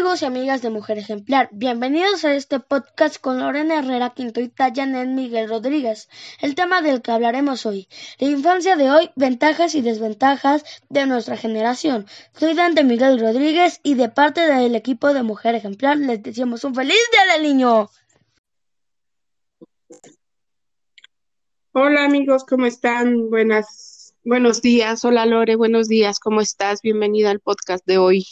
amigos 0.00 0.22
y 0.22 0.24
amigas 0.24 0.62
de 0.62 0.70
Mujer 0.70 0.96
Ejemplar, 0.96 1.50
bienvenidos 1.52 2.24
a 2.24 2.34
este 2.34 2.58
podcast 2.58 3.20
con 3.20 3.38
Lorena 3.38 3.80
Herrera 3.80 4.14
Quinto 4.14 4.40
y 4.40 4.48
Tayanet 4.48 5.08
Miguel 5.08 5.46
Rodríguez. 5.46 6.08
El 6.40 6.54
tema 6.54 6.80
del 6.80 7.02
que 7.02 7.10
hablaremos 7.10 7.66
hoy, 7.66 7.86
la 8.18 8.28
infancia 8.28 8.76
de 8.76 8.90
hoy, 8.90 9.10
ventajas 9.14 9.74
y 9.74 9.82
desventajas 9.82 10.64
de 10.88 11.04
nuestra 11.04 11.36
generación. 11.36 12.06
Soy 12.32 12.54
Dante 12.54 12.82
Miguel 12.82 13.20
Rodríguez 13.20 13.80
y 13.82 13.92
de 13.92 14.08
parte 14.08 14.40
del 14.40 14.74
equipo 14.74 15.12
de 15.12 15.22
Mujer 15.22 15.54
Ejemplar 15.54 15.98
les 15.98 16.22
deseamos 16.22 16.64
un 16.64 16.74
feliz 16.74 16.96
día 17.12 17.34
del 17.34 17.42
niño. 17.42 17.90
Hola 21.72 22.06
amigos, 22.06 22.46
¿cómo 22.48 22.64
están? 22.64 23.28
Buenas, 23.28 24.14
buenos 24.24 24.62
días. 24.62 25.04
Hola 25.04 25.26
Lore, 25.26 25.56
buenos 25.56 25.88
días. 25.88 26.18
¿Cómo 26.18 26.40
estás? 26.40 26.80
Bienvenida 26.80 27.30
al 27.30 27.40
podcast 27.40 27.84
de 27.84 27.98
hoy. 27.98 28.24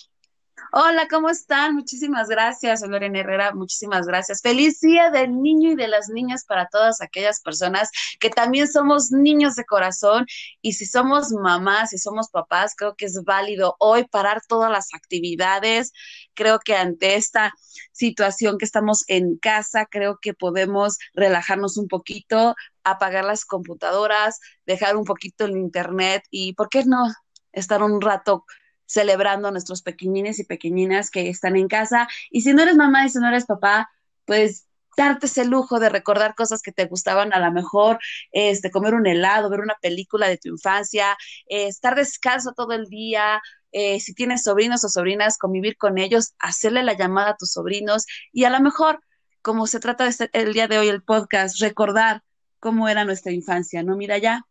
Hola, 0.71 1.09
¿cómo 1.09 1.31
están? 1.31 1.75
Muchísimas 1.75 2.29
gracias, 2.29 2.83
Lorena 2.87 3.21
Herrera, 3.21 3.55
muchísimas 3.55 4.07
gracias. 4.07 4.43
Feliz 4.43 4.81
día 4.81 5.11
del 5.11 5.41
niño 5.41 5.73
y 5.73 5.77
de 5.77 5.89
las 5.89 6.11
niñas 6.11 6.45
para 6.45 6.69
todas 6.69 7.01
aquellas 7.01 7.41
personas 7.41 7.91
que 8.21 8.29
también 8.29 8.69
somos 8.69 9.11
niños 9.11 9.55
de 9.55 9.65
corazón 9.65 10.27
y 10.61 10.75
si 10.75 10.85
somos 10.85 11.33
mamás, 11.33 11.91
si 11.91 11.99
somos 11.99 12.29
papás, 12.29 12.75
creo 12.77 12.97
que 12.97 13.07
es 13.07 13.25
válido 13.25 13.77
hoy 13.79 14.05
parar 14.09 14.43
todas 14.47 14.71
las 14.71 14.93
actividades. 14.93 15.93
Creo 16.35 16.59
que 16.59 16.77
ante 16.77 17.15
esta 17.15 17.55
situación 17.93 18.59
que 18.59 18.67
estamos 18.67 19.05
en 19.07 19.39
casa, 19.39 19.87
creo 19.87 20.19
que 20.21 20.35
podemos 20.35 20.99
relajarnos 21.15 21.79
un 21.79 21.89
poquito, 21.89 22.55
apagar 22.85 23.25
las 23.25 23.47
computadoras, 23.47 24.39
dejar 24.67 24.97
un 24.97 25.05
poquito 25.05 25.47
el 25.47 25.57
internet 25.57 26.25
y, 26.31 26.53
¿por 26.53 26.69
qué 26.69 26.85
no? 26.85 27.07
estar 27.53 27.83
un 27.83 28.01
rato 28.01 28.45
celebrando 28.89 29.49
a 29.49 29.51
nuestros 29.53 29.83
pequeñines 29.83 30.41
y 30.41 30.45
pequeñinas 30.45 31.11
que 31.11 31.29
están 31.29 31.57
en 31.57 31.69
casa. 31.69 32.09
Y 32.31 32.41
si 32.41 32.53
no 32.53 32.63
eres 32.63 32.75
mamá 32.75 33.07
y 33.07 33.11
si 33.11 33.19
no 33.19 33.29
eres 33.29 33.47
papá, 33.47 33.91
pues 34.25 34.67
darte 34.97 35.27
ese 35.27 35.45
lujo 35.45 35.79
de 35.79 35.91
recordar 35.91 36.35
cosas 36.35 36.61
que 36.61 36.73
te 36.73 36.87
gustaban, 36.87 37.33
a 37.33 37.39
lo 37.39 37.53
mejor 37.53 38.01
este, 38.33 38.71
comer 38.73 38.95
un 38.95 39.07
helado, 39.07 39.49
ver 39.49 39.61
una 39.61 39.77
película 39.81 40.29
de 40.29 40.39
tu 40.39 40.49
infancia, 40.49 41.17
eh, 41.47 41.69
estar 41.69 41.95
descalzo 41.95 42.53
todo 42.53 42.73
el 42.73 42.87
día, 42.87 43.41
eh, 43.71 44.01
si 44.01 44.15
tienes 44.15 44.43
sobrinos 44.43 44.83
o 44.85 44.89
sobrinas, 44.89 45.39
convivir 45.39 45.77
con 45.77 45.99
ellos, 45.99 46.35
hacerle 46.41 46.83
la 46.83 46.95
llamada 46.95 47.31
a 47.31 47.37
tus 47.37 47.53
sobrinos 47.53 48.07
y 48.33 48.45
a 48.45 48.51
lo 48.51 48.61
mejor, 48.61 49.01
como 49.43 49.67
se 49.69 49.79
trata 49.79 50.05
de 50.05 50.11
este, 50.11 50.31
el 50.33 50.53
día 50.53 50.67
de 50.67 50.79
hoy 50.79 50.89
el 50.89 51.03
podcast, 51.03 51.61
recordar 51.61 52.23
cómo 52.59 52.89
era 52.89 53.05
nuestra 53.05 53.33
infancia, 53.33 53.83
¿no? 53.85 53.97
Mira 53.97 54.19
ya. 54.19 54.43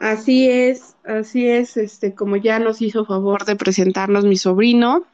Así 0.00 0.48
es, 0.48 0.96
así 1.04 1.46
es, 1.46 1.76
este, 1.76 2.14
como 2.14 2.36
ya 2.36 2.58
nos 2.58 2.80
hizo 2.80 3.04
favor 3.04 3.44
de 3.44 3.56
presentarnos 3.56 4.24
mi 4.24 4.36
sobrino, 4.36 5.06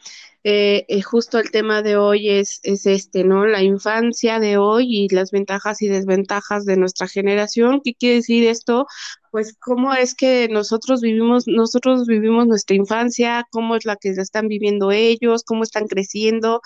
eh, 0.49 0.85
eh, 0.87 1.03
justo 1.03 1.41
el 1.41 1.51
tema 1.51 1.83
de 1.83 1.97
hoy 1.97 2.31
es, 2.31 2.61
es 2.63 2.87
este, 2.87 3.25
¿no? 3.25 3.47
La 3.47 3.65
infancia 3.65 4.39
de 4.39 4.59
hoy 4.59 4.87
y 4.97 5.09
las 5.09 5.33
ventajas 5.33 5.83
y 5.83 5.89
desventajas 5.89 6.65
de 6.65 6.77
nuestra 6.77 7.09
generación. 7.09 7.81
¿Qué 7.83 7.95
quiere 7.95 8.17
decir 8.17 8.47
esto? 8.47 8.87
Pues 9.33 9.57
cómo 9.59 9.93
es 9.93 10.15
que 10.15 10.47
nosotros 10.49 11.01
vivimos, 11.01 11.49
nosotros 11.49 12.07
vivimos 12.07 12.47
nuestra 12.47 12.77
infancia, 12.77 13.45
cómo 13.51 13.75
es 13.75 13.85
la 13.87 13.97
que 13.97 14.11
están 14.11 14.47
viviendo 14.47 14.93
ellos, 14.93 15.43
cómo 15.45 15.65
están 15.65 15.89
creciendo, 15.89 16.61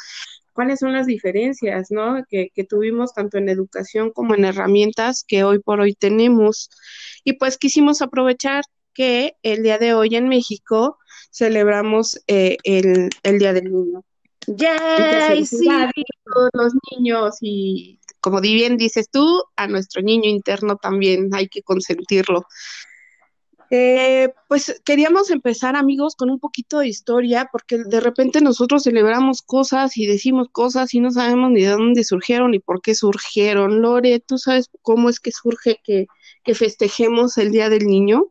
cuáles 0.52 0.80
son 0.80 0.92
las 0.92 1.06
diferencias, 1.06 1.90
¿no? 1.90 2.24
Que, 2.28 2.50
que 2.54 2.64
tuvimos 2.64 3.14
tanto 3.14 3.38
en 3.38 3.48
educación 3.48 4.10
como 4.12 4.34
en 4.34 4.44
herramientas 4.44 5.24
que 5.26 5.44
hoy 5.44 5.58
por 5.58 5.80
hoy 5.80 5.94
tenemos. 5.94 6.70
Y 7.24 7.34
pues 7.34 7.58
quisimos 7.58 8.02
aprovechar 8.02 8.64
que 8.94 9.34
el 9.42 9.62
día 9.62 9.78
de 9.78 9.94
hoy 9.94 10.16
en 10.16 10.28
México 10.28 10.98
celebramos 11.30 12.20
eh, 12.26 12.56
el, 12.64 13.10
Día 13.38 13.52
del 13.52 13.72
Niño. 13.72 14.02
¡Yay! 14.46 15.46
Sí. 15.46 15.68
A 15.68 15.90
todos 16.24 16.50
los 16.54 16.72
niños 16.90 17.36
y 17.40 18.00
como 18.20 18.40
bien 18.40 18.76
dices 18.76 19.08
tú, 19.10 19.42
a 19.56 19.66
nuestro 19.66 20.02
niño 20.02 20.28
interno 20.28 20.76
también 20.76 21.30
hay 21.32 21.48
que 21.48 21.62
consentirlo. 21.62 22.44
Eh, 23.72 24.34
pues 24.48 24.82
queríamos 24.84 25.30
empezar, 25.30 25.76
amigos, 25.76 26.16
con 26.16 26.28
un 26.28 26.40
poquito 26.40 26.80
de 26.80 26.88
historia, 26.88 27.48
porque 27.52 27.78
de 27.78 28.00
repente 28.00 28.40
nosotros 28.40 28.82
celebramos 28.82 29.42
cosas 29.42 29.96
y 29.96 30.06
decimos 30.06 30.48
cosas 30.50 30.92
y 30.92 31.00
no 31.00 31.12
sabemos 31.12 31.52
ni 31.52 31.62
de 31.62 31.70
dónde 31.70 32.02
surgieron 32.02 32.50
ni 32.50 32.58
por 32.58 32.82
qué 32.82 32.96
surgieron. 32.96 33.80
Lore, 33.80 34.18
¿tú 34.18 34.38
sabes 34.38 34.70
cómo 34.82 35.08
es 35.08 35.20
que 35.20 35.30
surge 35.30 35.78
que, 35.84 36.06
que 36.42 36.54
festejemos 36.56 37.38
el 37.38 37.52
Día 37.52 37.68
del 37.68 37.86
Niño? 37.86 38.26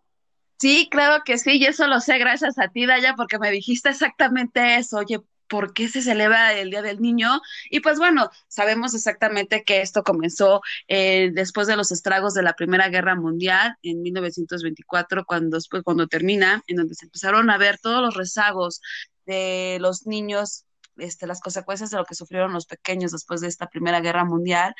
Sí, 0.59 0.89
claro 0.91 1.23
que 1.23 1.38
sí, 1.38 1.51
y 1.51 1.66
eso 1.66 1.88
lo 1.88 2.01
sé 2.01 2.17
gracias 2.17 2.59
a 2.59 2.67
ti, 2.67 2.85
Daya, 2.85 3.16
porque 3.16 3.39
me 3.39 3.50
dijiste 3.50 3.88
exactamente 3.89 4.75
eso. 4.75 4.97
Oye, 4.97 5.21
por 5.49 5.73
qué 5.73 5.89
se 5.89 6.01
celebra 6.01 6.53
el 6.53 6.69
Día 6.69 6.81
del 6.81 7.01
Niño. 7.01 7.41
Y 7.69 7.81
pues 7.81 7.97
bueno, 7.97 8.29
sabemos 8.47 8.93
exactamente 8.93 9.63
que 9.63 9.81
esto 9.81 10.03
comenzó 10.03 10.61
eh, 10.87 11.31
después 11.33 11.67
de 11.67 11.75
los 11.75 11.91
estragos 11.91 12.33
de 12.33 12.43
la 12.43 12.53
Primera 12.53 12.89
Guerra 12.89 13.15
Mundial 13.15 13.75
en 13.83 14.01
1924, 14.01 15.25
cuando 15.25 15.57
después 15.57 15.83
cuando 15.83 16.07
termina, 16.07 16.63
en 16.67 16.77
donde 16.77 16.95
se 16.95 17.05
empezaron 17.05 17.49
a 17.49 17.57
ver 17.57 17.79
todos 17.79 18.01
los 18.01 18.15
rezagos 18.15 18.81
de 19.25 19.77
los 19.81 20.07
niños 20.07 20.65
este, 20.97 21.27
las 21.27 21.39
consecuencias 21.39 21.91
de 21.91 21.97
lo 21.97 22.05
que 22.05 22.15
sufrieron 22.15 22.53
los 22.53 22.65
pequeños 22.65 23.11
después 23.11 23.41
de 23.41 23.47
esta 23.47 23.67
Primera 23.67 24.01
Guerra 24.01 24.25
Mundial. 24.25 24.75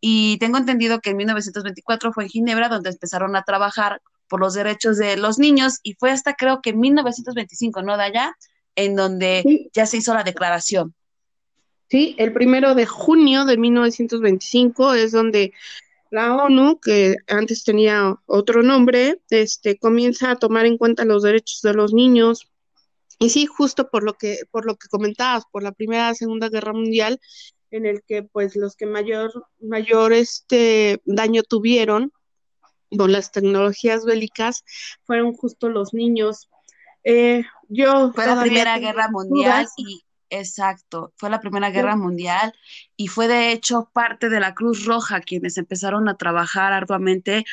Y 0.00 0.38
tengo 0.38 0.58
entendido 0.58 1.00
que 1.00 1.10
en 1.10 1.18
1924 1.18 2.12
fue 2.12 2.24
en 2.24 2.30
Ginebra 2.30 2.68
donde 2.68 2.90
empezaron 2.90 3.36
a 3.36 3.42
trabajar 3.42 4.00
por 4.28 4.40
los 4.40 4.54
derechos 4.54 4.98
de 4.98 5.16
los 5.16 5.38
niños 5.38 5.80
y 5.82 5.94
fue 5.94 6.10
hasta 6.10 6.34
creo 6.34 6.60
que 6.62 6.70
en 6.70 6.80
1925, 6.80 7.82
¿no, 7.82 7.96
Daya? 7.96 8.36
En 8.78 8.94
donde 8.94 9.68
ya 9.72 9.86
se 9.86 9.96
hizo 9.96 10.14
la 10.14 10.22
declaración. 10.22 10.94
Sí, 11.88 12.14
el 12.16 12.32
primero 12.32 12.76
de 12.76 12.86
junio 12.86 13.44
de 13.44 13.56
1925 13.56 14.94
es 14.94 15.10
donde 15.10 15.52
la 16.10 16.36
ONU, 16.36 16.78
que 16.78 17.16
antes 17.26 17.64
tenía 17.64 18.14
otro 18.26 18.62
nombre, 18.62 19.20
este, 19.30 19.78
comienza 19.78 20.30
a 20.30 20.36
tomar 20.36 20.64
en 20.64 20.78
cuenta 20.78 21.04
los 21.04 21.24
derechos 21.24 21.60
de 21.62 21.74
los 21.74 21.92
niños. 21.92 22.48
Y 23.18 23.30
sí, 23.30 23.46
justo 23.46 23.90
por 23.90 24.04
lo 24.04 24.14
que, 24.14 24.42
por 24.52 24.64
lo 24.64 24.76
que 24.76 24.86
comentabas, 24.88 25.42
por 25.50 25.64
la 25.64 25.72
Primera 25.72 26.14
Segunda 26.14 26.48
Guerra 26.48 26.72
Mundial, 26.72 27.20
en 27.72 27.84
el 27.84 28.02
que 28.06 28.22
pues 28.22 28.54
los 28.54 28.76
que 28.76 28.86
mayor, 28.86 29.32
mayor 29.60 30.12
este 30.12 31.02
daño 31.04 31.42
tuvieron 31.42 32.12
con 32.96 33.10
las 33.10 33.32
tecnologías 33.32 34.04
bélicas 34.04 34.64
fueron 35.02 35.32
justo 35.34 35.68
los 35.68 35.92
niños. 35.92 36.48
Eh, 37.04 37.44
yo 37.68 38.12
fue 38.12 38.26
la 38.26 38.40
Primera 38.40 38.78
Guerra 38.78 39.08
Mundial 39.10 39.66
y 39.76 40.04
exacto, 40.30 41.12
fue 41.16 41.30
la 41.30 41.40
Primera 41.40 41.70
Guerra 41.70 41.96
Mundial 41.96 42.52
y 42.96 43.08
fue 43.08 43.28
de 43.28 43.52
hecho 43.52 43.90
parte 43.92 44.28
de 44.28 44.40
la 44.40 44.54
Cruz 44.54 44.84
Roja 44.84 45.20
quienes 45.20 45.56
empezaron 45.56 46.08
a 46.08 46.16
trabajar 46.16 46.72
arduamente 46.72 47.44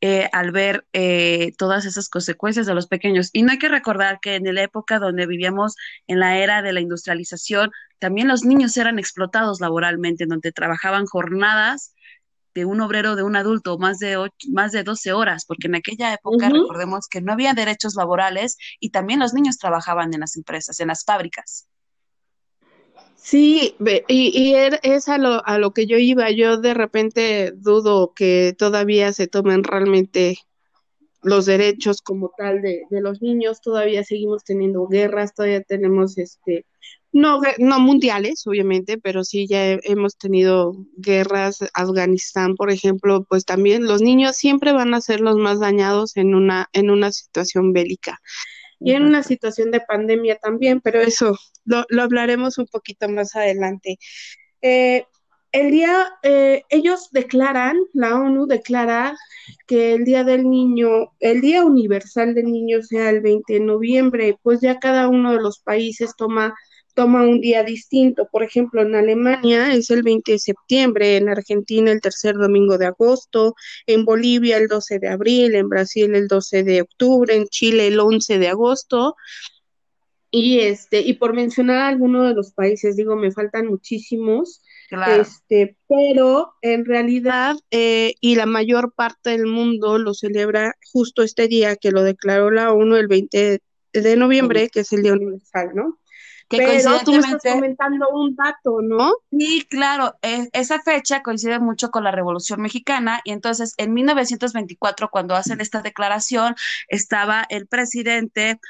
eh, 0.00 0.28
al 0.32 0.50
ver 0.50 0.86
eh, 0.92 1.52
todas 1.58 1.84
esas 1.84 2.08
consecuencias 2.08 2.66
de 2.66 2.74
los 2.74 2.86
pequeños. 2.86 3.30
Y 3.32 3.42
no 3.42 3.52
hay 3.52 3.58
que 3.58 3.68
recordar 3.68 4.18
que 4.20 4.34
en 4.36 4.52
la 4.52 4.62
época 4.62 4.98
donde 4.98 5.26
vivíamos 5.26 5.76
en 6.06 6.18
la 6.20 6.38
era 6.38 6.62
de 6.62 6.72
la 6.72 6.80
industrialización, 6.80 7.70
también 7.98 8.28
los 8.28 8.44
niños 8.44 8.76
eran 8.76 8.98
explotados 8.98 9.60
laboralmente, 9.60 10.26
donde 10.26 10.52
trabajaban 10.52 11.06
jornadas 11.06 11.94
de 12.54 12.64
un 12.64 12.80
obrero, 12.80 13.16
de 13.16 13.22
un 13.22 13.36
adulto, 13.36 13.78
más 13.78 13.98
de, 13.98 14.30
más 14.50 14.72
de 14.72 14.84
12 14.84 15.12
horas, 15.12 15.44
porque 15.44 15.66
en 15.66 15.74
aquella 15.74 16.14
época 16.14 16.48
recordemos 16.48 17.08
que 17.08 17.20
no 17.20 17.32
había 17.32 17.54
derechos 17.54 17.94
laborales 17.96 18.56
y 18.80 18.90
también 18.90 19.20
los 19.20 19.34
niños 19.34 19.58
trabajaban 19.58 20.14
en 20.14 20.20
las 20.20 20.36
empresas, 20.36 20.78
en 20.80 20.88
las 20.88 21.04
fábricas. 21.04 21.66
Sí, 23.16 23.74
y, 23.78 24.38
y 24.38 24.54
er, 24.54 24.80
es 24.82 25.08
a 25.08 25.16
lo, 25.16 25.44
a 25.46 25.58
lo 25.58 25.72
que 25.72 25.86
yo 25.86 25.96
iba. 25.96 26.30
Yo 26.30 26.58
de 26.58 26.74
repente 26.74 27.52
dudo 27.56 28.12
que 28.14 28.54
todavía 28.56 29.12
se 29.14 29.26
tomen 29.26 29.64
realmente 29.64 30.36
los 31.22 31.46
derechos 31.46 32.02
como 32.02 32.32
tal 32.36 32.60
de, 32.60 32.82
de 32.90 33.00
los 33.00 33.22
niños. 33.22 33.62
Todavía 33.62 34.04
seguimos 34.04 34.44
teniendo 34.44 34.86
guerras, 34.86 35.34
todavía 35.34 35.62
tenemos 35.62 36.18
este 36.18 36.66
no, 37.14 37.40
no 37.58 37.78
mundiales, 37.78 38.44
obviamente, 38.44 38.98
pero 38.98 39.22
sí 39.22 39.46
ya 39.46 39.78
hemos 39.84 40.18
tenido 40.18 40.74
guerras, 40.96 41.60
Afganistán, 41.72 42.56
por 42.56 42.72
ejemplo, 42.72 43.24
pues 43.28 43.44
también 43.44 43.86
los 43.86 44.02
niños 44.02 44.36
siempre 44.36 44.72
van 44.72 44.94
a 44.94 45.00
ser 45.00 45.20
los 45.20 45.36
más 45.36 45.60
dañados 45.60 46.16
en 46.16 46.34
una, 46.34 46.68
en 46.72 46.90
una 46.90 47.12
situación 47.12 47.72
bélica 47.72 48.20
y 48.80 48.92
en 48.94 49.04
una 49.04 49.22
situación 49.22 49.70
de 49.70 49.80
pandemia 49.80 50.36
también, 50.36 50.80
pero 50.80 51.00
eso 51.00 51.38
lo, 51.64 51.84
lo 51.88 52.02
hablaremos 52.02 52.58
un 52.58 52.66
poquito 52.66 53.08
más 53.08 53.36
adelante. 53.36 53.96
Eh, 54.60 55.06
el 55.52 55.70
día, 55.70 56.08
eh, 56.24 56.64
ellos 56.68 57.10
declaran, 57.12 57.76
la 57.92 58.16
ONU 58.16 58.46
declara 58.48 59.16
que 59.68 59.94
el 59.94 60.04
Día 60.04 60.24
del 60.24 60.50
Niño, 60.50 61.12
el 61.20 61.40
Día 61.40 61.64
Universal 61.64 62.34
del 62.34 62.46
Niño 62.46 62.82
sea 62.82 63.08
el 63.10 63.20
20 63.20 63.52
de 63.52 63.60
noviembre, 63.60 64.36
pues 64.42 64.60
ya 64.60 64.80
cada 64.80 65.06
uno 65.08 65.30
de 65.30 65.40
los 65.40 65.60
países 65.60 66.16
toma 66.16 66.54
toma 66.94 67.22
un 67.22 67.40
día 67.40 67.62
distinto. 67.62 68.28
Por 68.30 68.42
ejemplo, 68.42 68.82
en 68.82 68.94
Alemania 68.94 69.72
es 69.74 69.90
el 69.90 70.02
20 70.02 70.32
de 70.32 70.38
septiembre, 70.38 71.16
en 71.16 71.28
Argentina 71.28 71.90
el 71.90 72.00
tercer 72.00 72.36
domingo 72.36 72.78
de 72.78 72.86
agosto, 72.86 73.54
en 73.86 74.04
Bolivia 74.04 74.56
el 74.56 74.68
12 74.68 74.98
de 74.98 75.08
abril, 75.08 75.54
en 75.54 75.68
Brasil 75.68 76.14
el 76.14 76.28
12 76.28 76.62
de 76.62 76.82
octubre, 76.82 77.34
en 77.34 77.46
Chile 77.46 77.88
el 77.88 78.00
11 78.00 78.38
de 78.38 78.48
agosto. 78.48 79.16
Y 80.30 80.60
este, 80.60 81.00
y 81.00 81.14
por 81.14 81.32
mencionar 81.32 81.78
algunos 81.82 82.26
de 82.26 82.34
los 82.34 82.52
países, 82.52 82.96
digo, 82.96 83.14
me 83.14 83.30
faltan 83.30 83.68
muchísimos, 83.68 84.62
este, 85.16 85.76
pero 85.88 86.54
en 86.60 86.84
realidad, 86.84 87.56
eh, 87.70 88.14
y 88.20 88.34
la 88.34 88.46
mayor 88.46 88.92
parte 88.94 89.30
del 89.30 89.46
mundo 89.46 89.96
lo 89.98 90.12
celebra 90.12 90.74
justo 90.92 91.22
este 91.22 91.46
día 91.46 91.76
que 91.76 91.92
lo 91.92 92.02
declaró 92.02 92.50
la 92.50 92.72
ONU 92.72 92.96
el 92.96 93.06
20 93.06 93.60
de 93.92 94.16
noviembre, 94.16 94.70
que 94.70 94.80
es 94.80 94.92
el 94.92 95.02
Día 95.02 95.12
Universal, 95.12 95.70
¿no? 95.72 96.00
Que 96.48 96.58
Pero 96.58 97.00
tú 97.04 97.12
me 97.12 97.18
estás 97.18 97.54
comentando 97.54 98.08
un 98.10 98.36
dato, 98.36 98.80
¿no? 98.82 99.14
Sí, 99.30 99.66
claro, 99.68 100.16
e, 100.22 100.48
esa 100.52 100.80
fecha 100.80 101.22
coincide 101.22 101.58
mucho 101.58 101.90
con 101.90 102.04
la 102.04 102.10
Revolución 102.10 102.60
Mexicana 102.60 103.20
y 103.24 103.32
entonces 103.32 103.74
en 103.78 103.94
1924, 103.94 105.08
cuando 105.10 105.34
hacen 105.34 105.60
esta 105.60 105.80
declaración, 105.80 106.54
estaba 106.88 107.46
el 107.48 107.66
presidente 107.66 108.60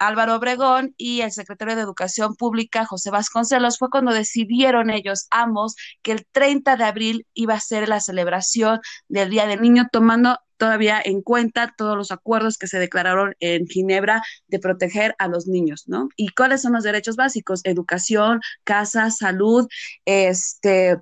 Álvaro 0.00 0.34
Obregón 0.34 0.94
y 0.96 1.20
el 1.20 1.30
secretario 1.30 1.76
de 1.76 1.82
Educación 1.82 2.34
Pública, 2.34 2.86
José 2.86 3.10
Vasconcelos, 3.10 3.78
fue 3.78 3.90
cuando 3.90 4.12
decidieron 4.12 4.90
ellos 4.90 5.26
ambos 5.30 5.76
que 6.02 6.12
el 6.12 6.26
30 6.32 6.76
de 6.76 6.84
abril 6.84 7.26
iba 7.34 7.54
a 7.54 7.60
ser 7.60 7.88
la 7.88 8.00
celebración 8.00 8.80
del 9.08 9.30
Día 9.30 9.46
del 9.46 9.60
Niño, 9.60 9.88
tomando 9.92 10.38
todavía 10.56 11.00
en 11.04 11.22
cuenta 11.22 11.74
todos 11.76 11.96
los 11.96 12.10
acuerdos 12.10 12.58
que 12.58 12.66
se 12.66 12.78
declararon 12.78 13.34
en 13.40 13.66
Ginebra 13.66 14.22
de 14.48 14.58
proteger 14.58 15.14
a 15.18 15.28
los 15.28 15.46
niños, 15.46 15.84
¿no? 15.86 16.08
¿Y 16.16 16.28
cuáles 16.28 16.62
son 16.62 16.72
los 16.72 16.84
derechos 16.84 17.16
básicos? 17.16 17.60
Educación, 17.64 18.40
casa, 18.64 19.10
salud, 19.10 19.66
este 20.04 20.98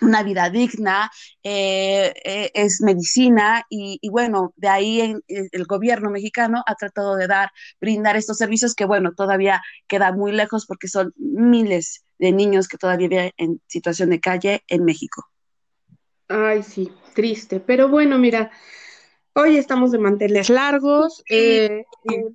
una 0.00 0.22
vida 0.22 0.48
digna, 0.50 1.10
eh, 1.42 2.12
eh, 2.24 2.50
es 2.54 2.80
medicina 2.80 3.64
y, 3.68 4.00
bueno, 4.10 4.52
de 4.56 4.68
ahí 4.68 5.16
el 5.28 5.64
gobierno 5.66 6.10
mexicano 6.10 6.62
ha 6.66 6.74
tratado 6.74 7.16
de 7.16 7.26
dar, 7.26 7.50
brindar 7.80 8.16
estos 8.16 8.38
servicios 8.38 8.74
que 8.74 8.84
bueno, 8.84 9.12
todavía 9.14 9.62
queda 9.86 10.12
muy 10.12 10.32
lejos 10.32 10.66
porque 10.66 10.88
son 10.88 11.12
miles 11.16 12.04
de 12.18 12.32
niños 12.32 12.68
que 12.68 12.78
todavía 12.78 13.08
viven 13.08 13.32
en 13.36 13.60
situación 13.66 14.10
de 14.10 14.20
calle 14.20 14.62
en 14.68 14.84
México. 14.84 15.28
Ay, 16.28 16.62
sí, 16.62 16.90
triste, 17.14 17.60
pero 17.60 17.88
bueno, 17.88 18.18
mira, 18.18 18.50
Hoy 19.34 19.56
estamos 19.56 19.92
de 19.92 19.98
manteles 19.98 20.50
largos, 20.50 21.22
eh, 21.30 21.84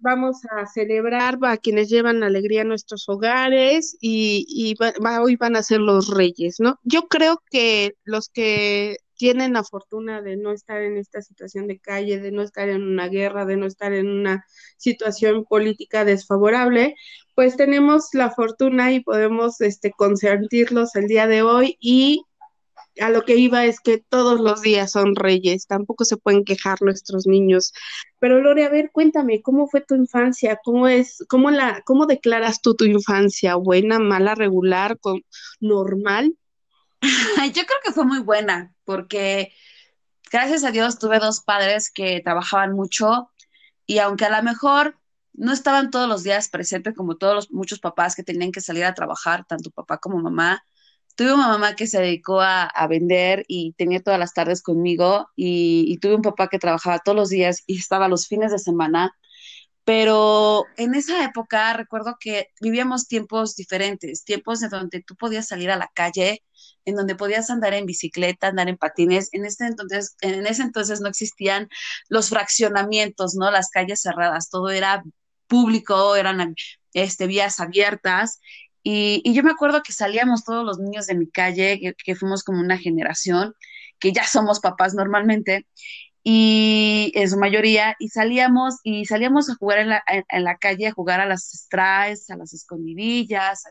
vamos 0.02 0.38
a 0.50 0.66
celebrar 0.66 1.38
a 1.44 1.58
quienes 1.58 1.90
llevan 1.90 2.24
alegría 2.24 2.62
a 2.62 2.66
nuestros 2.66 3.08
hogares 3.08 3.96
y, 4.02 4.76
hoy 5.22 5.36
van 5.36 5.56
a 5.56 5.62
ser 5.62 5.80
los 5.80 6.10
reyes, 6.10 6.60
¿no? 6.60 6.80
Yo 6.82 7.08
creo 7.08 7.44
que 7.52 7.94
los 8.04 8.30
que 8.30 8.98
tienen 9.14 9.54
la 9.54 9.64
fortuna 9.64 10.24
de 10.24 10.38
no 10.38 10.52
estar 10.52 10.82
en 10.82 10.98
esta 10.98 11.22
situación 11.22 11.68
de 11.68 11.80
calle, 11.80 12.20
de 12.20 12.32
no 12.32 12.42
estar 12.42 12.68
en 12.68 12.82
una 12.82 13.10
guerra, 13.10 13.46
de 13.46 13.58
no 13.58 13.68
estar 13.68 13.94
en 13.94 14.08
una 14.08 14.46
situación 14.78 15.46
política 15.46 16.04
desfavorable, 16.04 16.96
pues 17.36 17.58
tenemos 17.58 18.10
la 18.14 18.32
fortuna 18.32 18.92
y 18.92 19.02
podemos 19.02 19.62
este, 19.62 19.92
consentirlos 19.92 20.96
el 20.96 21.08
día 21.08 21.28
de 21.28 21.44
hoy 21.44 21.78
y 21.80 22.24
a 23.00 23.10
lo 23.10 23.24
que 23.24 23.36
iba 23.36 23.66
es 23.66 23.80
que 23.80 23.98
todos 23.98 24.40
los 24.40 24.62
días 24.62 24.92
son 24.92 25.16
reyes, 25.16 25.68
tampoco 25.68 26.06
se 26.06 26.18
pueden 26.18 26.44
quejar 26.44 26.82
nuestros 26.82 27.28
niños. 27.28 27.74
Pero 28.20 28.42
Lore, 28.42 28.66
a 28.66 28.70
ver, 28.70 28.92
cuéntame, 28.92 29.42
¿cómo 29.42 29.68
fue 29.68 29.82
tu 29.82 29.96
infancia? 29.96 30.60
¿Cómo 30.64 30.88
es, 30.88 31.24
cómo 31.28 31.52
la, 31.52 31.82
cómo 31.86 32.06
declaras 32.06 32.62
tú 32.62 32.76
tu 32.76 32.86
infancia? 32.86 33.56
¿Buena, 33.56 34.00
mala, 34.00 34.36
regular, 34.36 35.00
con, 35.00 35.22
normal? 35.60 36.36
Yo 37.54 37.66
creo 37.66 37.80
que 37.84 37.92
fue 37.92 38.06
muy 38.06 38.20
buena, 38.20 38.74
porque 38.84 39.54
gracias 40.32 40.64
a 40.64 40.72
Dios 40.72 41.00
tuve 41.00 41.20
dos 41.20 41.42
padres 41.42 41.92
que 41.92 42.22
trabajaban 42.24 42.74
mucho 42.74 43.32
y 43.86 44.00
aunque 44.00 44.26
a 44.26 44.36
lo 44.36 44.44
mejor 44.44 44.98
no 45.34 45.54
estaban 45.54 45.92
todos 45.92 46.10
los 46.10 46.24
días 46.24 46.50
presentes 46.50 46.96
como 46.96 47.16
todos 47.16 47.36
los 47.36 47.52
muchos 47.52 47.80
papás 47.80 48.16
que 48.16 48.24
tenían 48.24 48.52
que 48.52 48.62
salir 48.62 48.84
a 48.84 48.96
trabajar, 48.96 49.46
tanto 49.46 49.70
papá 49.70 50.00
como 50.00 50.18
mamá, 50.18 50.64
tuve 51.18 51.34
una 51.34 51.48
mamá 51.48 51.75
que 51.75 51.88
se 51.88 52.00
dedicó 52.00 52.42
a, 52.42 52.69
vender 52.88 53.44
y 53.48 53.74
tenía 53.74 54.02
todas 54.02 54.19
las 54.19 54.34
tardes 54.34 54.62
conmigo 54.62 55.30
y, 55.36 55.98
tuve 56.00 56.16
un 56.16 56.22
papá 56.22 56.48
que 56.48 56.60
trabajaba 56.60 57.00
todos 57.00 57.16
los 57.16 57.30
días 57.30 57.64
y 57.66 57.80
estaba 57.80 58.08
los 58.08 58.28
fines 58.28 58.52
de 58.52 58.60
semana. 58.60 59.14
Pero 59.84 60.66
en 60.78 60.96
esa 60.96 61.24
época 61.25 61.74
recuerdo 61.74 62.18
que 62.19 62.50
vivíamos 62.62 63.08
tiempos 63.08 63.56
diferentes, 63.56 64.25
tiempos 64.25 64.62
en 64.62 64.69
donde 64.69 65.02
tú 65.02 65.16
podías 65.16 65.48
salir 65.48 65.72
a 65.72 65.78
la 65.78 65.90
calle, 65.94 66.44
en 66.86 66.96
donde 66.96 67.16
podías 67.16 67.50
andar 67.50 67.74
en 67.74 67.86
bicicleta, 67.86 68.48
andar 68.50 68.70
en 68.70 68.78
patines. 68.78 69.30
En, 69.31 69.46
este 69.46 69.66
entonces, 69.66 70.16
en 70.22 70.46
ese 70.46 70.62
entonces 70.63 71.02
no 71.02 71.10
existían 71.10 71.70
los 72.10 72.30
fraccionamientos, 72.30 73.36
¿no? 73.36 73.50
Las 73.50 73.70
calles 73.70 74.02
cerradas, 74.02 74.50
todo 74.50 74.70
era 74.70 75.04
público, 75.48 76.16
eran 76.16 76.56
este, 76.94 77.28
vías 77.28 77.60
abiertas 77.60 78.40
y, 78.89 79.34
yo 79.34 79.44
me 79.44 79.51
acuerdo 79.51 79.84
que 79.84 79.92
salíamos 79.92 80.45
todos 80.45 80.63
los 80.63 80.80
niños 80.80 81.07
de 81.07 81.16
mi 81.16 81.28
calle, 81.30 81.95
que, 81.98 82.16
fuimos 82.16 82.44
como 82.44 82.62
una 82.62 82.78
generación, 82.78 83.54
que 84.00 84.13
ya 84.13 84.25
somos 84.25 84.62
papás 84.62 84.94
normalmente, 84.94 85.66
y 86.29 87.13
en 87.15 87.29
su 87.29 87.38
mayoría, 87.38 87.95
y 88.00 88.09
salíamos, 88.09 88.81
y 88.83 89.06
salíamos 89.06 89.50
a 89.50 89.56
jugar 89.56 89.79
en 89.79 89.89
la, 89.91 90.03
en, 90.07 90.44
la 90.44 90.57
calle, 90.57 90.88
a 90.88 90.91
jugar 90.91 91.21
a 91.21 91.25
las 91.25 91.50
strays, 91.50 92.29
a 92.29 92.35
las 92.35 92.51
escondidillas, 92.53 93.63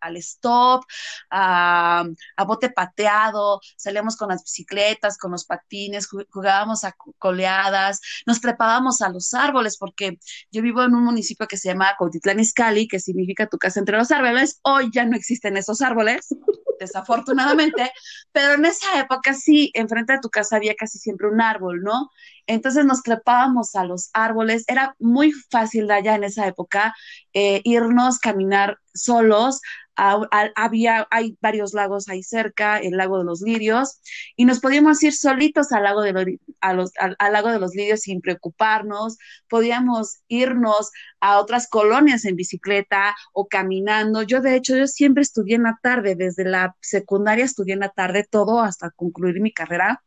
al 0.00 0.16
stop, 0.18 0.84
a, 1.28 2.04
bote 2.46 2.70
pateado, 2.70 3.60
salíamos 3.76 4.16
con 4.16 4.28
las 4.28 4.44
bicicletas, 4.44 5.18
con 5.18 5.32
los 5.32 5.44
patines, 5.44 6.08
jugábamos 6.30 6.84
a 6.84 6.94
coleadas, 7.18 8.00
nos 8.26 8.40
trepábamos 8.40 9.00
a 9.02 9.08
los 9.08 9.34
árboles, 9.34 9.76
porque 9.76 10.20
yo 10.52 10.62
vivo 10.62 10.84
en 10.84 10.94
un 10.94 11.02
municipio 11.02 11.48
que 11.48 11.56
se 11.56 11.70
llama 11.70 11.96
Cautitlán 11.98 12.38
Izcalli, 12.38 12.86
que 12.86 13.00
significa 13.00 13.48
tu 13.48 13.58
casa 13.58 13.80
entre 13.80 13.98
los 13.98 14.12
árboles, 14.12 14.60
hoy 14.62 14.88
ya 14.94 15.04
no 15.04 15.16
existen 15.16 15.56
esos 15.56 15.82
árboles, 15.82 16.28
desafortunadamente, 16.84 17.90
pero 18.32 18.54
en 18.54 18.64
esa 18.66 18.98
época 19.00 19.34
sí, 19.34 19.70
enfrente 19.74 20.14
de 20.14 20.20
tu 20.20 20.30
casa 20.30 20.56
había 20.56 20.74
casi 20.74 20.98
siempre 20.98 21.28
un 21.28 21.40
árbol, 21.40 21.82
¿no? 21.82 22.10
Entonces 22.46 22.84
nos 22.84 23.02
trepábamos 23.02 23.74
a 23.74 23.84
los 23.84 24.10
árboles, 24.12 24.64
era 24.68 24.94
muy 24.98 25.32
fácil 25.50 25.86
de 25.86 25.94
allá 25.94 26.14
en 26.14 26.24
esa 26.24 26.46
época 26.46 26.94
eh, 27.32 27.60
irnos, 27.64 28.18
caminar 28.18 28.78
solos 28.92 29.60
había, 29.96 31.06
hay 31.10 31.36
varios 31.40 31.72
lagos 31.74 32.08
ahí 32.08 32.22
cerca, 32.22 32.78
el 32.78 32.96
lago 32.96 33.18
de 33.18 33.24
los 33.24 33.40
lirios, 33.42 34.00
y 34.36 34.44
nos 34.44 34.60
podíamos 34.60 35.02
ir 35.02 35.12
solitos 35.12 35.72
al 35.72 35.84
lago 35.84 36.02
de, 36.02 36.12
los, 36.12 36.92
al, 36.98 37.32
lago 37.32 37.50
de 37.50 37.58
los 37.58 37.74
lirios 37.74 38.00
sin 38.00 38.20
preocuparnos, 38.20 39.18
podíamos 39.48 40.20
irnos 40.28 40.90
a 41.20 41.38
otras 41.38 41.68
colonias 41.68 42.24
en 42.24 42.36
bicicleta 42.36 43.14
o 43.32 43.48
caminando. 43.48 44.22
Yo, 44.22 44.40
de 44.40 44.56
hecho, 44.56 44.76
yo 44.76 44.86
siempre 44.86 45.22
estudié 45.22 45.56
en 45.56 45.64
la 45.64 45.78
tarde, 45.82 46.16
desde 46.16 46.44
la 46.44 46.76
secundaria 46.80 47.44
estudié 47.44 47.74
en 47.74 47.80
la 47.80 47.90
tarde 47.90 48.26
todo 48.28 48.60
hasta 48.60 48.90
concluir 48.90 49.40
mi 49.40 49.52
carrera 49.52 50.02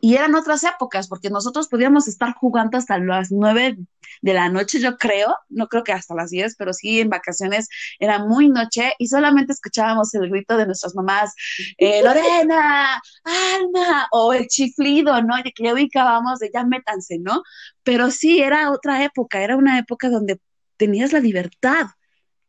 y 0.00 0.14
eran 0.14 0.34
otras 0.34 0.64
épocas, 0.64 1.08
porque 1.08 1.30
nosotros 1.30 1.68
podíamos 1.68 2.08
estar 2.08 2.34
jugando 2.34 2.78
hasta 2.78 2.98
las 2.98 3.30
nueve 3.30 3.78
de 4.22 4.32
la 4.34 4.48
noche, 4.48 4.80
yo 4.80 4.96
creo, 4.96 5.36
no 5.48 5.68
creo 5.68 5.84
que 5.84 5.92
hasta 5.92 6.14
las 6.14 6.30
diez, 6.30 6.56
pero 6.56 6.72
sí 6.72 7.00
en 7.00 7.08
vacaciones 7.08 7.68
era 7.98 8.18
muy 8.18 8.48
noche 8.48 8.92
y 8.98 9.08
solamente 9.08 9.52
escuchábamos 9.52 10.14
el 10.14 10.30
grito 10.30 10.56
de 10.56 10.66
nuestras 10.66 10.94
mamás, 10.94 11.34
eh, 11.76 12.02
Lorena, 12.02 13.00
Alma, 13.24 14.08
o 14.12 14.32
el 14.32 14.46
chiflido, 14.48 15.20
¿no? 15.22 15.38
Y 15.38 15.52
que 15.52 15.64
ya 15.64 15.72
ubicábamos 15.72 16.38
de 16.38 16.50
ya 16.52 16.64
métanse, 16.64 17.18
¿no? 17.18 17.42
Pero 17.82 18.10
sí, 18.10 18.40
era 18.40 18.70
otra 18.70 19.04
época, 19.04 19.42
era 19.42 19.56
una 19.56 19.78
época 19.78 20.08
donde 20.08 20.40
tenías 20.76 21.12
la 21.12 21.20
libertad 21.20 21.86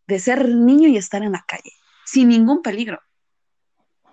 de 0.07 0.19
ser 0.19 0.47
niño 0.49 0.87
y 0.89 0.97
estar 0.97 1.23
en 1.23 1.33
la 1.33 1.43
calle, 1.47 1.71
sin 2.05 2.29
ningún 2.29 2.61
peligro. 2.61 2.99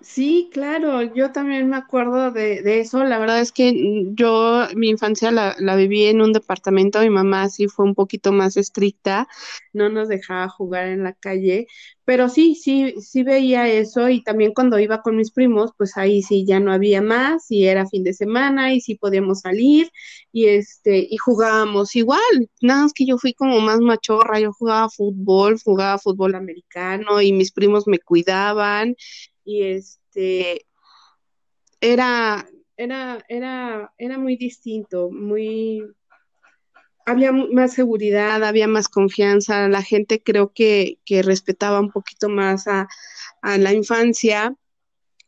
Sí, 0.01 0.51
claro, 0.53 1.03
yo 1.03 1.33
también 1.33 1.69
me 1.71 1.77
acuerdo 1.77 2.31
de, 2.31 2.63
de, 2.63 2.81
eso. 2.81 3.03
La 3.05 3.19
verdad 3.19 3.41
es 3.41 3.51
que 3.51 4.05
yo 4.13 4.67
mi 4.77 4.91
infancia 4.91 5.31
la, 5.31 5.57
la, 5.59 5.75
viví 5.75 6.05
en 6.05 6.21
un 6.21 6.33
departamento, 6.35 7.01
mi 7.01 7.09
mamá 7.11 7.49
sí 7.49 7.67
fue 7.67 7.87
un 7.87 7.95
poquito 7.95 8.31
más 8.31 8.57
estricta, 8.59 9.27
no 9.73 9.89
nos 9.89 10.09
dejaba 10.09 10.49
jugar 10.51 10.89
en 10.89 11.03
la 11.03 11.15
calle, 11.15 11.67
pero 12.05 12.29
sí, 12.29 12.55
sí, 12.55 12.95
sí 13.01 13.23
veía 13.23 13.69
eso 13.69 14.09
y 14.11 14.23
también 14.23 14.53
cuando 14.55 14.79
iba 14.79 15.01
con 15.03 15.17
mis 15.17 15.33
primos, 15.33 15.73
pues 15.79 15.97
ahí 15.97 16.23
sí 16.23 16.45
ya 16.47 16.61
no 16.61 16.73
había 16.73 17.01
más 17.03 17.51
y 17.51 17.67
era 17.67 17.87
fin 17.87 18.05
de 18.05 18.13
semana 18.13 18.75
y 18.75 18.81
sí 18.83 18.97
podíamos 18.97 19.41
salir 19.41 19.91
y 20.31 20.47
este 20.47 20.99
y 21.11 21.17
jugábamos 21.17 21.97
igual, 21.97 22.21
nada 22.61 22.83
más 22.83 22.93
que 22.93 23.07
yo 23.07 23.17
fui 23.19 23.33
como 23.35 23.61
más 23.61 23.81
machorra, 23.81 24.41
yo 24.41 24.53
jugaba 24.53 24.91
fútbol, 24.91 25.59
jugaba 25.65 25.99
fútbol 25.99 26.35
americano 26.35 27.21
y 27.23 27.33
mis 27.33 27.51
primos 27.51 27.87
me 27.87 27.99
cuidaban 27.99 28.95
y 29.47 29.63
este 29.63 30.67
era, 31.81 32.47
era, 32.77 33.25
era, 33.29 33.95
era 33.97 34.19
muy 34.19 34.37
distinto, 34.37 35.09
muy 35.11 35.83
había 37.07 37.31
más 37.31 37.73
seguridad, 37.73 38.43
había 38.43 38.67
más 38.67 38.89
confianza, 38.89 39.69
la 39.69 39.83
gente 39.83 40.21
creo 40.21 40.53
que, 40.53 40.99
que 41.05 41.23
respetaba 41.23 41.79
un 41.79 41.93
poquito 41.93 42.29
más 42.29 42.67
a, 42.67 42.89
a 43.41 43.59
la 43.59 43.73
infancia. 43.73 44.55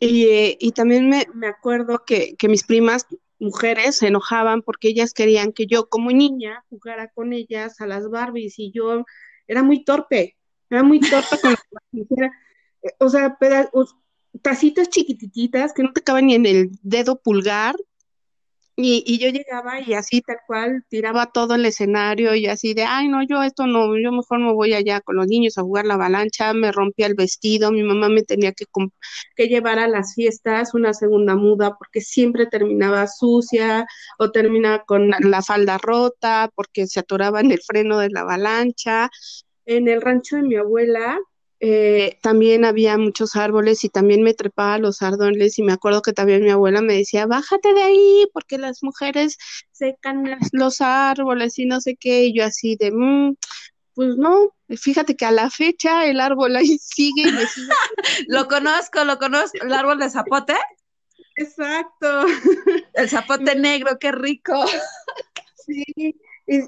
Y, 0.01 0.27
eh, 0.27 0.57
y 0.61 0.73
también 0.73 1.09
me, 1.09 1.27
me 1.35 1.47
acuerdo 1.47 2.05
que, 2.05 2.37
que, 2.37 2.49
mis 2.49 2.65
primas 2.65 3.07
mujeres 3.39 3.97
se 3.97 4.09
enojaban 4.09 4.63
porque 4.63 4.89
ellas 4.89 5.13
querían 5.13 5.53
que 5.53 5.67
yo 5.67 5.89
como 5.89 6.11
niña 6.11 6.65
jugara 6.69 7.09
con 7.09 7.33
ellas 7.33 7.81
a 7.81 7.87
las 7.87 8.09
Barbies 8.09 8.59
y 8.59 8.73
yo 8.73 9.05
era 9.47 9.63
muy 9.63 9.85
torpe, 9.85 10.37
era 10.71 10.83
muy 10.83 11.01
torpe 11.01 11.37
con 11.41 11.53
la 11.53 12.31
o 12.99 13.09
sea, 13.09 13.37
tacitas 14.43 14.89
chiquititas 14.89 15.73
que 15.73 15.83
no 15.83 15.93
te 15.93 16.03
caben 16.03 16.27
ni 16.27 16.35
en 16.35 16.47
el 16.47 16.71
dedo 16.83 17.21
pulgar, 17.21 17.77
y, 18.81 19.03
y, 19.05 19.19
yo 19.19 19.29
llegaba 19.31 19.81
y 19.81 19.95
así 19.95 20.21
tal 20.21 20.37
cual 20.47 20.85
tiraba 20.89 21.27
todo 21.33 21.57
el 21.57 21.67
escenario 21.67 22.37
y 22.37 22.47
así 22.47 22.75
de, 22.75 22.85
ay 22.85 23.09
no, 23.09 23.25
yo 23.25 23.43
esto 23.43 23.67
no, 23.67 23.99
yo 23.99 24.13
mejor 24.13 24.39
me 24.39 24.53
voy 24.53 24.73
allá 24.73 25.01
con 25.01 25.17
los 25.17 25.27
niños 25.27 25.59
a 25.59 25.63
jugar 25.63 25.85
la 25.85 25.95
avalancha, 25.95 26.53
me 26.53 26.71
rompía 26.71 27.07
el 27.09 27.17
vestido, 27.17 27.73
mi 27.73 27.83
mamá 27.83 28.09
me 28.09 28.23
tenía 28.23 28.53
que, 28.53 28.67
que 29.35 29.49
llevar 29.49 29.81
a 29.81 29.89
las 29.89 30.15
fiestas 30.15 30.75
una 30.75 30.95
segunda 30.95 31.35
muda 31.35 31.77
porque 31.77 32.01
siempre 32.01 32.47
terminaba 32.47 33.09
sucia 33.09 33.85
o 34.17 34.31
terminaba 34.31 34.85
con 34.85 35.11
la 35.11 35.43
falda 35.43 35.77
rota 35.79 36.49
porque 36.55 36.87
se 36.87 37.01
atoraba 37.01 37.41
en 37.41 37.51
el 37.51 37.61
freno 37.61 37.99
de 37.99 38.11
la 38.11 38.21
avalancha. 38.21 39.11
En 39.67 39.89
el 39.89 40.01
rancho 40.01 40.37
de 40.37 40.43
mi 40.43 40.55
abuela, 40.55 41.19
eh, 41.61 42.19
también 42.23 42.65
había 42.65 42.97
muchos 42.99 43.35
árboles 43.35 43.83
y 43.85 43.89
también 43.89 44.23
me 44.23 44.35
trepaba 44.35 44.75
a 44.75 44.79
los 44.79 45.03
árboles 45.03 45.59
y 45.59 45.63
me 45.63 45.73
acuerdo 45.73 46.03
que 46.03 46.13
también 46.13 46.45
mi 46.45 46.51
abuela 46.51 46.83
me 46.83 46.95
decía, 46.95 47.27
bájate 47.27 47.73
de 47.75 47.83
ahí 47.83 48.27
porque 48.33 48.59
las 48.59 48.83
mujeres 48.83 49.39
secan 49.73 50.39
los 50.53 50.81
árboles 50.81 51.59
y 51.59 51.67
no 51.67 51.81
sé 51.81 51.97
qué, 51.97 52.27
y 52.27 52.35
yo 52.35 52.45
así 52.45 52.77
de, 52.77 52.93
mm, 52.93 53.37
pues 53.95 54.17
no, 54.17 54.55
fíjate 54.69 55.17
que 55.17 55.25
a 55.25 55.33
la 55.33 55.51
fecha 55.51 56.07
el 56.07 56.21
árbol 56.21 56.55
ahí 56.55 56.79
sigue 56.81 57.29
y 57.29 57.33
me 57.33 57.47
sigue. 57.47 57.69
lo 58.29 58.47
conozco, 58.47 59.03
lo 59.05 59.19
conozco, 59.19 59.59
el 59.61 59.73
árbol 59.73 59.99
de 59.99 60.11
zapote. 60.11 60.55
Exacto. 61.37 62.27
El 62.95 63.09
zapote 63.09 63.55
negro, 63.57 63.99
qué 63.99 64.13
rico. 64.13 64.55
Sí, 65.67 66.15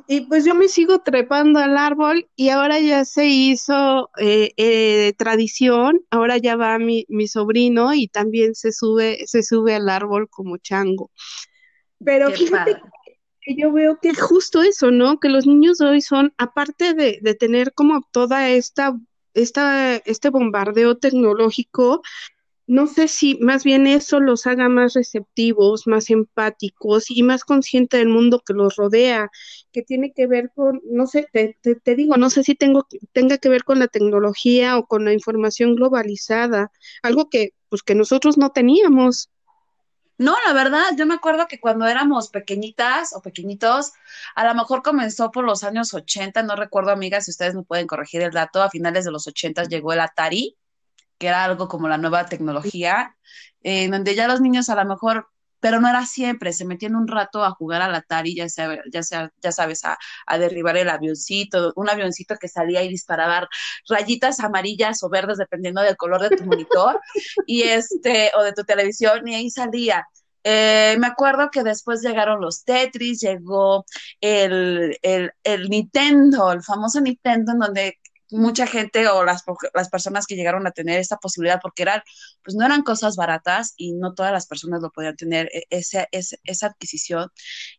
y, 0.08 0.20
pues 0.22 0.44
yo 0.44 0.54
me 0.54 0.68
sigo 0.68 0.98
trepando 0.98 1.58
al 1.58 1.78
árbol 1.78 2.28
y 2.36 2.50
ahora 2.50 2.78
ya 2.80 3.06
se 3.06 3.26
hizo 3.26 4.10
eh, 4.18 4.52
eh, 4.58 5.14
tradición, 5.16 6.02
ahora 6.10 6.36
ya 6.36 6.54
va 6.56 6.78
mi, 6.78 7.06
mi 7.08 7.26
sobrino 7.26 7.94
y 7.94 8.06
también 8.06 8.54
se 8.54 8.72
sube, 8.72 9.26
se 9.26 9.42
sube 9.42 9.74
al 9.74 9.88
árbol 9.88 10.28
como 10.28 10.58
chango. 10.58 11.10
Pero 12.04 12.30
fíjate 12.30 12.78
que 13.40 13.54
yo 13.56 13.72
veo 13.72 13.98
que 14.02 14.14
justo 14.14 14.62
eso, 14.62 14.90
¿no? 14.90 15.18
Que 15.18 15.30
los 15.30 15.46
niños 15.46 15.80
hoy 15.80 16.02
son, 16.02 16.34
aparte 16.36 16.92
de, 16.92 17.18
de 17.22 17.34
tener 17.34 17.72
como 17.72 18.02
toda 18.12 18.50
esta, 18.50 18.94
esta, 19.32 19.96
este 19.96 20.28
bombardeo 20.28 20.98
tecnológico, 20.98 22.02
no 22.70 22.86
sé 22.86 23.08
si 23.08 23.36
más 23.40 23.64
bien 23.64 23.88
eso 23.88 24.20
los 24.20 24.46
haga 24.46 24.68
más 24.68 24.94
receptivos, 24.94 25.88
más 25.88 26.08
empáticos 26.08 27.10
y 27.10 27.24
más 27.24 27.42
conscientes 27.44 27.98
del 27.98 28.08
mundo 28.08 28.44
que 28.46 28.52
los 28.52 28.76
rodea, 28.76 29.28
que 29.72 29.82
tiene 29.82 30.12
que 30.12 30.26
ver 30.26 30.50
con, 30.54 30.80
no 30.84 31.06
sé, 31.06 31.28
te, 31.32 31.56
te, 31.60 31.94
digo, 31.94 32.16
no 32.16 32.30
sé 32.30 32.42
si 32.42 32.54
tengo, 32.54 32.86
tenga 33.12 33.38
que 33.38 33.48
ver 33.48 33.64
con 33.64 33.78
la 33.78 33.88
tecnología 33.88 34.78
o 34.78 34.86
con 34.86 35.04
la 35.04 35.12
información 35.12 35.74
globalizada, 35.74 36.70
algo 37.02 37.28
que, 37.28 37.54
pues, 37.68 37.82
que 37.82 37.94
nosotros 37.94 38.38
no 38.38 38.50
teníamos. 38.50 39.30
No, 40.18 40.36
la 40.44 40.52
verdad, 40.52 40.84
yo 40.98 41.06
me 41.06 41.14
acuerdo 41.14 41.46
que 41.48 41.60
cuando 41.60 41.86
éramos 41.86 42.28
pequeñitas 42.28 43.14
o 43.14 43.22
pequeñitos, 43.22 43.92
a 44.34 44.44
lo 44.44 44.54
mejor 44.54 44.82
comenzó 44.82 45.30
por 45.30 45.44
los 45.44 45.64
años 45.64 45.94
80, 45.94 46.42
no 46.42 46.56
recuerdo, 46.56 46.90
amigas, 46.90 47.24
si 47.24 47.30
ustedes 47.30 47.54
me 47.54 47.62
pueden 47.62 47.86
corregir 47.86 48.20
el 48.20 48.30
dato, 48.30 48.62
a 48.62 48.68
finales 48.68 49.06
de 49.06 49.12
los 49.12 49.26
80 49.26 49.64
llegó 49.64 49.94
el 49.94 50.00
Atari, 50.00 50.58
que 51.16 51.28
era 51.28 51.44
algo 51.44 51.68
como 51.68 51.88
la 51.88 51.96
nueva 51.96 52.26
tecnología, 52.26 53.16
en 53.62 53.90
donde 53.90 54.14
ya 54.14 54.28
los 54.28 54.40
niños 54.40 54.68
a 54.68 54.74
lo 54.74 54.84
mejor, 54.84 55.28
pero 55.60 55.80
no 55.80 55.88
era 55.88 56.06
siempre, 56.06 56.52
se 56.52 56.64
metían 56.64 56.96
un 56.96 57.08
rato 57.08 57.44
a 57.44 57.50
jugar 57.50 57.82
al 57.82 57.94
Atari, 57.94 58.34
ya 58.34 58.48
sea, 58.48 58.78
ya 58.92 59.02
sea, 59.02 59.32
ya 59.42 59.52
sabes, 59.52 59.84
a, 59.84 59.98
a 60.26 60.38
derribar 60.38 60.76
el 60.76 60.88
avioncito, 60.88 61.72
un 61.76 61.88
avioncito 61.88 62.36
que 62.36 62.48
salía 62.48 62.82
y 62.82 62.88
disparaba 62.88 63.48
rayitas 63.88 64.40
amarillas 64.40 65.02
o 65.02 65.08
verdes, 65.08 65.38
dependiendo 65.38 65.82
del 65.82 65.96
color 65.96 66.22
de 66.28 66.36
tu 66.36 66.44
monitor, 66.44 67.00
y 67.46 67.62
este, 67.62 68.30
o 68.36 68.42
de 68.42 68.52
tu 68.52 68.64
televisión, 68.64 69.26
y 69.28 69.34
ahí 69.34 69.50
salía. 69.50 70.06
Eh, 70.42 70.96
me 70.98 71.06
acuerdo 71.06 71.50
que 71.50 71.62
después 71.62 72.00
llegaron 72.00 72.40
los 72.40 72.64
Tetris, 72.64 73.20
llegó 73.20 73.84
el, 74.20 74.96
el, 75.02 75.32
el, 75.44 75.68
Nintendo, 75.68 76.50
el 76.52 76.62
famoso 76.62 77.00
Nintendo, 77.00 77.52
en 77.52 77.58
donde 77.58 77.98
mucha 78.30 78.66
gente 78.66 79.08
o 79.08 79.24
las, 79.24 79.44
las 79.74 79.88
personas 79.88 80.26
que 80.26 80.36
llegaron 80.36 80.66
a 80.66 80.72
tener 80.72 80.98
esta 80.98 81.16
posibilidad, 81.16 81.60
porque 81.60 81.82
eran, 81.82 82.02
pues 82.44 82.56
no 82.56 82.64
eran 82.64 82.82
cosas 82.82 83.16
baratas 83.16 83.74
y 83.76 83.92
no 83.92 84.14
todas 84.14 84.32
las 84.32 84.46
personas 84.46 84.82
lo 84.82 84.90
podían 84.90 85.16
tener, 85.16 85.50
e, 85.52 85.66
ese, 85.70 86.08
esa 86.10 86.66
adquisición, 86.66 87.30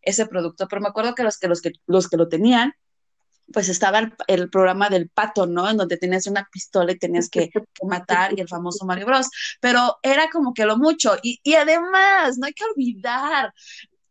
ese 0.02 0.26
producto, 0.26 0.68
pero 0.68 0.82
me 0.82 0.90
acuerdo 0.90 1.16
que 1.16 1.24
los 1.24 1.38
que, 1.38 1.48
los 1.48 1.62
que, 1.62 1.72
los 1.88 2.10
que 2.10 2.18
lo 2.18 2.28
tenían, 2.28 2.74
pues 3.52 3.70
estaba 3.70 4.14
el, 4.28 4.50
programa 4.50 4.90
del 4.90 5.10
pato, 5.10 5.46
¿no? 5.46 5.70
En 5.70 5.78
donde 5.78 5.98
tenías 5.98 6.28
una 6.28 6.48
pistola 6.52 6.92
y 6.92 6.98
tenías 6.98 7.30
que, 7.30 7.50
matar 7.84 8.34
y 8.38 8.42
el 8.42 8.48
famoso 8.48 8.86
Mario 8.86 9.06
Bros. 9.06 9.28
Pero 9.60 9.98
era 10.04 10.30
como 10.30 10.54
que 10.54 10.66
lo 10.66 10.78
mucho. 10.78 11.16
Y, 11.22 11.40
y 11.44 11.56
además, 11.56 12.38
no 12.38 12.48
hay 12.48 12.54
que 12.54 12.64
olvidar, 12.64 13.54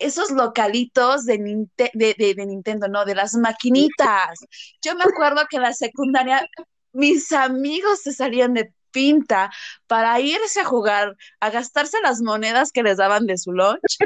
esos 0.00 0.30
localitos 0.30 1.26
de, 1.26 1.38
de, 1.76 2.46
Nintendo, 2.46 2.88
no, 2.88 3.04
de 3.04 3.14
las 3.14 3.34
maquinitas. 3.34 4.40
Yo 4.82 4.96
me 4.96 5.04
acuerdo 5.04 5.42
que 5.48 5.58
en 5.58 5.62
la 5.62 5.72
secundaria 5.72 6.48
mis 6.92 7.30
amigos 7.32 8.00
se 8.02 8.12
salían 8.12 8.54
de 8.54 8.72
pinta 8.90 9.50
para 9.86 10.18
irse 10.20 10.60
a 10.60 10.64
jugar, 10.64 11.16
a 11.38 11.50
gastarse 11.50 11.98
las 12.02 12.20
monedas 12.20 12.72
que 12.72 12.82
les 12.82 12.96
daban 12.96 13.26
de 13.26 13.38
su 13.38 13.52
lunch, 13.52 13.98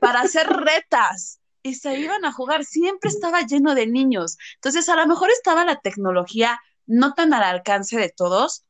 para 0.00 0.22
hacer 0.22 0.48
retas. 0.48 1.40
Y 1.64 1.74
se 1.74 1.98
iban 1.98 2.24
a 2.24 2.32
jugar, 2.32 2.64
siempre 2.64 3.10
estaba 3.10 3.42
lleno 3.42 3.74
de 3.74 3.86
niños. 3.86 4.36
Entonces, 4.54 4.88
a 4.88 4.96
lo 4.96 5.06
mejor 5.06 5.30
estaba 5.30 5.64
la 5.64 5.80
tecnología 5.80 6.58
no 6.86 7.14
tan 7.14 7.32
al 7.34 7.44
alcance 7.44 7.96
de 7.98 8.08
todos, 8.08 8.64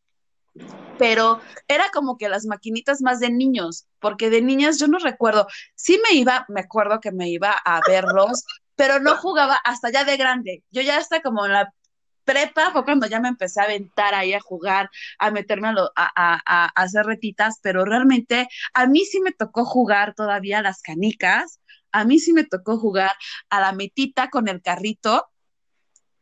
pero 1.03 1.41
era 1.67 1.91
como 1.93 2.17
que 2.17 2.29
las 2.29 2.47
maquinitas 2.47 3.03
más 3.03 3.19
de 3.19 3.29
niños, 3.29 3.89
porque 3.99 4.31
de 4.31 4.41
niñas 4.41 4.79
yo 4.79 4.87
no 4.87 4.99
recuerdo, 4.99 5.49
sí 5.75 6.01
me 6.05 6.17
iba, 6.17 6.47
me 6.49 6.61
acuerdo 6.61 7.01
que 7.01 7.11
me 7.11 7.29
iba 7.29 7.51
a 7.51 7.81
verlos, 7.89 8.45
pero 8.77 9.01
no 9.01 9.17
jugaba 9.17 9.57
hasta 9.65 9.91
ya 9.91 10.05
de 10.05 10.17
grande. 10.17 10.63
Yo 10.71 10.81
ya 10.81 10.99
hasta 10.99 11.21
como 11.21 11.45
en 11.45 11.55
la 11.55 11.75
prepa 12.23 12.71
fue 12.71 12.85
cuando 12.85 13.09
ya 13.09 13.19
me 13.19 13.27
empecé 13.27 13.61
a 13.61 13.65
aventar 13.65 14.15
ahí 14.15 14.33
a 14.33 14.39
jugar, 14.39 14.91
a 15.19 15.33
meterme 15.33 15.71
a, 15.71 15.83
a, 16.07 16.67
hacer 16.81 17.05
retitas, 17.05 17.59
pero 17.61 17.85
realmente 17.85 18.47
a 18.73 18.87
mí 18.87 19.05
sí 19.05 19.21
me 19.21 19.33
tocó 19.33 19.65
jugar 19.65 20.15
todavía 20.15 20.63
las 20.63 20.83
canicas, 20.83 21.59
a 21.91 22.05
mí 22.05 22.21
sí 22.21 22.33
me 22.33 22.45
tocó 22.45 22.79
jugar 22.79 23.11
a 23.51 23.61
la 23.61 23.73
metita 23.73 24.31
con 24.31 24.47
el 24.47 24.63
carrito. 24.63 25.27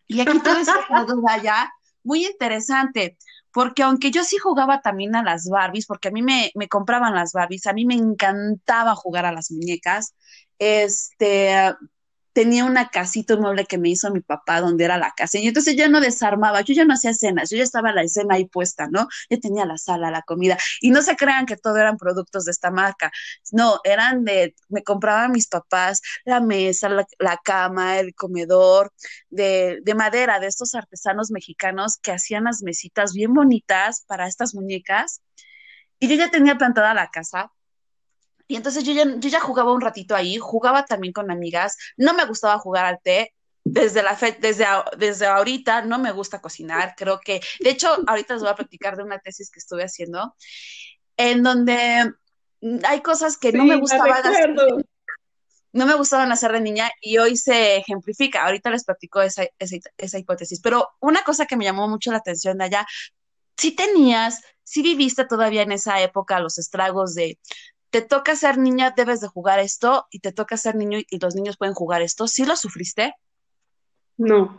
Y 0.07 0.23
aquí 0.23 0.41
todo 0.41 0.55
duda 1.07 1.37
ya, 1.43 1.71
muy 2.03 2.25
interesante 2.25 3.19
porque 3.53 3.83
aunque 3.83 4.11
yo 4.11 4.25
sí 4.25 4.39
jugaba 4.39 4.81
también 4.81 5.17
a 5.17 5.23
las 5.23 5.49
Barbies, 5.49 5.87
porque 5.87 6.09
a 6.09 6.11
mí 6.13 6.23
me, 6.23 6.53
me, 6.55 6.69
compraban 6.69 7.15
las 7.15 7.33
Barbies, 7.33 7.67
a 7.67 7.73
mí 7.73 7.85
me 7.85 7.95
encantaba 7.95 8.95
jugar 8.95 9.27
a 9.27 9.33
las 9.33 9.51
muñecas, 9.51 10.15
este, 10.59 11.75
tenía 12.41 12.65
una 12.65 12.89
casita, 12.89 13.35
un 13.35 13.43
mueble 13.43 13.67
que 13.67 13.77
me 13.77 13.91
hizo 13.91 14.11
mi 14.11 14.21
papá 14.23 14.63
donde 14.63 14.85
era 14.85 14.97
la 14.97 15.13
casa. 15.15 15.39
Y 15.39 15.47
entonces 15.49 15.77
yo 15.77 15.91
no 15.91 16.01
desarmaba, 16.01 16.63
yo 16.63 16.73
ya 16.73 16.87
no 16.87 16.95
hacía 16.95 17.13
cenas, 17.13 17.51
yo 17.51 17.59
ya 17.59 17.65
estaba 17.65 17.93
la 17.93 18.03
escena 18.03 18.37
ahí 18.37 18.47
puesta, 18.47 18.89
¿no? 18.91 19.09
Yo 19.29 19.39
tenía 19.39 19.67
la 19.67 19.77
sala, 19.77 20.11
la 20.11 20.23
comida. 20.23 20.57
Y 20.81 20.91
no 20.91 21.03
se 21.03 21.17
crean 21.17 21.45
que 21.45 21.59
todo 21.59 21.77
eran 21.77 21.99
productos 21.99 22.47
de 22.47 22.53
esta 22.53 22.71
marca. 22.71 23.13
No, 23.53 23.81
eran 23.85 24.25
de, 24.25 24.55
me 24.71 24.83
compraban 24.83 25.33
mis 25.33 25.49
papás 25.49 26.01
la 26.25 26.41
mesa, 26.41 26.89
la, 26.89 27.37
cama, 27.45 27.99
el 27.99 28.15
comedor, 28.15 28.91
de, 29.29 29.81
de 29.83 29.95
madera, 29.95 30.41
de 30.41 30.47
estos 30.47 30.75
artesanos 30.75 31.31
mexicanos 31.31 31.99
que 31.99 32.13
hacían 32.13 32.45
las 32.45 32.63
mesitas 32.63 33.13
bien 33.13 33.35
bonitas 33.35 34.05
para 34.07 34.27
estas 34.27 34.55
muñecas. 34.55 35.21
Y 35.99 36.09
yo 36.09 36.15
ya 36.17 36.31
tenía 36.31 36.57
plantada 36.57 36.95
la 36.95 37.11
casa, 37.11 37.53
y 38.51 38.57
entonces 38.57 38.83
yo 38.83 38.93
ya, 38.93 39.05
yo 39.05 39.29
ya 39.29 39.39
jugaba 39.39 39.73
un 39.73 39.81
ratito 39.81 40.17
ahí, 40.17 40.37
jugaba 40.37 40.85
también 40.85 41.13
con 41.13 41.31
amigas, 41.31 41.77
no 41.97 42.15
me 42.15 42.25
gustaba 42.25 42.59
jugar 42.59 42.85
al 42.85 43.01
té, 43.01 43.33
desde 43.63 44.03
la 44.03 44.17
fe, 44.17 44.37
desde, 44.41 44.67
desde 44.99 45.27
ahorita 45.27 45.83
no 45.83 46.01
me 46.01 46.11
gusta 46.11 46.41
cocinar, 46.41 46.95
creo 46.97 47.21
que, 47.21 47.41
de 47.61 47.71
hecho, 47.71 47.89
ahorita 48.09 48.35
les 48.35 48.43
voy 48.43 48.51
a 48.51 48.57
platicar 48.57 48.97
de 48.97 49.05
una 49.05 49.21
tesis 49.21 49.53
que 49.53 49.61
estuve 49.61 49.85
haciendo, 49.85 50.35
en 51.17 51.45
donde 51.45 52.13
hay 52.89 53.01
cosas 53.03 53.37
que 53.37 53.53
no 53.53 53.65
me 53.65 53.77
gustaban 53.77 54.27
hacer, 54.27 54.57
no 55.73 55.87
me 55.87 55.95
gustaban 55.95 56.33
hacer 56.33 56.51
de 56.51 56.61
niña 56.61 56.91
y 57.01 57.19
hoy 57.19 57.37
se 57.37 57.77
ejemplifica, 57.77 58.45
ahorita 58.45 58.71
les 58.71 58.83
platico 58.83 59.23
esa, 59.23 59.47
esa, 59.61 59.77
esa 59.97 60.19
hipótesis, 60.19 60.61
pero 60.61 60.89
una 60.99 61.23
cosa 61.23 61.47
que 61.47 61.57
me 61.57 61.65
llamó 61.67 61.87
mucho 61.87 62.11
la 62.11 62.19
atención 62.19 62.59
de 62.59 62.65
allá, 62.65 62.87
si 63.57 63.71
tenías, 63.77 64.41
si 64.65 64.83
viviste 64.83 65.25
todavía 65.25 65.63
en 65.63 65.71
esa 65.71 66.01
época 66.01 66.41
los 66.41 66.59
estragos 66.59 67.15
de 67.15 67.39
te 67.91 68.03
toca 68.03 68.37
ser 68.37 68.59
niña, 68.59 68.95
debes 68.97 69.21
de 69.21 69.29
jugar 69.29 69.59
esto, 69.59 70.07
y 70.11 70.21
te 70.21 70.33
toca 70.33 70.57
ser 70.57 70.77
niño 70.77 70.99
y 71.09 71.19
los 71.19 71.35
niños 71.35 71.57
pueden 71.57 71.75
jugar 71.75 72.03
esto. 72.03 72.27
¿Sí 72.27 72.45
lo 72.45 72.57
sufriste? 72.57 73.15
No, 74.17 74.57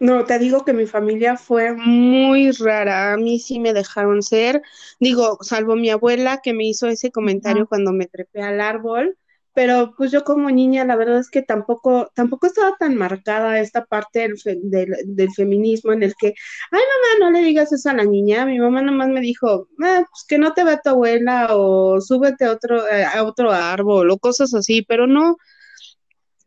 no, 0.00 0.24
te 0.24 0.38
digo 0.38 0.64
que 0.64 0.72
mi 0.72 0.86
familia 0.86 1.36
fue 1.36 1.72
muy 1.72 2.52
rara. 2.52 3.12
A 3.12 3.16
mí 3.16 3.38
sí 3.40 3.58
me 3.58 3.72
dejaron 3.72 4.22
ser, 4.22 4.62
digo, 5.00 5.38
salvo 5.40 5.74
mi 5.74 5.90
abuela 5.90 6.40
que 6.42 6.52
me 6.52 6.64
hizo 6.64 6.86
ese 6.86 7.10
comentario 7.10 7.66
cuando 7.66 7.92
me 7.92 8.06
trepé 8.06 8.42
al 8.42 8.60
árbol, 8.60 9.16
pero 9.58 9.92
pues 9.96 10.12
yo 10.12 10.22
como 10.22 10.52
niña 10.52 10.84
la 10.84 10.94
verdad 10.94 11.18
es 11.18 11.30
que 11.30 11.42
tampoco, 11.42 12.12
tampoco 12.14 12.46
estaba 12.46 12.76
tan 12.78 12.94
marcada 12.94 13.58
esta 13.58 13.84
parte 13.84 14.32
del, 14.62 14.96
del, 15.04 15.32
feminismo 15.32 15.92
en 15.92 16.04
el 16.04 16.14
que, 16.14 16.28
ay 16.28 16.80
mamá, 16.80 17.18
no 17.18 17.32
le 17.32 17.44
digas 17.44 17.72
eso 17.72 17.90
a 17.90 17.94
la 17.94 18.04
niña, 18.04 18.46
mi 18.46 18.60
mamá 18.60 18.82
nomás 18.82 19.08
me 19.08 19.20
dijo, 19.20 19.66
ah, 19.82 20.04
pues 20.08 20.24
que 20.28 20.38
no 20.38 20.54
te 20.54 20.62
va 20.62 20.80
tu 20.80 20.90
abuela 20.90 21.48
o 21.56 22.00
súbete 22.00 22.44
a 22.44 22.52
otro, 22.52 22.86
eh, 22.86 23.04
a 23.04 23.24
otro 23.24 23.50
árbol 23.50 24.08
o 24.12 24.18
cosas 24.18 24.54
así, 24.54 24.82
pero 24.82 25.08
no, 25.08 25.36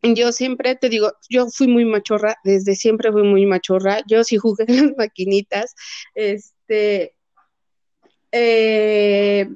yo 0.03 0.31
siempre 0.31 0.77
te 0.77 0.87
digo, 0.87 1.11
yo 1.29 1.47
fui 1.49 1.67
muy 1.67 1.83
machorra, 1.83 2.37
desde 2.45 2.75
siempre 2.75 3.11
fui 3.11 3.23
muy 3.23 3.45
machorra, 3.45 3.99
yo 4.07 4.23
sí 4.23 4.37
jugué 4.37 4.63
en 4.69 4.77
las 4.87 4.97
maquinitas, 4.97 5.75
este, 6.15 7.13
eh, 8.31 9.49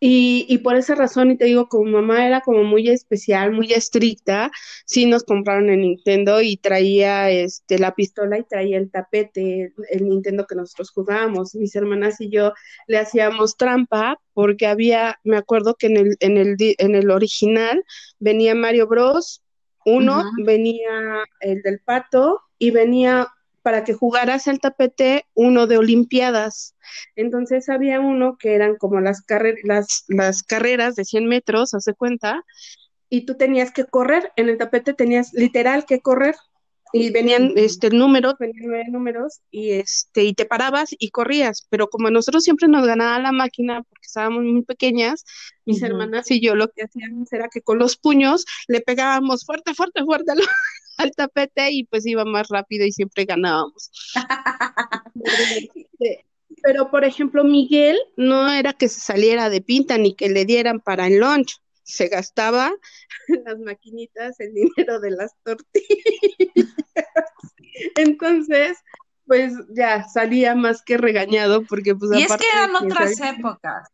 y, 0.00 0.46
y, 0.48 0.58
por 0.58 0.76
esa 0.76 0.94
razón, 0.94 1.32
y 1.32 1.36
te 1.36 1.46
digo, 1.46 1.68
como 1.68 1.90
mamá 1.90 2.26
era 2.26 2.40
como 2.40 2.62
muy 2.62 2.88
especial, 2.88 3.52
muy 3.52 3.72
estricta, 3.72 4.50
sí 4.84 5.06
nos 5.06 5.24
compraron 5.24 5.70
el 5.70 5.80
Nintendo 5.80 6.40
y 6.40 6.56
traía 6.56 7.30
este, 7.30 7.78
la 7.78 7.94
pistola 7.94 8.38
y 8.38 8.44
traía 8.44 8.78
el 8.78 8.90
tapete, 8.90 9.72
el 9.90 10.08
Nintendo 10.08 10.46
que 10.46 10.54
nosotros 10.54 10.90
jugábamos. 10.90 11.54
Mis 11.56 11.74
hermanas 11.74 12.20
y 12.20 12.30
yo 12.30 12.52
le 12.86 12.98
hacíamos 12.98 13.56
trampa 13.56 14.20
porque 14.34 14.66
había, 14.66 15.18
me 15.24 15.36
acuerdo 15.36 15.74
que 15.74 15.88
en 15.88 15.96
el, 15.96 16.16
en 16.20 16.36
el, 16.36 16.56
en 16.58 16.94
el 16.94 17.10
original 17.10 17.84
venía 18.20 18.54
Mario 18.54 18.86
Bros. 18.86 19.42
Uno, 19.84 20.22
venía 20.44 21.24
el 21.40 21.62
del 21.62 21.80
pato 21.80 22.42
y 22.58 22.70
venía 22.72 23.28
para 23.68 23.84
que 23.84 23.92
jugaras 23.92 24.46
el 24.46 24.60
tapete 24.60 25.26
uno 25.34 25.66
de 25.66 25.76
Olimpiadas. 25.76 26.74
Entonces 27.16 27.68
había 27.68 28.00
uno 28.00 28.38
que 28.38 28.54
eran 28.54 28.76
como 28.76 28.98
las, 29.02 29.26
las, 29.62 30.04
las 30.08 30.42
carreras 30.42 30.96
de 30.96 31.04
100 31.04 31.26
metros, 31.26 31.74
hace 31.74 31.92
cuenta, 31.92 32.46
y 33.10 33.26
tú 33.26 33.36
tenías 33.36 33.70
que 33.70 33.84
correr, 33.84 34.32
en 34.36 34.48
el 34.48 34.56
tapete 34.56 34.94
tenías 34.94 35.34
literal 35.34 35.84
que 35.84 36.00
correr 36.00 36.34
y 36.94 37.10
venían 37.10 37.52
este 37.56 37.90
números, 37.90 38.36
venían 38.40 38.68
nueve 38.68 38.86
números 38.88 39.40
y 39.50 39.72
este 39.72 40.24
y 40.24 40.32
te 40.32 40.46
parabas 40.46 40.88
y 40.98 41.10
corrías, 41.10 41.66
pero 41.68 41.88
como 41.88 42.10
nosotros 42.10 42.44
siempre 42.44 42.68
nos 42.68 42.86
ganaba 42.86 43.18
la 43.18 43.32
máquina 43.32 43.82
porque 43.82 44.06
estábamos 44.06 44.44
muy 44.44 44.62
pequeñas, 44.62 45.26
mis 45.66 45.82
hermanas 45.82 46.30
y 46.30 46.40
yo 46.40 46.54
lo 46.54 46.68
que 46.68 46.84
hacíamos 46.84 47.30
era 47.34 47.50
que 47.52 47.60
con 47.60 47.78
los 47.78 47.98
puños 47.98 48.46
le 48.66 48.80
pegábamos 48.80 49.44
fuerte, 49.44 49.74
fuerte, 49.74 50.02
fuerte 50.04 50.32
al 50.32 50.38
tapete 51.14 51.70
y 51.70 51.84
pues 51.84 52.06
iba 52.06 52.24
más 52.24 52.48
rápido 52.48 52.84
y 52.84 52.92
siempre 52.92 53.24
ganábamos. 53.24 53.90
Pero, 56.62 56.90
por 56.90 57.04
ejemplo, 57.04 57.44
Miguel 57.44 57.98
no 58.16 58.50
era 58.50 58.72
que 58.72 58.88
se 58.88 59.00
saliera 59.00 59.50
de 59.50 59.60
pinta 59.60 59.98
ni 59.98 60.14
que 60.14 60.28
le 60.28 60.44
dieran 60.44 60.80
para 60.80 61.06
el 61.06 61.18
lunch. 61.18 61.60
Se 61.82 62.08
gastaba 62.08 62.72
en 63.28 63.42
las 63.44 63.58
maquinitas 63.58 64.38
el 64.40 64.54
dinero 64.54 65.00
de 65.00 65.10
las 65.12 65.34
tortillas. 65.42 66.74
Entonces, 67.96 68.78
pues 69.26 69.52
ya 69.70 70.06
salía 70.08 70.54
más 70.54 70.82
que 70.82 70.96
regañado 70.96 71.64
porque 71.64 71.94
pues... 71.94 72.18
Y 72.18 72.22
es 72.22 72.36
que 72.36 72.46
eran 72.52 72.76
otras 72.76 73.20
épocas. 73.20 73.88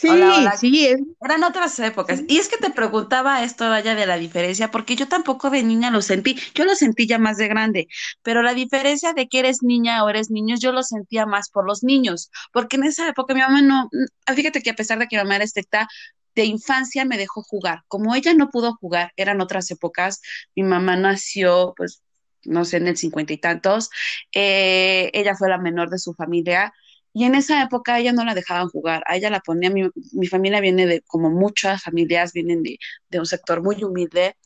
Sí, 0.00 0.08
sí, 0.56 0.96
eran 1.20 1.44
otras 1.44 1.78
épocas. 1.78 2.22
Y 2.26 2.38
es 2.38 2.48
que 2.48 2.56
te 2.56 2.70
preguntaba 2.70 3.44
esto, 3.44 3.68
vaya, 3.68 3.94
de 3.94 4.06
la 4.06 4.16
diferencia, 4.16 4.70
porque 4.70 4.96
yo 4.96 5.08
tampoco 5.08 5.50
de 5.50 5.62
niña 5.62 5.90
lo 5.90 6.00
sentí. 6.00 6.38
Yo 6.54 6.64
lo 6.64 6.74
sentí 6.74 7.06
ya 7.06 7.18
más 7.18 7.36
de 7.36 7.48
grande, 7.48 7.86
pero 8.22 8.42
la 8.42 8.54
diferencia 8.54 9.12
de 9.12 9.28
que 9.28 9.40
eres 9.40 9.62
niña 9.62 10.02
o 10.02 10.08
eres 10.08 10.30
niño, 10.30 10.56
yo 10.58 10.72
lo 10.72 10.82
sentía 10.82 11.26
más 11.26 11.50
por 11.50 11.66
los 11.66 11.82
niños, 11.82 12.30
porque 12.50 12.76
en 12.76 12.84
esa 12.84 13.10
época 13.10 13.34
mi 13.34 13.40
mamá 13.40 13.60
no, 13.60 13.90
mm, 13.92 14.34
fíjate 14.34 14.62
que 14.62 14.70
a 14.70 14.74
pesar 14.74 14.98
de 14.98 15.06
que 15.06 15.16
mi 15.16 15.22
mamá 15.22 15.36
era 15.36 15.44
estricta, 15.44 15.86
de 16.34 16.44
infancia 16.46 17.04
me 17.04 17.18
dejó 17.18 17.42
jugar. 17.42 17.82
Como 17.86 18.14
ella 18.14 18.32
no 18.32 18.48
pudo 18.48 18.76
jugar, 18.80 19.12
eran 19.16 19.42
otras 19.42 19.70
épocas. 19.70 20.22
Mi 20.56 20.62
mamá 20.62 20.96
nació, 20.96 21.74
pues, 21.76 22.02
no 22.44 22.64
sé, 22.64 22.78
en 22.78 22.88
el 22.88 22.96
cincuenta 22.96 23.34
y 23.34 23.38
tantos. 23.38 23.90
Eh, 24.32 25.10
ella 25.12 25.36
fue 25.36 25.50
la 25.50 25.58
menor 25.58 25.90
de 25.90 25.98
su 25.98 26.14
familia 26.14 26.72
y 27.12 27.24
en 27.24 27.34
esa 27.34 27.62
época 27.62 27.98
ella 27.98 28.12
no 28.12 28.24
la 28.24 28.34
dejaban 28.34 28.68
jugar, 28.68 29.02
a 29.06 29.16
ella 29.16 29.30
la 29.30 29.40
ponía, 29.40 29.70
mi, 29.70 29.88
mi 30.12 30.26
familia 30.26 30.60
viene 30.60 30.86
de, 30.86 31.02
como 31.02 31.30
muchas 31.30 31.82
familias 31.82 32.32
vienen 32.32 32.62
de, 32.62 32.78
de, 33.08 33.18
un 33.18 33.26
sector 33.26 33.62
muy 33.62 33.82
humilde, 33.82 34.36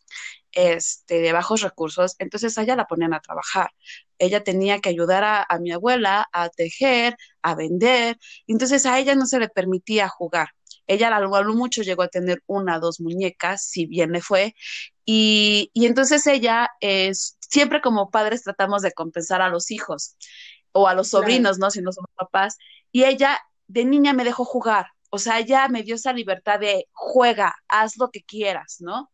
este, 0.52 1.20
de 1.20 1.32
bajos 1.32 1.62
recursos, 1.62 2.16
entonces 2.18 2.56
a 2.56 2.62
ella 2.62 2.76
la 2.76 2.86
ponían 2.86 3.12
a 3.14 3.20
trabajar. 3.20 3.70
Ella 4.18 4.44
tenía 4.44 4.80
que 4.80 4.88
ayudar 4.88 5.24
a, 5.24 5.44
a 5.48 5.58
mi 5.58 5.72
abuela 5.72 6.28
a 6.32 6.48
tejer, 6.48 7.16
a 7.42 7.54
vender, 7.54 8.18
entonces 8.46 8.86
a 8.86 8.98
ella 8.98 9.14
no 9.14 9.26
se 9.26 9.40
le 9.40 9.48
permitía 9.48 10.08
jugar. 10.08 10.48
Ella 10.86 11.08
a 11.16 11.20
lo 11.20 11.54
mucho 11.54 11.82
llegó 11.82 12.02
a 12.02 12.08
tener 12.08 12.42
una 12.46 12.78
dos 12.78 13.00
muñecas, 13.00 13.64
si 13.66 13.86
bien 13.86 14.12
le 14.12 14.20
fue, 14.20 14.54
y, 15.04 15.70
y 15.74 15.86
entonces 15.86 16.26
ella, 16.26 16.70
es, 16.80 17.36
siempre 17.40 17.80
como 17.80 18.10
padres 18.10 18.42
tratamos 18.42 18.82
de 18.82 18.92
compensar 18.92 19.42
a 19.42 19.48
los 19.48 19.70
hijos 19.70 20.16
o 20.74 20.88
a 20.88 20.94
los 20.94 21.08
sobrinos, 21.08 21.58
¿no? 21.58 21.70
Si 21.70 21.80
no 21.80 21.92
somos 21.92 22.10
papás. 22.16 22.58
Y 22.92 23.04
ella 23.04 23.40
de 23.68 23.84
niña 23.84 24.12
me 24.12 24.24
dejó 24.24 24.44
jugar, 24.44 24.88
o 25.10 25.18
sea, 25.18 25.38
ella 25.38 25.68
me 25.68 25.82
dio 25.84 25.94
esa 25.94 26.12
libertad 26.12 26.60
de 26.60 26.88
juega, 26.92 27.54
haz 27.68 27.96
lo 27.98 28.10
que 28.10 28.22
quieras, 28.24 28.78
¿no? 28.80 29.10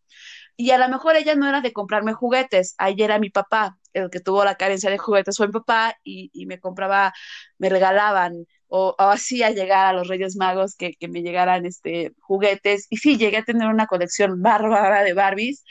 Y 0.56 0.70
a 0.72 0.78
lo 0.78 0.88
mejor 0.88 1.16
ella 1.16 1.34
no 1.36 1.48
era 1.48 1.60
de 1.60 1.72
comprarme 1.72 2.12
juguetes, 2.14 2.74
ayer 2.78 3.10
era 3.10 3.18
mi 3.18 3.30
papá, 3.30 3.78
el 3.92 4.10
que 4.10 4.20
tuvo 4.20 4.44
la 4.44 4.56
carencia 4.56 4.90
de 4.90 4.98
juguetes 4.98 5.36
fue 5.36 5.48
mi 5.48 5.52
papá 5.52 5.94
y, 6.04 6.30
y 6.32 6.46
me 6.46 6.60
compraba, 6.60 7.12
me 7.58 7.68
regalaban 7.68 8.46
o, 8.68 8.94
o 8.98 9.02
hacía 9.02 9.50
llegar 9.50 9.86
a 9.88 9.92
los 9.92 10.08
Reyes 10.08 10.36
Magos 10.36 10.76
que, 10.76 10.94
que, 10.94 11.08
me 11.08 11.22
llegaran 11.22 11.66
este, 11.66 12.12
juguetes. 12.20 12.86
Y 12.90 12.98
sí, 12.98 13.16
llegué 13.18 13.38
a 13.38 13.44
tener 13.44 13.68
una 13.68 13.86
colección 13.86 14.42
bárbara 14.42 15.02
de 15.04 15.12
Barbies 15.14 15.64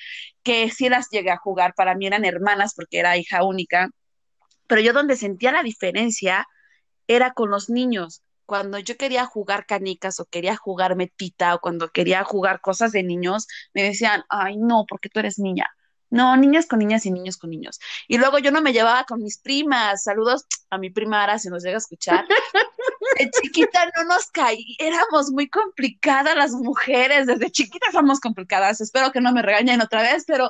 que 0.44 0.70
sí 0.72 0.90
las 0.90 1.10
llegué 1.10 1.32
a 1.32 1.38
jugar, 1.38 1.74
para 1.76 1.96
mí 1.96 2.08
eran 2.08 2.26
hermanas 2.26 2.74
porque 2.76 3.00
era 3.00 3.18
hija 3.18 3.44
única 3.44 3.90
pero 4.70 4.82
yo 4.82 4.94
donde 4.94 5.18
sentía 5.18 5.52
la 5.52 5.64
diferencia 5.64 6.48
era 7.08 7.34
con 7.34 7.50
los 7.50 7.70
niños. 7.70 8.22
Cuando 8.46 8.78
yo 8.78 8.98
quería 8.98 9.26
jugar 9.26 9.66
canicas 9.66 10.20
o 10.20 10.26
quería 10.26 10.56
jugar 10.56 10.96
metita 10.96 11.56
o 11.56 11.60
cuando 11.60 11.90
quería 11.90 12.24
jugar 12.24 12.62
cosas 12.62 12.92
de 12.92 13.04
niños, 13.04 13.48
me 13.74 13.82
decían, 13.84 14.24
ay, 14.30 14.58
no, 14.58 14.86
porque 14.88 15.10
tú 15.10 15.20
eres 15.20 15.40
niña. 15.40 15.68
No, 16.12 16.38
niñas 16.38 16.68
con 16.68 16.80
niñas 16.80 17.06
y 17.06 17.12
niños 17.12 17.38
con 17.38 17.50
niños. 17.50 17.80
Y 18.08 18.18
luego 18.18 18.40
yo 18.40 18.52
no 18.52 18.62
me 18.62 18.74
llevaba 18.74 19.06
con 19.06 19.22
mis 19.22 19.40
primas. 19.40 20.04
Saludos 20.04 20.46
a 20.70 20.78
mi 20.78 20.92
prima 20.92 21.24
Ara, 21.24 21.40
si 21.40 21.50
nos 21.50 21.64
llega 21.64 21.78
a 21.78 21.80
escuchar. 21.80 22.26
De 23.18 23.30
chiquita 23.30 23.92
no 23.98 24.04
nos 24.06 24.28
caí, 24.28 24.76
éramos 24.78 25.32
muy 25.32 25.50
complicadas 25.50 26.36
las 26.36 26.52
mujeres, 26.52 27.28
desde 27.28 27.52
chiquitas 27.52 27.92
somos 27.92 28.20
complicadas. 28.20 28.82
Espero 28.82 29.12
que 29.12 29.20
no 29.20 29.32
me 29.32 29.42
regañen 29.42 29.82
otra 29.82 30.02
vez, 30.02 30.24
pero 30.28 30.50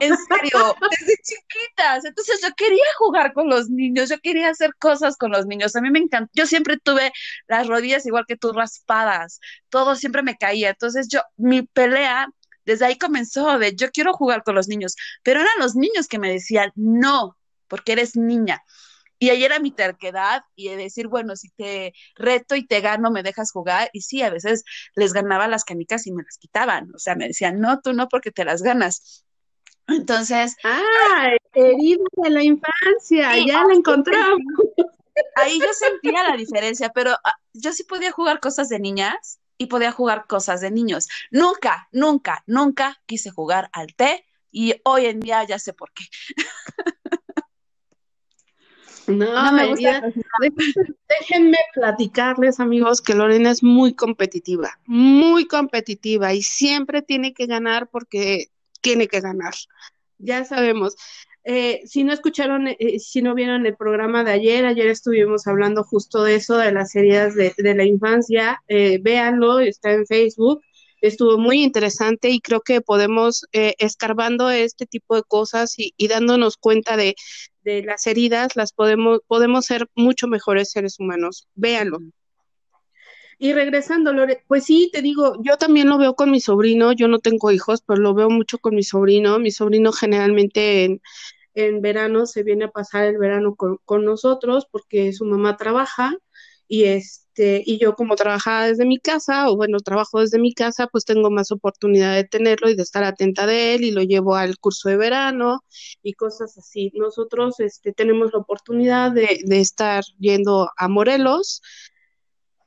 en 0.00 0.16
serio, 0.16 0.76
desde 0.90 1.16
chiquitas. 1.22 2.04
Entonces 2.04 2.40
yo 2.42 2.48
quería 2.56 2.84
jugar 2.98 3.32
con 3.32 3.48
los 3.48 3.68
niños, 3.68 4.08
yo 4.08 4.18
quería 4.20 4.48
hacer 4.48 4.74
cosas 4.78 5.16
con 5.16 5.30
los 5.30 5.46
niños. 5.46 5.76
A 5.76 5.80
mí 5.80 5.90
me 5.90 5.98
encantó. 5.98 6.30
Yo 6.34 6.46
siempre 6.46 6.78
tuve 6.78 7.12
las 7.48 7.66
rodillas 7.66 8.06
igual 8.06 8.24
que 8.26 8.36
tú 8.36 8.52
raspadas. 8.52 9.40
Todo 9.68 9.96
siempre 9.96 10.22
me 10.22 10.36
caía. 10.36 10.70
Entonces 10.70 11.08
yo, 11.08 11.20
mi 11.36 11.62
pelea 11.62 12.28
desde 12.64 12.86
ahí 12.86 12.96
comenzó 12.98 13.58
de 13.58 13.74
yo 13.74 13.90
quiero 13.90 14.12
jugar 14.12 14.44
con 14.44 14.54
los 14.54 14.68
niños, 14.68 14.94
pero 15.22 15.40
eran 15.40 15.58
los 15.58 15.74
niños 15.74 16.06
que 16.08 16.18
me 16.18 16.30
decían 16.30 16.70
no, 16.76 17.36
porque 17.68 17.92
eres 17.92 18.16
niña. 18.16 18.62
Y 19.22 19.30
ahí 19.30 19.44
era 19.44 19.60
mi 19.60 19.70
terquedad 19.70 20.42
y 20.56 20.68
decir, 20.70 21.06
bueno, 21.06 21.36
si 21.36 21.48
te 21.50 21.92
reto 22.16 22.56
y 22.56 22.66
te 22.66 22.80
gano, 22.80 23.12
me 23.12 23.22
dejas 23.22 23.52
jugar. 23.52 23.88
Y 23.92 24.00
sí, 24.00 24.20
a 24.20 24.30
veces 24.30 24.64
les 24.96 25.12
ganaba 25.12 25.46
las 25.46 25.62
canicas 25.62 26.08
y 26.08 26.12
me 26.12 26.24
las 26.24 26.38
quitaban. 26.38 26.92
O 26.92 26.98
sea, 26.98 27.14
me 27.14 27.28
decían, 27.28 27.60
no, 27.60 27.80
tú 27.80 27.92
no, 27.92 28.08
porque 28.08 28.32
te 28.32 28.44
las 28.44 28.62
ganas. 28.62 29.24
Entonces. 29.88 30.56
¡Ah! 30.64 31.30
Herida 31.54 32.04
de 32.16 32.30
la 32.30 32.42
infancia, 32.42 33.36
ya 33.46 33.64
la 33.64 33.74
encontramos. 33.74 34.40
Ahí 35.36 35.58
yo 35.60 35.72
sentía 35.72 36.30
la 36.30 36.36
diferencia, 36.36 36.90
pero 36.94 37.12
ah, 37.12 37.34
yo 37.52 37.72
sí 37.72 37.84
podía 37.84 38.10
jugar 38.10 38.40
cosas 38.40 38.70
de 38.70 38.80
niñas 38.80 39.40
y 39.58 39.66
podía 39.66 39.92
jugar 39.92 40.26
cosas 40.26 40.60
de 40.60 40.70
niños. 40.70 41.08
Nunca, 41.30 41.88
nunca, 41.92 42.42
nunca 42.46 43.00
quise 43.06 43.30
jugar 43.30 43.68
al 43.72 43.94
té 43.94 44.24
y 44.50 44.74
hoy 44.84 45.06
en 45.06 45.20
día 45.20 45.44
ya 45.44 45.58
sé 45.58 45.72
por 45.72 45.92
qué. 45.92 46.04
No, 49.06 49.52
me 49.52 49.66
gusta. 49.66 50.12
Déjenme 51.08 51.58
platicarles, 51.74 52.60
amigos, 52.60 53.02
que 53.02 53.14
Lorena 53.14 53.50
es 53.50 53.62
muy 53.62 53.94
competitiva, 53.94 54.78
muy 54.86 55.46
competitiva 55.46 56.32
y 56.34 56.42
siempre 56.42 57.02
tiene 57.02 57.34
que 57.34 57.46
ganar 57.46 57.88
porque 57.88 58.51
tiene 58.82 59.08
que 59.08 59.20
ganar. 59.20 59.54
Ya 60.18 60.44
sabemos. 60.44 60.94
Eh, 61.44 61.82
si 61.86 62.04
no 62.04 62.12
escucharon, 62.12 62.68
eh, 62.68 62.98
si 63.00 63.20
no 63.22 63.34
vieron 63.34 63.66
el 63.66 63.76
programa 63.76 64.22
de 64.22 64.32
ayer, 64.32 64.64
ayer 64.64 64.86
estuvimos 64.88 65.46
hablando 65.46 65.82
justo 65.82 66.22
de 66.22 66.36
eso, 66.36 66.56
de 66.56 66.70
las 66.72 66.94
heridas 66.94 67.34
de, 67.34 67.52
la 67.74 67.84
infancia. 67.84 68.62
Eh, 68.68 68.98
véanlo, 69.02 69.58
está 69.60 69.92
en 69.92 70.06
Facebook. 70.06 70.60
Estuvo 71.00 71.36
muy 71.38 71.64
interesante 71.64 72.30
y 72.30 72.40
creo 72.40 72.60
que 72.60 72.80
podemos, 72.80 73.44
eh, 73.52 73.74
escarbando 73.78 74.50
este 74.50 74.86
tipo 74.86 75.16
de 75.16 75.24
cosas 75.24 75.74
y, 75.76 75.92
dándonos 76.06 76.56
cuenta 76.56 76.96
de, 76.96 77.16
de, 77.64 77.82
las 77.82 78.06
heridas, 78.06 78.54
las 78.54 78.72
podemos, 78.72 79.20
podemos 79.26 79.66
ser 79.66 79.88
mucho 79.96 80.28
mejores 80.28 80.70
seres 80.70 81.00
humanos. 81.00 81.48
Véanlo. 81.56 81.98
Y 83.42 83.54
regresando, 83.54 84.12
Lore, 84.12 84.44
pues 84.46 84.66
sí, 84.66 84.88
te 84.92 85.02
digo, 85.02 85.36
yo 85.42 85.56
también 85.56 85.88
lo 85.88 85.98
veo 85.98 86.14
con 86.14 86.30
mi 86.30 86.40
sobrino, 86.40 86.92
yo 86.92 87.08
no 87.08 87.18
tengo 87.18 87.50
hijos, 87.50 87.82
pero 87.84 88.00
lo 88.00 88.14
veo 88.14 88.30
mucho 88.30 88.58
con 88.58 88.76
mi 88.76 88.84
sobrino. 88.84 89.40
Mi 89.40 89.50
sobrino 89.50 89.90
generalmente 89.90 90.84
en, 90.84 91.02
en 91.54 91.80
verano 91.82 92.26
se 92.26 92.44
viene 92.44 92.66
a 92.66 92.70
pasar 92.72 93.06
el 93.06 93.18
verano 93.18 93.56
con, 93.56 93.78
con 93.84 94.04
nosotros 94.04 94.66
porque 94.70 95.12
su 95.12 95.24
mamá 95.24 95.56
trabaja 95.56 96.16
y 96.68 96.84
este 96.84 97.62
y 97.66 97.78
yo 97.78 97.94
como 97.96 98.16
trabajaba 98.16 98.66
desde 98.66 98.86
mi 98.86 98.98
casa 98.98 99.50
o 99.50 99.56
bueno 99.56 99.78
trabajo 99.80 100.20
desde 100.20 100.38
mi 100.38 100.54
casa 100.54 100.86
pues 100.88 101.04
tengo 101.04 101.30
más 101.30 101.50
oportunidad 101.52 102.14
de 102.14 102.24
tenerlo 102.24 102.70
y 102.70 102.76
de 102.76 102.82
estar 102.82 103.04
atenta 103.04 103.46
de 103.46 103.74
él 103.74 103.84
y 103.84 103.90
lo 103.92 104.02
llevo 104.02 104.36
al 104.36 104.58
curso 104.58 104.88
de 104.88 104.96
verano 104.96 105.64
y 106.02 106.14
cosas 106.14 106.58
así 106.58 106.92
nosotros 106.94 107.60
este 107.60 107.92
tenemos 107.92 108.32
la 108.32 108.40
oportunidad 108.40 109.12
de, 109.12 109.40
de 109.44 109.60
estar 109.60 110.04
yendo 110.18 110.70
a 110.76 110.88
Morelos 110.88 111.62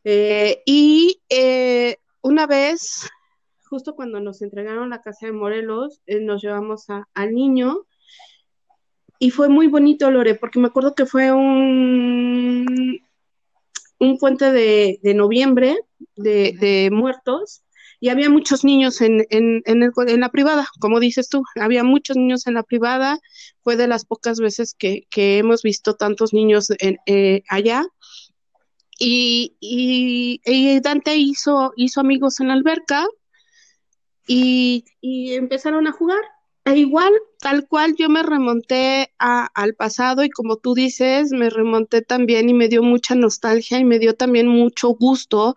eh, 0.08 0.62
y 0.68 1.20
eh, 1.30 1.98
una 2.22 2.46
vez, 2.46 3.10
justo 3.68 3.96
cuando 3.96 4.20
nos 4.20 4.44
entregaron 4.44 4.91
la 4.91 5.02
casa 5.02 5.26
de 5.26 5.32
Morelos, 5.32 6.00
eh, 6.06 6.20
nos 6.20 6.44
llevamos 6.44 6.89
a, 6.91 7.08
al 7.15 7.34
niño 7.34 7.88
y 9.18 9.32
fue 9.32 9.50
muy 9.50 9.65
bonito, 9.65 10.12
Lore, 10.12 10.36
porque 10.36 10.60
me 10.60 10.68
acuerdo 10.68 10.94
que 10.94 11.08
fue 11.08 11.32
un, 11.32 13.00
un 14.00 14.18
puente 14.20 14.52
de, 14.52 15.00
de 15.02 15.13
noviembre 15.15 15.76
de, 16.15 16.56
de, 16.60 16.89
muertos 16.91 17.63
y 18.00 18.10
había 18.10 18.30
muchos 18.30 18.63
niños 18.63 19.02
en, 19.02 19.26
en, 19.32 19.63
en, 19.65 19.82
el, 19.82 19.91
en, 20.08 20.20
la 20.20 20.30
privada, 20.30 20.68
como 20.80 21.00
dices 21.00 21.30
tú, 21.30 21.44
había 21.60 21.84
muchos 21.84 22.15
niños 22.15 22.46
en 22.46 22.54
la 22.54 22.62
privada, 22.63 23.20
fue 23.63 23.76
de 23.76 23.88
las 23.88 24.06
pocas 24.06 24.39
veces 24.39 24.76
que, 24.78 25.08
que 25.10 25.39
hemos 25.39 25.63
visto 25.63 25.96
tantos 25.96 26.32
niños 26.32 26.68
en, 26.78 26.98
eh, 27.08 27.41
allá 27.50 27.88
y, 28.97 29.55
y, 29.60 30.79
Dante 30.79 31.15
hizo, 31.17 31.73
hizo 31.75 31.99
amigos 31.99 32.39
en 32.39 32.47
la 32.47 32.53
alberca 32.53 33.05
y, 34.27 34.86
y, 35.01 35.34
empezaron 35.34 35.88
a 35.88 35.91
jugar. 35.91 36.21
E 36.65 36.77
igual, 36.77 37.13
tal 37.39 37.67
cual 37.67 37.95
yo 37.95 38.10
me 38.10 38.23
remonté 38.23 39.13
a, 39.19 39.45
al 39.53 39.75
pasado 39.75 40.23
y 40.23 40.31
como 40.31 40.58
tú 40.58 40.73
dices, 40.73 41.31
me 41.31 41.51
remonté 41.51 42.01
también 42.01 42.49
y 42.49 42.55
me 42.55 42.69
dio 42.69 42.81
mucha 42.81 43.13
nostalgia 43.13 43.77
y 43.77 43.86
me 43.86 43.99
dio 43.99 44.15
también 44.15 44.47
mucho 44.47 44.89
gusto 44.89 45.53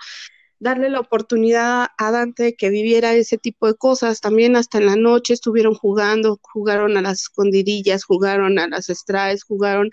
darle 0.60 0.90
la 0.90 1.00
oportunidad 1.00 1.88
a 1.96 2.10
Dante 2.10 2.54
que 2.56 2.70
viviera 2.70 3.14
ese 3.14 3.38
tipo 3.38 3.66
de 3.66 3.74
cosas. 3.74 4.20
También 4.20 4.56
hasta 4.56 4.78
en 4.78 4.86
la 4.86 4.96
noche 4.96 5.34
estuvieron 5.34 5.74
jugando, 5.74 6.38
jugaron 6.42 6.96
a 6.96 7.02
las 7.02 7.20
escondidillas, 7.22 8.04
jugaron 8.04 8.58
a 8.58 8.68
las 8.68 8.86
strays, 8.86 9.44
jugaron 9.44 9.90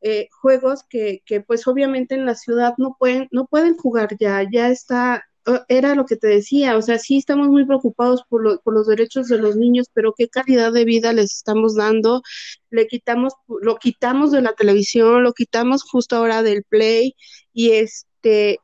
eh, 0.00 0.28
juegos 0.40 0.84
que, 0.88 1.22
que 1.26 1.40
pues 1.40 1.66
obviamente 1.66 2.14
en 2.14 2.26
la 2.26 2.34
ciudad 2.34 2.74
no 2.78 2.96
pueden, 2.98 3.28
no 3.30 3.46
pueden 3.46 3.76
jugar 3.76 4.16
ya, 4.18 4.44
ya 4.50 4.68
está, 4.68 5.24
era 5.68 5.94
lo 5.94 6.06
que 6.06 6.16
te 6.16 6.26
decía, 6.26 6.76
o 6.76 6.82
sea, 6.82 6.98
sí 6.98 7.18
estamos 7.18 7.48
muy 7.48 7.64
preocupados 7.64 8.24
por, 8.28 8.42
lo, 8.42 8.60
por 8.60 8.74
los 8.74 8.86
derechos 8.86 9.28
de 9.28 9.38
los 9.38 9.56
niños, 9.56 9.86
pero 9.92 10.12
qué 10.16 10.28
calidad 10.28 10.72
de 10.72 10.84
vida 10.84 11.12
les 11.12 11.32
estamos 11.34 11.76
dando, 11.76 12.22
le 12.70 12.86
quitamos, 12.86 13.34
lo 13.60 13.76
quitamos 13.76 14.32
de 14.32 14.42
la 14.42 14.54
televisión, 14.54 15.22
lo 15.22 15.32
quitamos 15.32 15.84
justo 15.84 16.16
ahora 16.16 16.42
del 16.42 16.64
play, 16.64 17.14
y 17.52 17.72
este, 17.72 18.58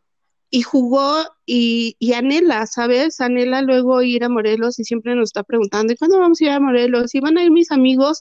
y 0.55 0.61
jugó 0.61 1.25
y, 1.47 1.97
y, 1.99 2.13
anhela, 2.13 2.67
¿sabes? 2.67 3.23
Anhela 3.23 3.63
luego 3.63 4.03
ir 4.03 4.23
a 4.23 4.29
Morelos 4.29 4.79
y 4.79 4.85
siempre 4.85 5.15
nos 5.15 5.31
está 5.31 5.43
preguntando, 5.45 5.95
¿y 5.95 5.97
cuándo 5.97 6.19
vamos 6.19 6.41
a 6.41 6.45
ir 6.45 6.51
a 6.51 6.61
Morelos? 6.61 7.15
Y 7.15 7.21
van 7.21 7.39
a 7.39 7.43
ir 7.43 7.51
mis 7.51 7.73
amigos. 7.73 8.21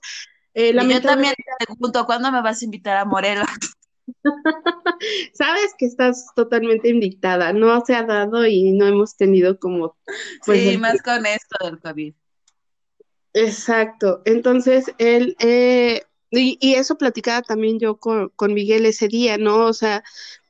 Eh, 0.54 0.70
y 0.74 0.94
yo 0.94 1.02
también 1.02 1.34
te 1.36 1.66
pregunto, 1.66 2.06
¿cuándo 2.06 2.32
me 2.32 2.42
vas 2.42 2.62
a 2.62 2.66
invitar 2.66 2.96
a 2.96 3.04
Morelos? 3.04 3.50
Sabes 5.34 5.76
que 5.78 5.86
estás 5.86 6.28
totalmente 6.34 6.88
invitada, 6.88 7.52
no 7.52 7.84
se 7.86 7.96
ha 7.96 8.04
dado 8.04 8.48
y 8.48 8.72
no 8.72 8.88
hemos 8.88 9.18
tenido 9.18 9.60
como... 9.60 9.98
Pues, 10.46 10.62
sí, 10.62 10.70
el... 10.70 10.80
más 10.80 11.02
con 11.02 11.26
esto 11.26 11.58
del 11.66 11.80
COVID. 11.82 12.14
Exacto, 13.34 14.22
entonces 14.24 14.86
él... 15.00 15.36
Eh, 15.40 16.04
y, 16.34 16.58
y, 16.62 16.76
eso 16.76 16.98
platicaba 16.98 17.42
también 17.42 17.78
yo 17.78 17.98
con, 17.98 18.30
con 18.38 18.54
Miguel 18.54 18.86
ese 18.86 19.10
día, 19.10 19.38
¿no? 19.38 19.66
O 19.66 19.74
sea, 19.74 20.02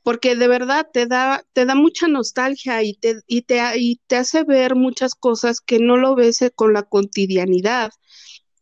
porque 0.02 0.36
de 0.36 0.48
verdad 0.48 0.88
te 0.92 1.06
da, 1.06 1.44
te 1.52 1.64
da 1.64 1.74
mucha 1.74 2.08
nostalgia 2.08 2.82
y 2.82 2.94
te, 2.94 3.20
y 3.26 3.42
te, 3.42 3.60
y 3.78 4.00
te 4.06 4.16
hace 4.16 4.44
ver 4.44 4.74
muchas 4.74 5.14
cosas 5.14 5.60
que 5.60 5.78
no 5.78 5.96
lo 5.96 6.14
ves 6.14 6.40
con 6.54 6.72
la 6.72 6.82
cotidianidad. 6.82 7.90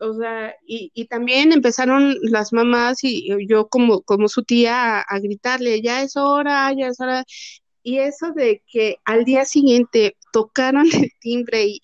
O 0.00 0.14
sea, 0.14 0.54
y, 0.66 0.90
y 0.94 1.06
también 1.06 1.52
empezaron 1.52 2.16
las 2.22 2.52
mamás 2.52 3.04
y 3.04 3.28
yo 3.46 3.68
como, 3.68 4.00
como 4.02 4.28
su 4.28 4.42
tía 4.44 4.98
a, 4.98 5.00
a 5.02 5.18
gritarle, 5.18 5.82
ya 5.82 6.02
es 6.02 6.16
hora, 6.16 6.72
ya 6.72 6.88
es 6.88 7.00
hora. 7.00 7.24
Y 7.82 7.98
eso 7.98 8.32
de 8.34 8.62
que 8.66 8.96
al 9.04 9.24
día 9.24 9.44
siguiente 9.44 10.16
tocaron 10.32 10.86
el 10.92 11.10
timbre 11.20 11.66
y, 11.66 11.80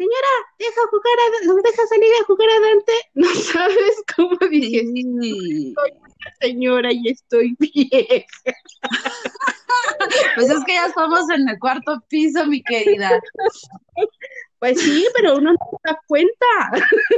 señora, 0.00 0.32
deja 0.58 0.80
jugar 0.90 1.18
a, 1.20 1.62
deja 1.62 1.86
salir 1.86 2.12
a 2.20 2.24
jugar 2.24 2.48
a 2.48 2.60
Dante, 2.60 2.92
no 3.14 3.28
sabes 3.34 4.02
cómo 4.16 4.36
dije, 4.50 4.86
sí. 4.94 5.74
soy 5.74 5.90
una 5.90 6.34
señora 6.40 6.92
y 6.92 7.08
estoy 7.08 7.56
vieja. 7.58 8.26
Pues 10.34 10.50
es 10.50 10.64
que 10.64 10.74
ya 10.74 10.86
estamos 10.86 11.30
en 11.30 11.48
el 11.48 11.58
cuarto 11.58 12.02
piso, 12.08 12.44
mi 12.46 12.62
querida. 12.62 13.20
Pues 14.58 14.80
sí, 14.80 15.06
pero 15.14 15.36
uno 15.36 15.52
no 15.52 15.58
se 15.58 15.76
da 15.84 16.00
cuenta. 16.06 16.46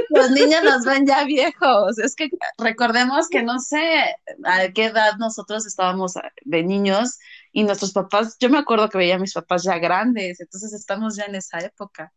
Los 0.09 0.31
niños 0.31 0.61
nos 0.63 0.85
ven 0.85 1.05
ya 1.05 1.23
viejos. 1.25 1.97
Es 1.97 2.15
que 2.15 2.29
recordemos 2.57 3.27
que 3.29 3.41
no 3.41 3.59
sé 3.59 4.15
a 4.45 4.71
qué 4.73 4.85
edad 4.85 5.17
nosotros 5.17 5.65
estábamos 5.65 6.13
de 6.41 6.63
niños 6.63 7.17
y 7.51 7.63
nuestros 7.63 7.91
papás, 7.91 8.37
yo 8.39 8.49
me 8.49 8.59
acuerdo 8.59 8.89
que 8.89 8.99
veía 8.99 9.15
a 9.15 9.19
mis 9.19 9.33
papás 9.33 9.63
ya 9.63 9.77
grandes, 9.79 10.39
entonces 10.39 10.73
estamos 10.73 11.15
ya 11.15 11.25
en 11.25 11.35
esa 11.35 11.59
época. 11.59 12.13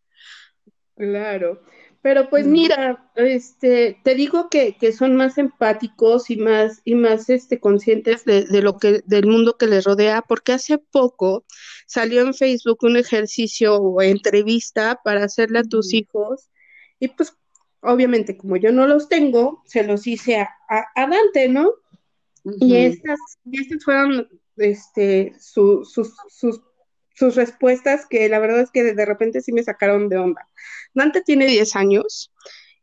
Claro, 0.97 1.61
pero 2.01 2.31
pues 2.31 2.47
mira, 2.47 3.11
este, 3.17 4.01
te 4.03 4.15
digo 4.15 4.49
que, 4.49 4.77
que 4.79 4.93
son 4.93 5.15
más 5.17 5.37
empáticos 5.39 6.31
y 6.31 6.37
más, 6.37 6.81
y 6.85 6.95
más 6.95 7.29
este, 7.29 7.61
conscientes 7.61 8.25
de, 8.25 8.45
de, 8.45 8.63
lo 8.63 8.79
que, 8.79 9.03
del 9.07 9.27
mundo 9.27 9.59
que 9.59 9.67
les 9.67 9.85
rodea, 9.85 10.23
porque 10.23 10.53
hace 10.53 10.79
poco 10.79 11.45
salió 11.87 12.23
en 12.23 12.33
Facebook 12.33 12.79
un 12.83 12.97
ejercicio 12.97 13.77
o 13.77 14.01
entrevista 14.01 15.01
para 15.05 15.25
hacerle 15.25 15.59
a 15.59 15.65
tus 15.65 15.93
hijos, 15.93 16.49
y 16.99 17.09
pues 17.09 17.37
obviamente 17.81 18.37
como 18.39 18.57
yo 18.57 18.73
no 18.73 18.87
los 18.87 19.09
tengo, 19.09 19.63
se 19.67 19.83
los 19.83 20.07
hice 20.07 20.39
a, 20.39 20.49
a, 20.71 20.85
a 20.95 21.07
Dante, 21.09 21.49
¿no? 21.49 21.73
Uh 22.45 22.53
-huh. 22.53 22.57
Y 22.61 22.77
estas, 22.77 23.19
y 23.45 23.61
estas 23.61 23.85
fueron 23.85 24.29
este, 24.57 25.35
su, 25.39 25.85
sus, 25.85 26.15
sus 26.29 26.61
sus 27.17 27.35
respuestas 27.35 28.07
que 28.09 28.29
la 28.29 28.39
verdad 28.39 28.61
es 28.61 28.71
que 28.71 28.95
de 28.95 29.05
repente 29.07 29.41
sí 29.41 29.53
me 29.53 29.63
sacaron 29.63 30.09
de 30.09 30.19
onda. 30.19 30.47
Dante 30.95 31.23
tiene 31.23 31.47
10 31.47 31.75
años 31.77 32.33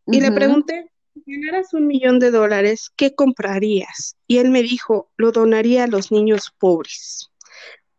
y 0.05 0.17
uh 0.17 0.19
-huh. 0.19 0.21
le 0.21 0.31
pregunté, 0.31 0.91
si 1.13 1.21
ganaras 1.25 1.73
un 1.73 1.85
millón 1.87 2.19
de 2.19 2.31
dólares, 2.31 2.91
¿qué 2.95 3.13
comprarías? 3.13 4.17
Y 4.27 4.39
él 4.39 4.49
me 4.49 4.63
dijo, 4.63 5.11
lo 5.17 5.31
donaría 5.31 5.83
a 5.83 5.87
los 5.87 6.11
niños 6.11 6.51
pobres. 6.57 7.29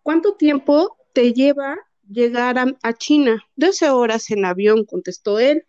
¿Cuánto 0.03 0.35
tiempo 0.35 0.97
te 1.13 1.33
lleva 1.33 1.77
llegar 2.09 2.59
a, 2.59 2.67
a 2.83 2.93
China? 2.93 3.43
12 3.55 3.91
horas 3.91 4.31
en 4.31 4.45
avión, 4.45 4.85
contestó 4.85 5.39
él. 5.39 5.65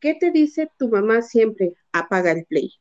¿Qué 0.00 0.14
te 0.14 0.30
dice 0.30 0.70
tu 0.78 0.88
mamá 0.88 1.22
siempre? 1.22 1.74
Apaga 1.92 2.30
el 2.30 2.44
play. 2.44 2.72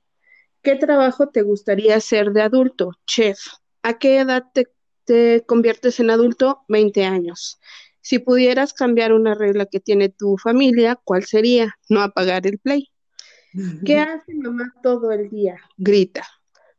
¿Qué 0.61 0.75
trabajo 0.75 1.29
te 1.29 1.41
gustaría 1.41 1.95
hacer 1.95 2.31
de 2.31 2.43
adulto? 2.43 2.91
Chef. 3.07 3.39
¿A 3.81 3.97
qué 3.97 4.19
edad 4.19 4.43
te 4.53 4.67
te 5.07 5.43
conviertes 5.45 5.99
en 5.99 6.11
adulto 6.11 6.65
20 6.67 7.05
años. 7.05 7.59
Si 8.01 8.19
pudieras 8.19 8.73
cambiar 8.73 9.13
una 9.13 9.33
regla 9.33 9.65
que 9.65 9.79
tiene 9.79 10.09
tu 10.09 10.37
familia, 10.37 10.99
¿cuál 11.03 11.23
sería? 11.23 11.75
No 11.89 12.01
apagar 12.01 12.45
el 12.45 12.59
play. 12.59 12.91
¿Qué 13.85 13.99
hace 13.99 14.35
mamá 14.35 14.73
todo 14.83 15.11
el 15.11 15.29
día? 15.29 15.55
Grita. 15.77 16.27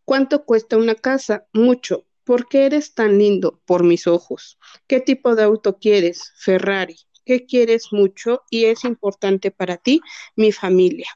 ¿Cuánto 0.05 0.45
cuesta 0.45 0.77
una 0.77 0.95
casa? 0.95 1.47
Mucho. 1.53 2.05
¿Por 2.25 2.49
qué 2.49 2.67
eres 2.67 2.95
tan 2.95 3.19
lindo? 3.19 3.61
Por 3.65 3.83
mis 3.83 4.07
ojos. 4.07 4.59
¿Qué 4.87 5.01
tipo 5.01 5.35
de 5.35 5.43
auto 5.43 5.79
quieres? 5.79 6.33
Ferrari. 6.37 6.97
¿Qué 7.25 7.47
quieres 7.47 7.89
mucho 7.93 8.43
y 8.51 8.67
es 8.67 8.85
importante 8.85 9.51
para 9.51 9.79
ti? 9.79 10.01
Mi 10.37 10.53
familia. 10.53 11.09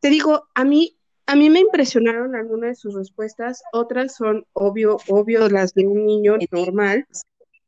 Te 0.00 0.10
digo, 0.10 0.48
a 0.54 0.64
mí 0.64 0.97
a 1.28 1.36
mí 1.36 1.50
me 1.50 1.60
impresionaron 1.60 2.34
algunas 2.34 2.70
de 2.70 2.74
sus 2.74 2.94
respuestas, 2.94 3.62
otras 3.74 4.16
son 4.16 4.46
obvio, 4.54 4.96
obvio 5.08 5.46
las 5.50 5.74
de 5.74 5.86
un 5.86 6.06
niño 6.06 6.38
normal, 6.50 7.06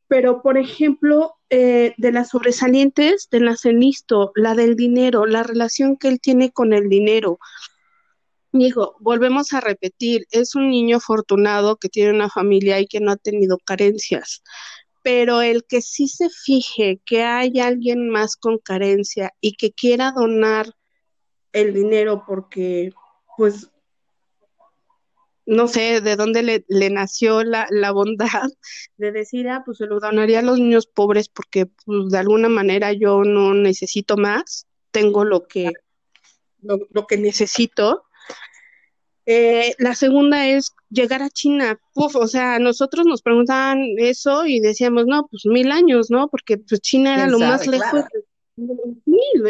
pero 0.08 0.40
por 0.40 0.56
ejemplo, 0.56 1.34
eh, 1.50 1.92
de 1.98 2.10
las 2.10 2.30
sobresalientes, 2.30 3.28
de 3.30 3.40
las 3.40 3.66
listo, 3.66 4.32
la 4.34 4.54
del 4.54 4.76
dinero, 4.76 5.26
la 5.26 5.42
relación 5.42 5.98
que 5.98 6.08
él 6.08 6.20
tiene 6.20 6.50
con 6.50 6.72
el 6.72 6.88
dinero. 6.88 7.38
Digo, 8.50 8.96
volvemos 8.98 9.52
a 9.52 9.60
repetir, 9.60 10.26
es 10.30 10.54
un 10.54 10.70
niño 10.70 10.96
afortunado 10.96 11.76
que 11.76 11.90
tiene 11.90 12.12
una 12.14 12.30
familia 12.30 12.80
y 12.80 12.86
que 12.86 13.00
no 13.00 13.12
ha 13.12 13.16
tenido 13.16 13.58
carencias, 13.58 14.42
pero 15.02 15.42
el 15.42 15.64
que 15.64 15.82
sí 15.82 16.08
se 16.08 16.30
fije 16.30 16.98
que 17.04 17.24
hay 17.24 17.60
alguien 17.60 18.08
más 18.08 18.36
con 18.36 18.56
carencia 18.56 19.34
y 19.42 19.52
que 19.52 19.70
quiera 19.70 20.12
donar 20.12 20.72
el 21.52 21.74
dinero 21.74 22.24
porque 22.26 22.92
pues 23.40 23.70
no 25.46 25.66
sé 25.66 26.02
de 26.02 26.14
dónde 26.14 26.42
le, 26.42 26.66
le 26.68 26.90
nació 26.90 27.42
la, 27.42 27.66
la, 27.70 27.90
bondad 27.90 28.50
de 28.98 29.12
decir, 29.12 29.48
ah, 29.48 29.62
pues 29.64 29.78
se 29.78 29.86
lo 29.86 29.98
donaría 29.98 30.40
a 30.40 30.42
los 30.42 30.58
niños 30.58 30.86
pobres 30.86 31.30
porque 31.30 31.64
pues, 31.64 32.10
de 32.10 32.18
alguna 32.18 32.50
manera 32.50 32.92
yo 32.92 33.24
no 33.24 33.54
necesito 33.54 34.18
más, 34.18 34.66
tengo 34.90 35.24
lo 35.24 35.46
que, 35.46 35.72
lo, 36.60 36.86
lo 36.90 37.06
que 37.06 37.16
necesito. 37.16 38.04
Eh, 39.24 39.74
la 39.78 39.94
segunda 39.94 40.46
es 40.46 40.74
llegar 40.90 41.22
a 41.22 41.30
China. 41.30 41.80
Uf, 41.94 42.16
o 42.16 42.28
sea, 42.28 42.58
nosotros 42.58 43.06
nos 43.06 43.22
preguntaban 43.22 43.86
eso 43.96 44.44
y 44.44 44.60
decíamos, 44.60 45.06
no, 45.06 45.26
pues 45.30 45.46
mil 45.46 45.72
años, 45.72 46.10
¿no? 46.10 46.28
Porque 46.28 46.58
pues 46.58 46.82
China 46.82 47.14
era 47.14 47.26
lo 47.26 47.38
sabe? 47.38 47.50
más 47.52 47.66
lejos. 47.66 47.90
Claro. 47.90 48.29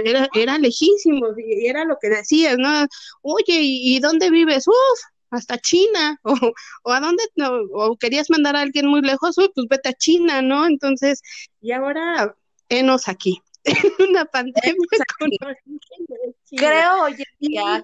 Era, 0.05 0.29
era 0.35 0.59
lejísimo 0.59 1.27
y 1.37 1.67
era 1.67 1.85
lo 1.85 1.99
que 2.01 2.09
decías, 2.09 2.57
¿no? 2.59 2.87
Oye, 3.23 3.61
¿y, 3.61 3.97
y 3.97 4.01
dónde 4.01 4.31
vives? 4.31 4.69
Uf, 4.69 5.01
hasta 5.31 5.59
China, 5.59 6.19
o, 6.25 6.35
o 6.83 6.93
a 6.93 7.01
dónde, 7.01 7.23
no, 7.37 7.51
o 7.73 7.97
querías 7.97 8.31
mandar 8.31 8.57
a 8.57 8.61
alguien 8.61 8.87
muy 8.87 9.01
lejos, 9.01 9.39
uy, 9.39 9.51
pues 9.55 9.67
vete 9.69 9.89
a 9.91 9.95
China, 9.95 10.43
¿no? 10.43 10.67
Entonces, 10.67 11.23
y 11.61 11.73
ahora, 11.73 12.37
enos 12.69 13.09
aquí, 13.09 13.43
una 14.11 14.25
pandemia 14.25 14.75
con 15.19 15.31
Creo 16.57 17.03
hoy 17.03 17.13
en 17.13 17.49
día, 17.49 17.83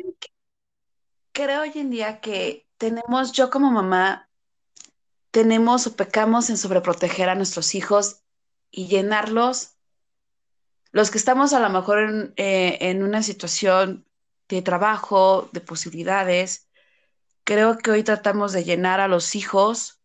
creo 1.33 1.62
hoy 1.62 1.72
en 1.74 1.90
día 1.90 2.20
que 2.20 2.66
tenemos, 2.79 3.33
yo 3.33 3.50
como 3.50 3.70
mamá, 3.70 4.29
tenemos 5.31 5.87
o 5.87 5.96
pecamos 5.96 6.50
en 6.50 6.57
sobreproteger 6.57 7.29
a 7.29 7.35
nuestros 7.35 7.74
hijos 7.74 8.22
y 8.70 8.88
llenarlos, 8.88 9.75
los 10.92 11.11
que 11.11 11.18
estamos 11.18 11.53
a 11.53 11.61
lo 11.61 11.68
mejor 11.70 11.99
en, 12.01 12.33
eh, 12.37 12.79
en 12.81 13.03
una 13.03 13.22
situación 13.22 14.07
de 14.49 14.62
trabajo, 14.62 15.49
de 15.53 15.61
posibilidades, 15.61 16.68
creo 17.44 17.79
que 17.79 17.90
hoy 17.90 18.03
tratamos 18.03 18.53
de 18.53 18.64
llenar 18.64 19.01
a 19.01 19.09
los 19.09 19.35
hijos 19.35 20.01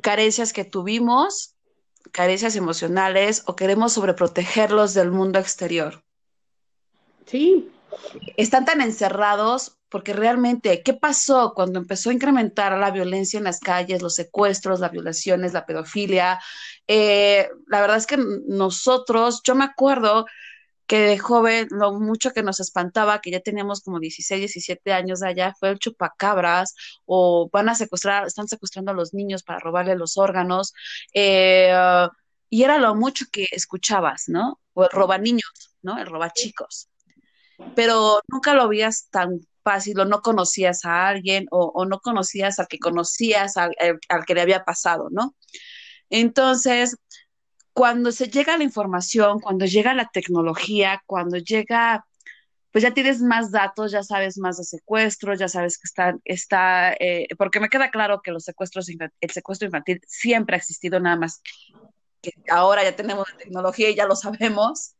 carencias 0.00 0.52
que 0.52 0.64
tuvimos, 0.64 1.56
carencias 2.12 2.56
emocionales, 2.56 3.42
o 3.46 3.56
queremos 3.56 3.92
sobreprotegerlos 3.92 4.94
del 4.94 5.10
mundo 5.10 5.38
exterior. 5.38 6.04
Sí. 7.26 7.70
Están 8.36 8.64
tan 8.64 8.80
encerrados 8.80 9.78
porque 9.88 10.12
realmente, 10.12 10.82
¿qué 10.82 10.92
pasó 10.92 11.52
cuando 11.54 11.78
empezó 11.78 12.10
a 12.10 12.12
incrementar 12.12 12.76
la 12.78 12.90
violencia 12.90 13.38
en 13.38 13.44
las 13.44 13.60
calles, 13.60 14.02
los 14.02 14.14
secuestros, 14.14 14.80
las 14.80 14.92
violaciones, 14.92 15.52
la 15.52 15.66
pedofilia? 15.66 16.38
Eh, 16.86 17.48
la 17.66 17.80
verdad 17.80 17.96
es 17.96 18.06
que 18.06 18.18
nosotros, 18.46 19.40
yo 19.44 19.54
me 19.54 19.64
acuerdo 19.64 20.26
que 20.86 21.00
de 21.00 21.18
joven 21.18 21.68
lo 21.70 21.92
mucho 21.92 22.32
que 22.32 22.42
nos 22.42 22.60
espantaba, 22.60 23.20
que 23.20 23.30
ya 23.30 23.40
teníamos 23.40 23.82
como 23.82 24.00
16, 24.00 24.40
17 24.40 24.92
años 24.92 25.22
allá, 25.22 25.54
fue 25.58 25.70
el 25.70 25.78
chupacabras 25.78 26.74
o 27.04 27.48
van 27.52 27.68
a 27.68 27.74
secuestrar, 27.74 28.26
están 28.26 28.48
secuestrando 28.48 28.92
a 28.92 28.94
los 28.94 29.12
niños 29.12 29.42
para 29.42 29.58
robarle 29.58 29.96
los 29.96 30.16
órganos. 30.16 30.72
Eh, 31.12 31.72
y 32.50 32.62
era 32.62 32.78
lo 32.78 32.94
mucho 32.94 33.26
que 33.30 33.46
escuchabas, 33.50 34.24
¿no? 34.28 34.60
O 34.72 34.84
el 34.84 34.90
roba 34.90 35.18
niños, 35.18 35.74
¿no? 35.82 35.98
El 35.98 36.06
roba 36.06 36.30
chicos. 36.30 36.88
Pero 37.74 38.20
nunca 38.28 38.54
lo 38.54 38.68
veías 38.68 39.08
tan 39.10 39.40
fácil 39.62 39.98
o 40.00 40.04
no 40.04 40.22
conocías 40.22 40.84
a 40.84 41.08
alguien 41.08 41.46
o, 41.50 41.72
o 41.74 41.84
no 41.84 42.00
conocías 42.00 42.58
al 42.58 42.68
que 42.68 42.78
conocías, 42.78 43.56
al, 43.56 43.74
al 44.08 44.24
que 44.24 44.34
le 44.34 44.40
había 44.40 44.64
pasado, 44.64 45.08
¿no? 45.10 45.34
Entonces, 46.10 46.96
cuando 47.78 48.10
se 48.10 48.28
llega 48.28 48.56
la 48.56 48.64
información, 48.64 49.40
cuando 49.40 49.64
llega 49.64 49.94
la 49.94 50.08
tecnología, 50.12 51.00
cuando 51.06 51.36
llega, 51.36 52.04
pues 52.72 52.82
ya 52.82 52.92
tienes 52.92 53.20
más 53.22 53.52
datos, 53.52 53.92
ya 53.92 54.02
sabes 54.02 54.36
más 54.38 54.56
de 54.56 54.64
secuestros, 54.64 55.38
ya 55.38 55.48
sabes 55.48 55.78
que 55.78 55.84
está, 55.84 56.16
está 56.24 56.92
eh, 56.94 57.28
porque 57.36 57.60
me 57.60 57.68
queda 57.68 57.90
claro 57.90 58.20
que 58.20 58.32
los 58.32 58.42
secuestros, 58.44 58.88
el 58.88 59.30
secuestro 59.30 59.66
infantil 59.66 60.00
siempre 60.06 60.56
ha 60.56 60.58
existido, 60.58 60.98
nada 60.98 61.16
más 61.16 61.40
que 62.20 62.32
ahora 62.50 62.82
ya 62.82 62.96
tenemos 62.96 63.30
la 63.30 63.38
tecnología 63.38 63.90
y 63.90 63.94
ya 63.94 64.06
lo 64.06 64.16
sabemos, 64.16 64.96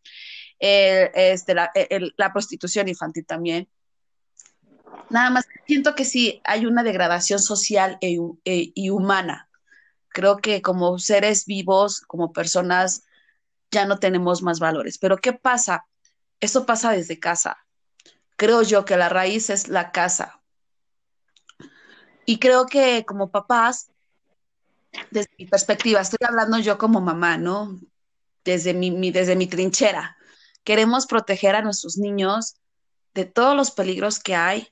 eh, 0.61 1.11
este, 1.14 1.55
la, 1.55 1.71
el, 1.75 2.14
la 2.16 2.33
prostitución 2.33 2.88
infantil 2.88 3.27
también. 3.27 3.68
Nada 5.11 5.31
más 5.31 5.47
siento 5.66 5.94
que 5.94 6.05
sí 6.05 6.40
hay 6.44 6.66
una 6.66 6.83
degradación 6.83 7.38
social 7.38 7.99
e, 8.01 8.18
e, 8.44 8.73
y 8.75 8.90
humana 8.90 9.49
Creo 10.18 10.38
que 10.38 10.62
como 10.62 10.99
seres 10.99 11.47
vivos, 11.47 12.01
como 12.01 12.33
personas, 12.33 13.05
ya 13.71 13.87
no 13.87 14.01
tenemos 14.01 14.42
más 14.42 14.59
valores. 14.59 14.99
Pero 14.99 15.18
¿qué 15.18 15.33
pasa? 15.33 15.87
Eso 16.40 16.66
pasa 16.66 16.90
desde 16.90 17.21
casa. 17.21 17.59
Creo 18.37 18.62
yo 18.62 18.85
que 18.85 18.97
la 18.97 19.09
raíz 19.09 19.49
es 19.49 19.68
la 19.68 19.92
casa. 19.92 20.40
Y 22.27 22.40
creo 22.40 22.66
que 22.66 23.05
como 23.07 23.31
papás, 23.31 23.92
desde 25.12 25.31
mi 25.38 25.47
perspectiva, 25.47 26.01
estoy 26.01 26.27
hablando 26.27 26.59
yo 26.59 26.79
como 26.79 27.01
mamá, 27.01 27.38
¿no? 27.38 27.79
Desde 28.44 28.75
mi, 28.75 29.12
desde 29.12 29.37
mi 29.37 29.47
trinchera. 29.47 30.17
Queremos 30.68 31.07
proteger 31.07 31.57
a 31.57 31.62
nuestros 31.62 31.96
niños 31.96 32.57
de 33.14 33.24
todos 33.24 33.57
los 33.57 33.70
peligros 33.70 34.18
que 34.18 34.35
hay 34.35 34.68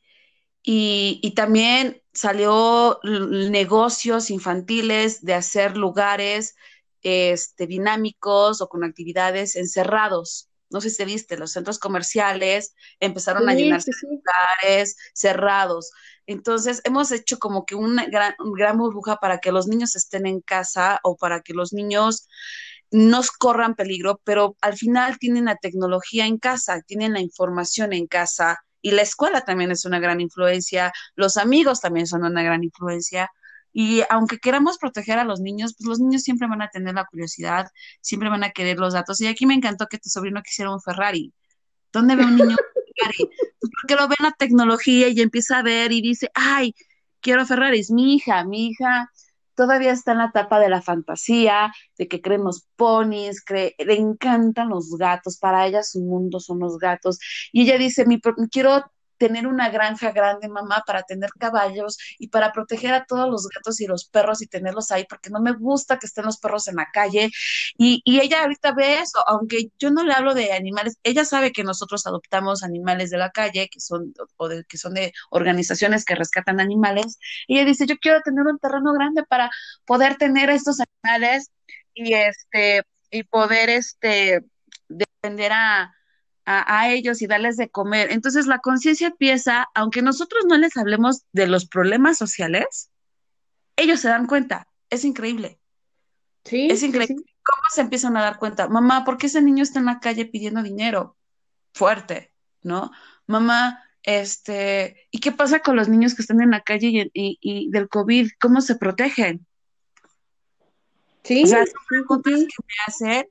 y, 0.63 1.21
y 1.23 1.31
también 1.31 2.03
salió 2.13 3.01
negocios 3.03 4.29
infantiles 4.29 5.25
de 5.25 5.33
hacer 5.33 5.79
lugares 5.79 6.55
este, 7.01 7.67
dinámicos 7.67 8.61
o 8.61 8.69
con 8.69 8.85
actividades 8.85 9.57
encerrados. 9.57 10.51
No 10.69 10.83
sé 10.83 10.91
si 10.91 10.99
te 10.99 11.07
viste, 11.07 11.39
los 11.39 11.53
centros 11.53 11.79
comerciales 11.79 12.75
empezaron 13.01 13.45
sí, 13.45 13.49
a 13.49 13.55
llenarse 13.55 13.93
sí, 13.95 14.07
de 14.07 14.17
lugares 14.17 14.99
cerrados. 15.15 15.93
Entonces, 16.27 16.83
hemos 16.85 17.11
hecho 17.11 17.39
como 17.39 17.65
que 17.65 17.75
una 17.75 18.05
gran, 18.05 18.35
una 18.39 18.59
gran 18.59 18.77
burbuja 18.77 19.17
para 19.17 19.39
que 19.39 19.51
los 19.51 19.67
niños 19.67 19.97
estén 19.97 20.27
en 20.27 20.43
casa 20.43 21.01
o 21.03 21.17
para 21.17 21.41
que 21.41 21.55
los 21.55 21.73
niños 21.73 22.29
no 22.97 23.21
corran 23.39 23.75
peligro, 23.75 24.23
pero 24.25 24.57
al 24.63 24.75
final 24.79 25.19
tienen 25.19 25.45
la 25.45 25.57
tecnología 25.57 26.27
en 26.27 26.39
casa, 26.39 26.81
tienen 26.81 27.13
la 27.13 27.21
información 27.21 27.93
en 27.93 28.07
casa, 28.07 28.65
y 28.81 28.93
la 28.93 29.03
escuela 29.03 29.43
también 29.43 29.71
es 29.71 29.85
una 29.85 29.99
gran 29.99 30.23
influencia, 30.23 30.93
los 31.15 31.37
amigos 31.37 31.83
también 31.83 32.07
son 32.07 32.25
una 32.25 32.43
gran 32.43 32.65
influencia. 32.65 33.31
Y 33.73 34.03
aunque 34.09 34.39
queramos 34.39 34.79
proteger 34.79 35.19
a 35.19 35.25
los 35.25 35.41
niños, 35.41 35.75
pues 35.77 35.87
los 35.89 36.01
niños 36.01 36.23
siempre 36.23 36.49
van 36.49 36.63
a 36.63 36.71
tener 36.71 36.95
la 36.95 37.05
curiosidad, 37.05 37.69
siempre 38.01 38.31
van 38.31 38.45
a 38.45 38.51
querer 38.51 38.79
los 38.79 38.95
datos. 38.95 39.21
Y 39.21 39.27
aquí 39.27 39.45
me 39.45 39.53
encantó 39.53 39.89
que 39.89 39.99
tu 39.99 40.09
sobrino 40.09 40.41
quisiera 40.43 40.73
un 40.73 40.81
Ferrari. 40.81 41.35
¿Dónde 41.93 42.17
ve 42.17 42.25
un 42.25 42.37
niño 42.37 42.51
un 42.51 42.95
Ferrari? 42.97 43.31
Pues 43.61 43.73
porque 43.79 43.95
lo 43.97 44.09
ve 44.09 44.15
en 44.19 44.25
la 44.25 44.33
tecnología 44.33 45.09
y 45.09 45.21
empieza 45.21 45.59
a 45.59 45.63
ver 45.63 45.93
y 45.93 46.01
dice, 46.01 46.31
ay, 46.33 46.75
quiero 47.21 47.45
Ferraris. 47.45 47.91
Mi 47.91 48.15
hija, 48.15 48.45
mi 48.45 48.69
hija 48.69 49.11
todavía 49.57 49.93
está 49.93 50.13
en 50.13 50.19
la 50.19 50.27
etapa 50.27 50.61
de 50.61 50.69
la 50.69 50.83
fantasía, 50.83 51.73
de 51.99 52.09
que 52.09 52.21
creen 52.23 52.45
los 52.45 52.67
ponis, 52.77 53.45
cree, 53.45 53.75
le 53.79 53.95
encantan 53.97 54.69
los 54.69 54.97
gatos, 54.99 55.39
para 55.39 55.67
ella 55.67 55.83
su 55.83 56.01
mundo 56.01 56.41
son 56.41 56.61
los 56.61 56.79
gatos. 56.79 57.19
Y 57.53 57.63
ella 57.63 57.79
dice, 57.79 58.07
mi, 58.07 58.21
quiero 58.51 58.85
tener 59.19 59.47
una 59.47 59.71
granja 59.71 60.13
grande, 60.13 60.49
mamá, 60.49 60.83
para 60.87 61.03
tener 61.03 61.31
caballos 61.39 61.99
y 62.19 62.29
para 62.29 62.53
proteger 62.53 62.95
a 62.95 63.05
todos 63.05 63.31
los 63.31 63.49
gatos 63.49 63.81
y 63.81 63.87
los 63.87 64.07
perros 64.07 64.43
y 64.43 64.47
tenerlos 64.47 64.91
ahí, 64.91 65.05
porque 65.09 65.31
no 65.31 65.41
me 65.41 65.53
gusta 65.53 65.99
que 65.99 66.07
estén 66.07 66.25
los 66.25 66.39
perros 66.39 66.69
en 66.69 66.77
la 66.77 66.91
calle. 66.93 67.31
Y, 67.79 68.03
y 68.05 68.21
ella 68.21 68.43
ahorita 68.43 68.73
ve 68.73 69.01
eso, 69.01 69.19
aunque 69.27 69.71
yo 69.79 69.91
no 69.91 70.05
le 70.05 70.13
hablo 70.13 70.35
de 70.35 70.53
animales, 70.53 70.99
ella 71.03 71.25
sabe 71.25 71.53
que 71.53 71.65
nosotros 71.65 72.07
adoptamos 72.07 72.63
animales 72.63 73.11
de 73.11 73.19
la 73.19 73.31
calle, 73.31 73.69
que 73.71 73.81
son, 73.81 74.15
o 74.37 74.49
de, 74.49 74.65
que 74.65 74.79
son 74.79 74.95
de 74.95 75.13
organizaciones 75.31 76.05
que 76.05 76.15
rescatan 76.15 76.61
animales. 76.61 77.19
Y 77.47 77.57
ella 77.57 77.67
dice, 77.67 77.87
yo 77.87 77.97
quiero 77.99 78.21
tener 78.23 78.47
un 78.47 78.59
terreno 78.59 78.93
grande 78.93 79.25
para 79.25 79.51
poder 79.85 80.17
tener 80.17 80.51
estos 80.51 80.79
animales 80.81 81.51
y 81.95 82.15
este, 82.15 82.83
y 83.11 83.25
poder 83.25 83.71
este 83.71 84.43
defender 84.89 85.53
a, 85.53 85.96
a, 86.47 86.81
a, 86.81 86.91
ellos 86.91 87.21
y 87.21 87.27
darles 87.27 87.57
de 87.57 87.69
comer. 87.69 88.11
Entonces 88.11 88.47
la 88.47 88.61
conciencia 88.61 89.09
empieza, 89.09 89.69
aunque 89.75 90.01
nosotros 90.01 90.45
no 90.47 90.57
les 90.57 90.77
hablemos 90.77 91.25
de 91.33 91.47
los 91.47 91.67
problemas 91.67 92.17
sociales, 92.17 92.91
ellos 93.77 94.01
se 94.01 94.09
dan 94.09 94.27
cuenta. 94.27 94.69
Es 94.89 95.05
increíble. 95.05 95.59
Sí. 96.45 96.69
Es 96.71 96.83
increíble. 96.83 97.17
Sí, 97.17 97.25
sí. 97.25 97.35
¿Cómo 97.43 97.63
se 97.73 97.81
empiezan 97.81 98.17
a 98.17 98.23
dar 98.23 98.39
cuenta? 98.39 98.69
Mamá, 98.69 99.05
¿por 99.05 99.19
qué 99.19 99.27
ese 99.27 99.43
niño 99.43 99.63
está 99.63 99.79
en 99.79 99.87
la 99.87 100.01
calle 100.01 100.27
pidiendo 100.27 100.63
dinero? 100.63 101.17
Fuerte, 101.75 102.33
¿no? 102.63 102.91
Mamá, 103.27 103.85
este, 104.03 105.09
¿y 105.11 105.19
qué 105.19 105.33
pasa 105.33 105.61
con 105.61 105.77
los 105.77 105.89
niños 105.89 106.15
que 106.15 106.23
están 106.23 106.41
en 106.41 106.51
la 106.51 106.63
calle 106.63 106.89
y, 106.89 107.11
y, 107.13 107.39
y 107.41 107.71
del 107.71 107.89
COVID? 107.89 108.31
¿Cómo 108.41 108.61
se 108.61 108.77
protegen? 108.77 109.47
Sí. 111.23 111.43
O 111.45 111.47
sea, 111.47 111.67
son 111.67 111.83
preguntas 111.89 112.35
que 112.35 112.65
me 112.65 112.75
hacen 112.87 113.29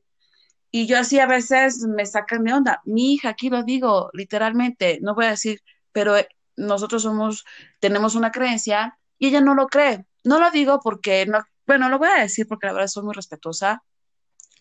y 0.76 0.88
yo 0.88 1.00
así 1.00 1.20
a 1.20 1.26
veces 1.26 1.80
me 1.88 2.06
sacan 2.06 2.44
de 2.44 2.52
onda. 2.52 2.82
Mi 2.84 3.14
hija, 3.14 3.30
aquí 3.30 3.50
lo 3.50 3.64
digo 3.64 4.10
literalmente, 4.12 5.00
no 5.02 5.16
voy 5.16 5.24
a 5.24 5.30
decir, 5.30 5.62
pero 5.94 6.16
nosotros 6.58 7.04
somos, 7.04 7.46
tenemos 7.80 8.14
una 8.14 8.30
creencia 8.30 9.00
y 9.18 9.28
ella 9.28 9.40
no 9.40 9.56
lo 9.56 9.68
cree. 9.68 10.06
No 10.26 10.38
lo 10.38 10.52
digo 10.52 10.82
porque, 10.84 11.26
no, 11.28 11.40
bueno, 11.66 11.88
lo 11.88 11.98
voy 11.98 12.10
a 12.10 12.20
decir 12.20 12.46
porque 12.46 12.68
la 12.68 12.74
verdad 12.74 12.88
soy 12.90 13.06
muy 13.06 13.14
respetuosa. 13.14 13.84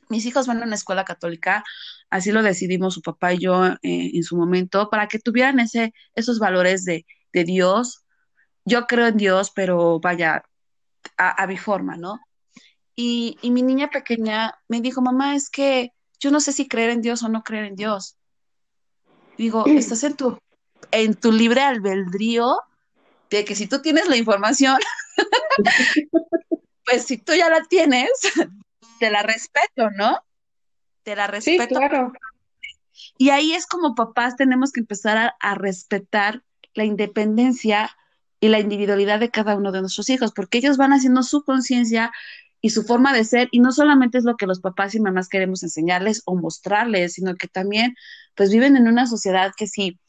Mis 0.08 0.24
hijos 0.24 0.46
van 0.46 0.62
a 0.62 0.66
una 0.66 0.76
escuela 0.76 1.04
católica, 1.04 1.64
así 2.10 2.30
lo 2.30 2.44
decidimos 2.44 2.94
su 2.94 3.02
papá 3.02 3.32
y 3.32 3.40
yo 3.40 3.66
eh, 3.66 3.76
en 3.82 4.22
su 4.22 4.36
momento, 4.36 4.90
para 4.90 5.08
que 5.08 5.18
tuvieran 5.18 5.58
ese, 5.58 5.92
esos 6.14 6.38
valores 6.38 6.84
de, 6.84 7.06
de 7.32 7.42
Dios, 7.42 8.04
yo 8.64 8.86
creo 8.86 9.08
en 9.08 9.16
Dios, 9.16 9.50
pero 9.52 9.98
vaya, 9.98 10.44
a, 11.16 11.44
mi 11.48 11.56
forma, 11.56 11.96
¿no? 11.96 12.20
Y, 12.94 13.36
y 13.42 13.50
mi 13.50 13.62
niña 13.62 13.90
pequeña 13.90 14.54
me 14.68 14.80
dijo, 14.80 15.02
mamá, 15.02 15.34
es 15.34 15.50
que 15.50 15.90
yo 16.24 16.30
no 16.30 16.40
sé 16.40 16.52
si 16.52 16.66
creer 16.66 16.90
en 16.90 17.02
Dios 17.02 17.22
o 17.22 17.28
no 17.28 17.42
creer 17.42 17.66
en 17.66 17.76
Dios. 17.76 18.16
Digo, 19.36 19.66
estás 19.66 20.02
en 20.04 20.16
tu, 20.16 20.38
en 20.90 21.14
tu 21.14 21.30
libre 21.30 21.60
albedrío 21.60 22.56
de 23.28 23.44
que 23.44 23.54
si 23.54 23.66
tú 23.66 23.82
tienes 23.82 24.08
la 24.08 24.16
información, 24.16 24.78
pues 26.86 27.04
si 27.04 27.18
tú 27.18 27.34
ya 27.34 27.50
la 27.50 27.62
tienes, 27.64 28.08
te 29.00 29.10
la 29.10 29.22
respeto, 29.22 29.90
¿no? 29.96 30.18
Te 31.02 31.14
la 31.14 31.26
respeto. 31.26 31.62
Sí, 31.62 31.68
claro. 31.68 32.12
Y 33.18 33.30
ahí 33.30 33.52
es 33.52 33.66
como 33.66 33.94
papás 33.94 34.36
tenemos 34.36 34.72
que 34.72 34.80
empezar 34.80 35.34
a, 35.38 35.54
respetar 35.56 36.42
la 36.72 36.84
independencia 36.84 37.94
y 38.40 38.48
la 38.48 38.60
individualidad 38.60 39.20
de 39.20 39.30
cada 39.30 39.56
uno 39.56 39.72
de 39.72 39.82
nuestros 39.82 40.08
hijos, 40.08 40.32
porque 40.32 40.58
ellos 40.58 40.78
van 40.78 40.92
haciendo 40.92 41.22
su 41.22 41.44
conciencia 41.44 42.12
y 42.64 42.70
su 42.70 42.82
forma 42.84 43.12
de 43.12 43.24
ser, 43.24 43.48
y 43.50 43.60
no 43.60 43.72
solamente 43.72 44.16
es 44.16 44.24
lo 44.24 44.38
que 44.38 44.46
los 44.46 44.60
papás 44.60 44.94
y 44.94 44.98
mamás 44.98 45.28
queremos 45.28 45.62
enseñarles 45.62 46.22
o 46.24 46.34
mostrarles, 46.34 47.12
sino 47.12 47.34
que 47.34 47.46
también 47.46 47.94
pues 48.34 48.50
viven 48.50 48.74
en 48.78 48.88
una 48.88 49.06
sociedad 49.06 49.52
que 49.54 49.66
si 49.66 50.00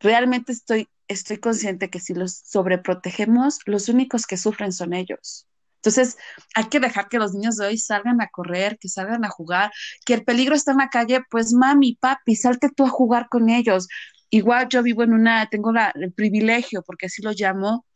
realmente 0.00 0.50
estoy, 0.50 0.88
estoy 1.06 1.38
consciente 1.38 1.90
que 1.90 2.00
si 2.00 2.12
los 2.12 2.34
sobreprotegemos, 2.46 3.60
los 3.66 3.88
únicos 3.88 4.26
que 4.26 4.36
sufren 4.36 4.72
son 4.72 4.92
ellos. 4.92 5.46
Entonces, 5.76 6.18
hay 6.56 6.64
que 6.64 6.80
dejar 6.80 7.08
que 7.08 7.18
los 7.18 7.32
niños 7.32 7.58
de 7.58 7.66
hoy 7.66 7.78
salgan 7.78 8.20
a 8.20 8.26
correr, 8.26 8.76
que 8.80 8.88
salgan 8.88 9.24
a 9.24 9.28
jugar, 9.28 9.70
que 10.04 10.14
el 10.14 10.24
peligro 10.24 10.56
está 10.56 10.72
en 10.72 10.78
la 10.78 10.88
calle, 10.88 11.22
pues 11.30 11.52
mami, 11.52 11.94
papi, 11.94 12.34
salte 12.34 12.70
tú 12.74 12.86
a 12.86 12.88
jugar 12.88 13.28
con 13.28 13.50
ellos. 13.50 13.86
Igual 14.30 14.66
yo 14.68 14.82
vivo 14.82 15.04
en 15.04 15.12
una, 15.12 15.46
tengo 15.46 15.72
el 15.94 16.12
privilegio, 16.12 16.82
porque 16.82 17.06
así 17.06 17.22
lo 17.22 17.30
llamo, 17.30 17.86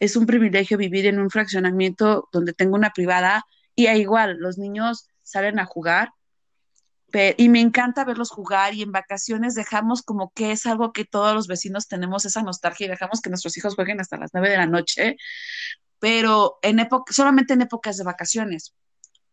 es 0.00 0.16
un 0.16 0.26
privilegio 0.26 0.78
vivir 0.78 1.06
en 1.06 1.20
un 1.20 1.30
fraccionamiento 1.30 2.28
donde 2.32 2.52
tengo 2.52 2.76
una 2.76 2.90
privada 2.90 3.44
y 3.74 3.88
igual 3.88 4.36
los 4.38 4.58
niños 4.58 5.08
salen 5.22 5.58
a 5.58 5.66
jugar 5.66 6.12
y 7.36 7.48
me 7.48 7.60
encanta 7.60 8.04
verlos 8.04 8.30
jugar 8.30 8.74
y 8.74 8.82
en 8.82 8.92
vacaciones 8.92 9.54
dejamos 9.54 10.02
como 10.02 10.30
que 10.34 10.52
es 10.52 10.66
algo 10.66 10.92
que 10.92 11.06
todos 11.06 11.34
los 11.34 11.46
vecinos 11.46 11.88
tenemos 11.88 12.26
esa 12.26 12.42
nostalgia 12.42 12.86
y 12.86 12.90
dejamos 12.90 13.22
que 13.22 13.30
nuestros 13.30 13.56
hijos 13.56 13.74
jueguen 13.74 14.00
hasta 14.00 14.18
las 14.18 14.30
nueve 14.34 14.50
de 14.50 14.58
la 14.58 14.66
noche 14.66 15.16
pero 15.98 16.58
en 16.62 16.86
solamente 17.10 17.54
en 17.54 17.62
épocas 17.62 17.96
de 17.96 18.04
vacaciones. 18.04 18.74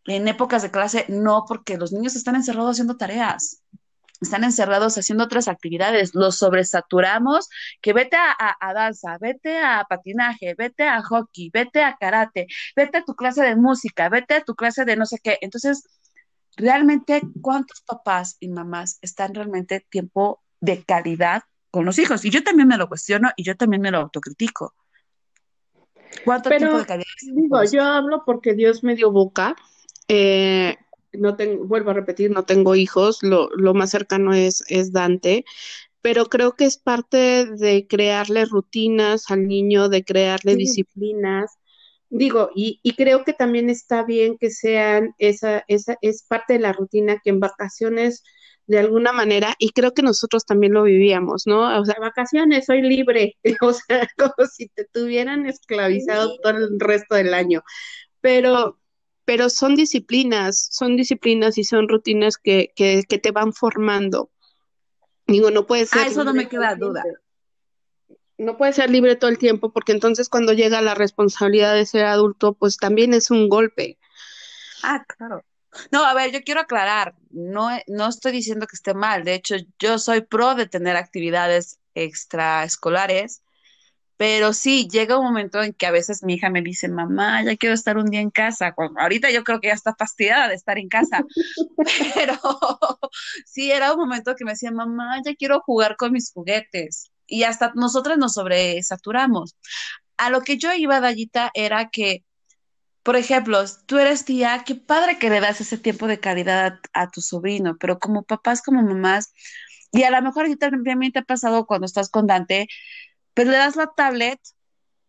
En 0.06 0.28
épocas 0.28 0.62
de 0.62 0.71
clase, 0.71 1.06
no, 1.10 1.45
porque 1.47 1.78
los 1.78 1.91
niños 1.91 2.15
están 2.15 2.36
encerrados 2.36 2.71
haciendo 2.71 2.97
tareas, 2.97 3.62
están 4.21 4.43
encerrados 4.43 4.97
haciendo 4.97 5.23
otras 5.25 5.47
actividades, 5.47 6.15
los 6.15 6.38
sobresaturamos, 6.38 7.49
que 7.82 7.93
vete 7.93 8.17
a, 8.17 8.36
a, 8.60 8.73
danza, 8.73 9.17
vete 9.19 9.60
a 9.60 9.86
patinaje, 9.89 10.56
vete 10.58 10.84
a 10.84 11.01
hockey, 11.01 11.49
vete 11.54 11.84
a 11.84 11.95
karate, 11.99 12.47
vete 12.75 12.99
a 12.99 13.04
tu 13.04 13.15
clase 13.15 13.43
de 13.43 13.56
música, 13.56 14.10
vete 14.10 14.36
a 14.36 14.41
tu 14.41 14.56
clase 14.56 14.86
de 14.86 14.95
no 14.95 15.06
sé 15.06 15.19
qué. 15.21 15.38
Entonces, 15.41 15.84
realmente, 16.58 17.21
¿cuántos 17.41 17.82
papás 17.82 18.38
y 18.39 18.49
mamás 18.49 18.99
están 19.01 19.34
realmente 19.34 19.86
tiempo 19.89 20.41
de 20.62 20.84
calidad 20.84 21.43
con 21.71 21.86
los 21.86 21.99
hijos? 21.99 22.23
Y 22.25 22.30
yo 22.30 22.43
también 22.43 22.67
me 22.67 22.78
lo 22.78 22.88
cuestiono 22.88 23.32
y 23.36 23.43
yo 23.43 23.56
también 23.56 23.82
me 23.82 23.91
lo 23.91 23.99
autocritico. 23.99 24.73
¿Cuánto 26.23 26.49
tiempo 26.49 26.78
de 26.78 26.86
calidad? 26.86 27.06
Digo, 27.21 27.63
yo 27.65 27.84
hablo 27.84 28.23
porque 28.25 28.54
Dios 28.54 28.84
me 28.84 28.95
dio 28.95 29.12
boca. 29.12 29.56
Eh, 30.08 30.78
no 31.19 31.36
tengo, 31.36 31.65
vuelvo 31.65 31.91
a 31.91 31.93
repetir, 31.93 32.32
no 32.32 32.43
tengo 32.43 32.75
hijos, 32.75 33.19
lo, 33.21 33.49
lo 33.56 33.73
más 33.73 33.91
cercano 33.91 34.34
es, 34.34 34.63
es 34.67 34.91
Dante, 34.91 35.45
pero 36.01 36.25
creo 36.28 36.56
que 36.56 36.65
es 36.65 36.78
parte 36.78 37.45
de 37.45 37.88
crearle 37.88 38.45
rutinas 38.45 39.32
al 39.32 39.47
niño, 39.47 39.89
de 39.89 40.04
crearle 40.04 40.56
disciplinas. 40.56 41.58
Digo, 42.10 42.51
y, 42.56 42.80
y, 42.84 42.93
creo 42.93 43.25
que 43.25 43.34
también 43.34 43.71
está 43.71 44.04
bien 44.04 44.38
que 44.38 44.51
sean 44.51 45.15
esa, 45.17 45.65
esa, 45.67 45.97
es 46.01 46.23
parte 46.23 46.54
de 46.54 46.60
la 46.60 46.73
rutina 46.73 47.19
que 47.23 47.32
en 47.32 47.39
vacaciones 47.39 48.23
de 48.67 48.80
alguna 48.80 49.13
manera, 49.13 49.56
y 49.60 49.71
creo 49.71 49.93
que 49.93 50.01
nosotros 50.01 50.45
también 50.45 50.73
lo 50.73 50.84
vivíamos, 50.84 51.43
¿no? 51.45 51.80
O 51.80 51.86
sea, 51.86 51.95
vacaciones, 51.99 52.65
soy 52.65 52.82
libre, 52.82 53.38
o 53.62 53.73
sea, 53.73 54.08
como 54.17 54.47
si 54.47 54.69
te 54.69 54.86
tuvieran 54.86 55.45
esclavizado 55.45 56.38
todo 56.41 56.58
el 56.58 56.80
resto 56.80 57.15
del 57.15 57.34
año. 57.34 57.63
Pero, 58.21 58.80
pero 59.25 59.49
son 59.49 59.75
disciplinas, 59.75 60.69
son 60.71 60.95
disciplinas 60.95 61.57
y 61.57 61.63
son 61.63 61.89
rutinas 61.89 62.38
que, 62.38 62.71
que, 62.75 63.03
que 63.07 63.17
te 63.17 63.31
van 63.31 63.53
formando. 63.53 64.29
Digo, 65.27 65.51
no 65.51 65.65
puede 65.65 65.88
ser. 65.88 66.03
Ah, 66.03 66.07
eso 66.07 66.23
no 66.23 66.33
me 66.33 66.47
queda 66.47 66.75
duda. 66.75 67.03
No 68.38 68.57
puede 68.57 68.73
ser 68.73 68.89
libre 68.89 69.15
todo 69.15 69.31
el 69.31 69.38
tiempo, 69.38 69.71
porque 69.71 69.91
entonces 69.91 70.29
cuando 70.29 70.53
llega 70.53 70.81
la 70.81 70.93
responsabilidad 70.93 71.73
de 71.73 71.85
ser 71.85 72.05
adulto, 72.05 72.53
pues 72.53 72.77
también 72.77 73.13
es 73.13 73.31
un 73.31 73.49
golpe. 73.49 73.97
Ah, 74.83 75.03
claro. 75.05 75.43
No, 75.91 76.05
a 76.05 76.13
ver, 76.13 76.31
yo 76.31 76.41
quiero 76.43 76.61
aclarar, 76.61 77.15
no, 77.31 77.69
no 77.88 78.07
estoy 78.07 78.31
diciendo 78.31 78.65
que 78.65 78.75
esté 78.75 78.93
mal, 78.93 79.25
de 79.25 79.33
hecho 79.33 79.55
yo 79.77 79.99
soy 79.99 80.21
pro 80.21 80.55
de 80.55 80.67
tener 80.67 80.95
actividades 80.95 81.79
extraescolares, 81.95 83.41
pero 84.17 84.54
sí, 84.54 84.88
llega 84.89 85.17
un 85.17 85.25
momento 85.25 85.62
en 85.62 85.73
que 85.73 85.86
a 85.86 85.91
veces 85.91 86.23
mi 86.23 86.36
hija 86.36 86.49
me 86.49 86.62
dice, 86.62 86.88
mamá, 86.88 87.43
ya 87.43 87.58
quiero 87.58 87.75
estar 87.75 87.97
un 87.97 88.06
día 88.06 88.21
en 88.21 88.32
casa. 88.32 88.73
ahorita 88.97 89.30
yo 89.32 89.43
creo 89.43 89.60
que 89.60 89.67
ya 89.67 89.73
está 89.73 89.95
fastidiada 89.97 90.47
de 90.47 90.56
estar 90.56 90.78
en 90.78 90.88
casa, 90.89 91.23
pero 92.15 92.39
sí, 93.45 93.71
era 93.71 93.93
un 93.93 93.99
momento 93.99 94.36
que 94.36 94.45
me 94.45 94.51
decía, 94.51 94.71
mamá, 94.71 95.21
ya 95.25 95.36
quiero 95.36 95.62
jugar 95.62 95.97
con 95.97 96.13
mis 96.13 96.32
juguetes. 96.32 97.12
Y 97.28 97.43
hasta 97.43 97.71
nosotros 97.75 98.17
nos 98.17 98.34
sobresaturamos. 98.34 99.56
A 100.17 100.30
lo 100.30 100.41
que 100.41 100.58
yo 100.58 100.73
iba, 100.73 101.01
Dayita, 101.01 101.51
era 101.54 101.89
que 101.89 102.23
por 103.06 103.15
ejemplo, 103.17 103.63
tú 103.86 103.99
eres 103.99 104.25
tía, 104.25 104.63
qué 104.65 104.73
padre 104.73 105.19
que 105.19 105.30
le 105.30 105.39
das 105.39 105.62
ese 105.62 105.78
tiempo 105.78 106.08
de 106.08 106.19
calidad 106.19 106.80
a, 106.91 107.12
tu 107.12 107.21
sobrino, 107.21 107.78
pero 107.78 107.99
como 107.99 108.23
papás, 108.23 108.63
como 108.63 108.82
mamás, 108.82 109.32
y 109.91 110.04
a 110.04 110.10
lo 110.10 110.19
mejor 110.23 110.45
a 110.45 110.47
ti 110.47 110.56
también 110.56 111.12
te 111.12 111.19
ha 111.19 111.21
pasado 111.21 111.67
cuando 111.67 111.86
estás 111.86 112.10
con 112.10 112.25
Dante, 112.25 112.67
pero 113.36 113.52
le 113.52 113.58
das 113.58 113.76
la 113.76 113.93
tablet 113.95 114.39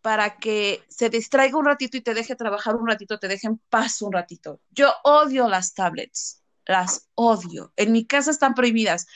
para 0.02 0.36
que 0.36 0.84
se 0.88 1.08
distraiga 1.08 1.56
un 1.56 1.64
ratito 1.64 1.96
y 1.96 2.02
te 2.02 2.12
deje 2.12 2.36
trabajar 2.36 2.76
un 2.76 2.86
ratito, 2.86 3.18
te 3.18 3.28
deje 3.28 3.46
en 3.46 3.58
paz 3.70 4.02
un 4.02 4.12
ratito. 4.12 4.60
Yo 4.70 4.92
odio 5.04 5.48
las 5.48 5.72
tablets, 5.72 6.42
las 6.66 7.08
odio. 7.14 7.72
En 7.76 7.92
mi 7.92 8.04
casa 8.04 8.30
están 8.30 8.54
prohibidas. 8.54 9.06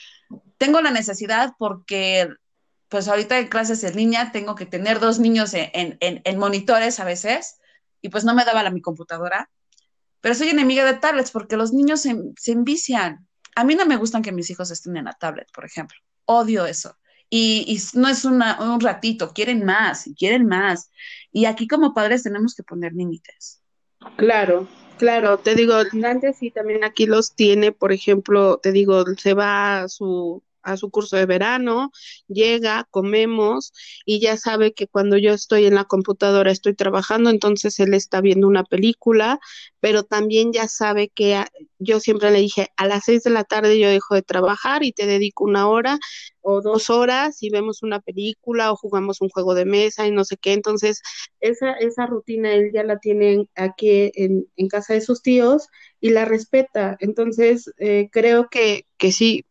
Tengo 0.57 0.81
la 0.81 0.91
necesidad 0.91 1.53
porque, 1.59 2.29
pues 2.89 3.07
ahorita 3.07 3.37
en 3.37 3.47
clases 3.47 3.83
en 3.83 3.95
línea 3.95 4.31
tengo 4.31 4.55
que 4.55 4.65
tener 4.65 4.99
dos 4.99 5.19
niños 5.19 5.53
en, 5.53 5.97
en 5.99 6.39
monitores 6.39 6.99
a 6.99 7.05
veces 7.05 7.59
y 8.01 8.09
pues 8.09 8.25
no 8.25 8.33
me 8.33 8.45
daba 8.45 8.63
la 8.63 8.71
mi 8.71 8.81
computadora. 8.81 9.49
Pero 10.21 10.35
soy 10.35 10.49
enemiga 10.49 10.85
de 10.85 10.95
tablets 10.95 11.31
porque 11.31 11.57
los 11.57 11.73
niños 11.73 12.01
se, 12.01 12.15
se 12.37 12.51
envician. 12.51 13.27
A 13.55 13.63
mí 13.63 13.75
no 13.75 13.85
me 13.85 13.97
gustan 13.97 14.21
que 14.21 14.31
mis 14.31 14.49
hijos 14.49 14.71
estén 14.71 14.95
en 14.97 15.05
la 15.05 15.13
tablet, 15.13 15.51
por 15.51 15.65
ejemplo. 15.65 15.97
Odio 16.25 16.65
eso. 16.65 16.97
Y, 17.33 17.63
y, 17.65 17.97
no 17.97 18.09
es 18.09 18.25
una, 18.25 18.61
un 18.61 18.79
ratito, 18.81 19.31
quieren 19.33 19.65
más 19.65 20.05
quieren 20.13 20.45
más. 20.45 20.91
Y 21.31 21.45
aquí 21.45 21.67
como 21.67 21.93
padres 21.93 22.23
tenemos 22.23 22.53
que 22.53 22.63
poner 22.63 22.93
límites. 22.93 23.61
Claro, 24.17 24.67
claro, 24.97 25.39
te 25.39 25.55
digo, 25.55 25.75
Nantes 25.93 26.37
sí 26.37 26.51
también 26.51 26.83
aquí 26.83 27.05
los 27.05 27.33
tiene, 27.33 27.71
por 27.71 27.93
ejemplo, 27.93 28.57
te 28.57 28.71
digo, 28.71 29.05
se 29.17 29.33
va 29.33 29.81
a 29.81 29.87
su 29.87 30.43
a 30.63 30.77
su 30.77 30.89
curso 30.91 31.17
de 31.17 31.25
verano, 31.25 31.91
llega, 32.27 32.87
comemos 32.91 33.73
y 34.05 34.19
ya 34.19 34.37
sabe 34.37 34.73
que 34.73 34.87
cuando 34.87 35.17
yo 35.17 35.33
estoy 35.33 35.65
en 35.65 35.75
la 35.75 35.85
computadora 35.85 36.51
estoy 36.51 36.75
trabajando, 36.75 37.29
entonces 37.29 37.79
él 37.79 37.93
está 37.93 38.21
viendo 38.21 38.47
una 38.47 38.63
película, 38.63 39.39
pero 39.79 40.03
también 40.03 40.53
ya 40.53 40.67
sabe 40.67 41.09
que 41.09 41.43
yo 41.79 41.99
siempre 41.99 42.31
le 42.31 42.39
dije, 42.39 42.69
a 42.77 42.87
las 42.87 43.05
seis 43.05 43.23
de 43.23 43.29
la 43.31 43.43
tarde 43.43 43.79
yo 43.79 43.89
dejo 43.89 44.15
de 44.15 44.21
trabajar 44.21 44.83
y 44.83 44.91
te 44.93 45.05
dedico 45.07 45.43
una 45.43 45.67
hora 45.67 45.99
o 46.41 46.61
dos 46.61 46.89
horas 46.89 47.41
y 47.43 47.49
vemos 47.49 47.83
una 47.83 47.99
película 47.99 48.71
o 48.71 48.75
jugamos 48.75 49.21
un 49.21 49.29
juego 49.29 49.53
de 49.53 49.65
mesa 49.65 50.07
y 50.07 50.11
no 50.11 50.25
sé 50.25 50.37
qué, 50.37 50.53
entonces 50.53 51.01
esa, 51.39 51.73
esa 51.73 52.05
rutina 52.07 52.53
él 52.53 52.71
ya 52.73 52.83
la 52.83 52.99
tiene 52.99 53.47
aquí 53.55 54.11
en, 54.15 54.47
en 54.55 54.67
casa 54.67 54.93
de 54.93 55.01
sus 55.01 55.21
tíos 55.21 55.67
y 55.99 56.09
la 56.11 56.25
respeta, 56.25 56.97
entonces 56.99 57.71
eh, 57.77 58.09
creo 58.11 58.47
que, 58.49 58.85
que 58.97 59.11
sí, 59.11 59.45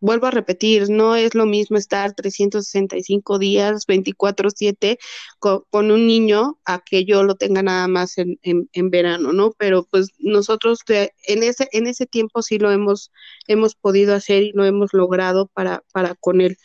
vuelvo 0.00 0.26
a 0.26 0.30
repetir, 0.30 0.88
no 0.90 1.16
es 1.16 1.34
lo 1.34 1.46
mismo 1.46 1.76
estar 1.76 2.14
365 2.14 3.38
días, 3.38 3.86
24/7 3.86 4.98
con, 5.38 5.62
con, 5.70 5.90
un 5.90 6.06
niño 6.06 6.58
a 6.64 6.82
que 6.84 7.04
yo 7.04 7.22
lo 7.22 7.34
tenga 7.36 7.62
nada 7.62 7.86
más 7.88 8.18
en, 8.18 8.38
en, 8.42 8.90
verano, 8.90 9.32
¿no? 9.32 9.52
Pero 9.58 9.86
pues 9.90 10.10
nosotros 10.18 10.80
en, 10.88 11.42
ese, 11.42 11.68
en 11.72 11.86
ese 11.86 12.06
tiempo 12.06 12.42
sí 12.42 12.58
lo 12.58 12.70
hemos, 12.70 13.12
hemos 13.46 13.74
podido 13.74 14.14
hacer 14.14 14.42
y 14.42 14.52
lo 14.52 14.64
hemos 14.64 14.92
logrado 14.92 15.46
para, 15.48 15.82
para 15.92 16.14
con 16.14 16.40
él. 16.40 16.56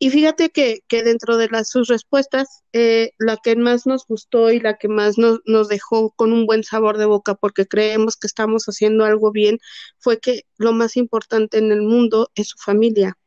Y 0.00 0.10
fíjate 0.10 0.50
que, 0.50 0.82
que 0.86 1.02
dentro 1.02 1.36
de 1.36 1.48
las, 1.48 1.70
sus 1.70 1.88
respuestas, 1.88 2.62
eh, 2.72 3.12
la 3.18 3.36
que 3.36 3.56
más 3.56 3.86
nos 3.86 4.06
gustó 4.06 4.52
y 4.52 4.60
la 4.60 4.78
que 4.78 4.88
más 4.88 5.18
nos, 5.18 5.40
nos 5.44 5.68
dejó 5.68 6.10
con 6.10 6.32
un 6.32 6.46
buen 6.46 6.62
sabor 6.62 6.98
de 6.98 7.06
boca 7.06 7.34
porque 7.34 7.66
creemos 7.66 8.16
que 8.16 8.28
estamos 8.28 8.66
haciendo 8.66 9.04
algo 9.04 9.32
bien 9.32 9.58
fue 9.98 10.20
que 10.20 10.44
lo 10.56 10.72
más 10.72 10.96
importante 10.96 11.58
en 11.58 11.72
el 11.72 11.82
mundo 11.82 12.30
es 12.36 12.48
su 12.48 12.58
familia. 12.58 13.18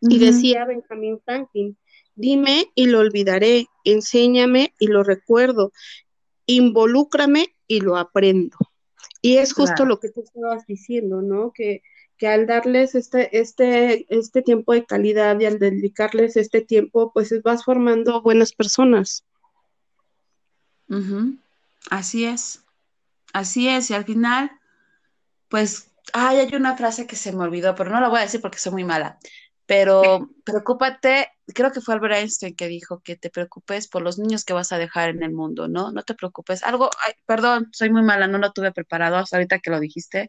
Y 0.00 0.18
decía 0.18 0.64
Benjamin 0.64 1.20
Franklin 1.24 1.76
Dime 2.20 2.70
y 2.74 2.86
lo 2.86 2.98
olvidaré, 2.98 3.68
enséñame 3.84 4.74
y 4.78 4.88
lo 4.88 5.02
recuerdo, 5.02 5.72
involúcrame 6.44 7.56
y 7.66 7.80
lo 7.80 7.96
aprendo. 7.96 8.58
Y 9.22 9.38
es 9.38 9.54
justo 9.54 9.86
lo 9.86 10.00
que 10.00 10.10
tú 10.10 10.22
estabas 10.22 10.66
diciendo, 10.66 11.22
¿no? 11.22 11.50
Que, 11.54 11.82
que 12.20 12.28
al 12.28 12.46
darles 12.46 12.94
este, 12.94 13.40
este, 13.40 14.04
este 14.14 14.42
tiempo 14.42 14.74
de 14.74 14.84
calidad 14.84 15.40
y 15.40 15.46
al 15.46 15.58
dedicarles 15.58 16.36
este 16.36 16.60
tiempo, 16.60 17.12
pues 17.14 17.32
vas 17.42 17.64
formando 17.64 18.20
buenas 18.20 18.52
personas. 18.52 19.24
Así 21.88 22.26
es, 22.26 22.62
así 23.32 23.68
es, 23.68 23.88
y 23.88 23.94
al 23.94 24.04
final, 24.04 24.50
pues, 25.48 25.92
ay, 26.12 26.40
hay 26.40 26.54
una 26.54 26.76
frase 26.76 27.06
que 27.06 27.16
se 27.16 27.32
me 27.32 27.42
olvidó, 27.42 27.74
pero 27.74 27.88
no 27.88 28.02
la 28.02 28.10
voy 28.10 28.18
a 28.18 28.24
decir 28.24 28.42
porque 28.42 28.58
soy 28.58 28.72
muy 28.72 28.84
mala, 28.84 29.18
pero 29.64 30.02
preocúpate, 30.44 31.30
creo 31.54 31.72
que 31.72 31.80
fue 31.80 31.94
Albert 31.94 32.16
Einstein 32.16 32.54
que 32.54 32.68
dijo 32.68 33.00
que 33.00 33.16
te 33.16 33.30
preocupes 33.30 33.88
por 33.88 34.02
los 34.02 34.18
niños 34.18 34.44
que 34.44 34.52
vas 34.52 34.72
a 34.72 34.78
dejar 34.78 35.08
en 35.08 35.22
el 35.22 35.32
mundo, 35.32 35.68
¿no? 35.68 35.90
No 35.90 36.02
te 36.02 36.14
preocupes. 36.14 36.62
Algo, 36.64 36.90
ay, 37.02 37.14
perdón, 37.24 37.70
soy 37.72 37.88
muy 37.88 38.02
mala, 38.02 38.26
no 38.26 38.36
lo 38.36 38.52
tuve 38.52 38.72
preparado 38.72 39.16
hasta 39.16 39.38
ahorita 39.38 39.60
que 39.60 39.70
lo 39.70 39.80
dijiste, 39.80 40.28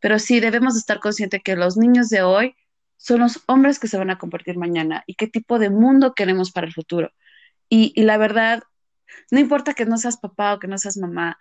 pero 0.00 0.18
sí 0.18 0.40
debemos 0.40 0.76
estar 0.76 1.00
conscientes 1.00 1.42
que 1.42 1.56
los 1.56 1.76
niños 1.76 2.08
de 2.08 2.22
hoy 2.22 2.56
son 2.96 3.20
los 3.20 3.42
hombres 3.46 3.78
que 3.78 3.88
se 3.88 3.98
van 3.98 4.10
a 4.10 4.18
convertir 4.18 4.56
mañana 4.56 5.04
y 5.06 5.14
qué 5.14 5.26
tipo 5.28 5.58
de 5.58 5.70
mundo 5.70 6.14
queremos 6.14 6.50
para 6.52 6.66
el 6.66 6.72
futuro. 6.72 7.10
Y, 7.68 7.92
y 7.94 8.02
la 8.02 8.18
verdad, 8.18 8.62
no 9.30 9.38
importa 9.40 9.74
que 9.74 9.86
no 9.86 9.98
seas 9.98 10.16
papá 10.18 10.54
o 10.54 10.58
que 10.58 10.68
no 10.68 10.78
seas 10.78 10.96
mamá, 10.96 11.38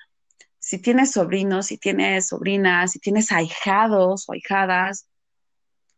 si 0.59 0.79
tienes 0.79 1.11
sobrinos, 1.11 1.67
si 1.67 1.77
tienes 1.77 2.27
sobrinas, 2.27 2.91
si 2.91 2.99
tienes 2.99 3.31
ahijados 3.31 4.27
o 4.27 4.33
ahijadas, 4.33 5.07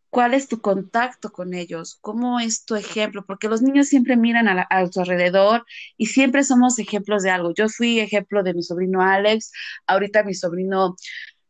¿Cuál 0.10 0.34
es 0.34 0.48
tu 0.48 0.60
contacto 0.60 1.32
con 1.32 1.54
ellos? 1.54 1.98
¿Cómo 2.02 2.40
es 2.40 2.66
tu 2.66 2.76
ejemplo? 2.76 3.26
Porque 3.26 3.48
los 3.48 3.62
niños 3.62 3.88
siempre 3.88 4.18
miran 4.18 4.48
a, 4.48 4.88
su 4.92 5.02
alrededor 5.02 5.66
y 5.98 6.08
siempre 6.08 6.44
somos 6.44 6.80
ejemplos 6.80 7.22
de 7.22 7.30
algo. 7.30 7.54
Yo 7.54 7.70
fui 7.70 8.00
ejemplo 8.00 8.42
de 8.42 8.56
mi 8.56 8.64
sobrino 8.64 9.02
Alex, 9.04 9.52
ahorita 9.86 10.24
mi 10.24 10.34
sobrino 10.34 10.96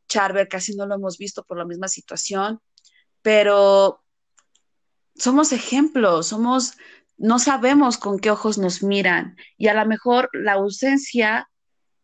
Charver 0.10 0.49
casi 0.49 0.76
no 0.76 0.86
lo 0.86 0.95
hemos 0.95 1.18
visto 1.18 1.43
por 1.43 1.57
la 1.57 1.66
misma 1.66 1.88
situación, 1.88 2.60
pero 3.22 4.03
somos 5.16 5.51
ejemplos, 5.53 6.28
somos, 6.28 6.74
no 7.18 7.39
sabemos 7.39 7.97
con 7.97 8.20
qué 8.20 8.32
ojos 8.32 8.57
nos 8.57 8.84
miran 8.84 9.38
y 9.57 9.68
a 9.68 9.74
lo 9.74 9.86
mejor 9.86 10.30
la 10.34 10.53
ausencia 10.53 11.49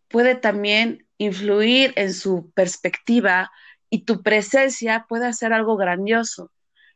puede 0.08 0.36
también 0.36 1.08
influir 1.18 1.94
en 1.96 2.14
su 2.14 2.52
perspectiva 2.52 3.52
y 3.90 4.04
tu 4.04 4.22
presencia 4.22 5.06
puede 5.08 5.28
hacer 5.28 5.54
algo 5.54 5.78
grandioso. 5.78 6.52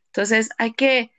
Entonces, 0.07 0.49
hay 0.57 0.74
que, 0.74 1.12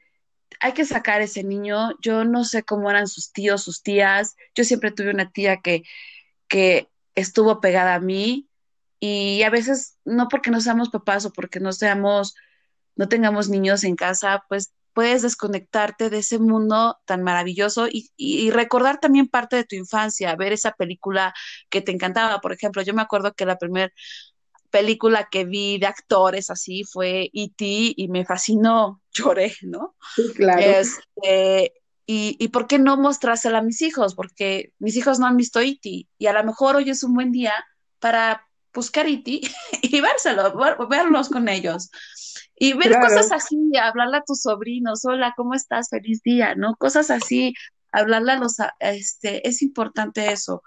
hay 0.60 0.72
que 0.72 0.84
sacar 0.84 1.22
ese 1.22 1.44
niño. 1.44 1.92
Yo 2.02 2.24
no 2.24 2.44
sé 2.44 2.62
cómo 2.62 2.90
eran 2.90 3.06
sus 3.06 3.32
tíos, 3.32 3.62
sus 3.62 3.82
tías. 3.82 4.36
Yo 4.54 4.64
siempre 4.64 4.90
tuve 4.90 5.10
una 5.10 5.30
tía 5.30 5.60
que, 5.62 5.84
que 6.48 6.90
estuvo 7.14 7.60
pegada 7.60 7.94
a 7.94 8.00
mí 8.00 8.49
y 9.00 9.42
a 9.42 9.50
veces, 9.50 9.96
no 10.04 10.28
porque 10.28 10.50
no 10.50 10.60
seamos 10.60 10.90
papás 10.90 11.24
o 11.24 11.32
porque 11.32 11.58
no 11.58 11.72
seamos, 11.72 12.34
no 12.96 13.08
tengamos 13.08 13.48
niños 13.48 13.82
en 13.82 13.96
casa, 13.96 14.44
pues 14.48 14.72
puedes 14.92 15.22
desconectarte 15.22 16.10
de 16.10 16.18
ese 16.18 16.38
mundo 16.38 16.98
tan 17.06 17.22
maravilloso 17.22 17.88
y, 17.88 18.10
y, 18.16 18.50
recordar 18.50 19.00
también 19.00 19.28
parte 19.28 19.56
de 19.56 19.64
tu 19.64 19.76
infancia, 19.76 20.36
ver 20.36 20.52
esa 20.52 20.72
película 20.72 21.32
que 21.70 21.80
te 21.80 21.92
encantaba. 21.92 22.40
Por 22.40 22.52
ejemplo, 22.52 22.82
yo 22.82 22.92
me 22.92 23.02
acuerdo 23.02 23.32
que 23.32 23.46
la 23.46 23.56
primera 23.56 23.90
película 24.70 25.28
que 25.30 25.44
vi 25.44 25.78
de 25.78 25.86
actores 25.86 26.50
así 26.50 26.84
fue 26.84 27.30
E.T. 27.32 27.64
y 27.96 28.08
me 28.08 28.24
fascinó, 28.24 29.02
lloré, 29.12 29.54
¿no? 29.62 29.96
Sí, 30.14 30.22
claro. 30.34 30.60
Este, 30.60 31.72
y, 32.06 32.36
y, 32.38 32.48
por 32.48 32.66
qué 32.66 32.78
no 32.78 32.96
mostrársela 32.96 33.58
a 33.58 33.62
mis 33.62 33.82
hijos? 33.82 34.14
Porque 34.14 34.72
mis 34.78 34.96
hijos 34.96 35.18
no 35.18 35.26
han 35.26 35.36
visto 35.36 35.60
E.T. 35.60 36.08
y 36.18 36.26
a 36.26 36.32
lo 36.32 36.44
mejor 36.44 36.76
hoy 36.76 36.90
es 36.90 37.02
un 37.02 37.14
buen 37.14 37.32
día 37.32 37.54
para 38.00 38.49
buscar 38.72 39.06
E.T. 39.06 39.40
y 39.82 40.00
vérselo, 40.00 40.54
verlos 40.88 41.28
con 41.28 41.48
ellos. 41.48 41.90
Y 42.56 42.74
ver 42.74 42.98
cosas 43.00 43.32
así, 43.32 43.56
hablarle 43.80 44.18
a 44.18 44.22
tus 44.22 44.42
sobrinos, 44.42 45.04
hola, 45.04 45.32
¿cómo 45.36 45.54
estás? 45.54 45.88
Feliz 45.88 46.20
día, 46.22 46.54
¿no? 46.54 46.76
Cosas 46.76 47.10
así, 47.10 47.54
hablarle 47.90 48.32
a 48.32 48.38
los, 48.38 48.56
este, 48.80 49.48
es 49.48 49.62
importante 49.62 50.30
eso 50.30 50.62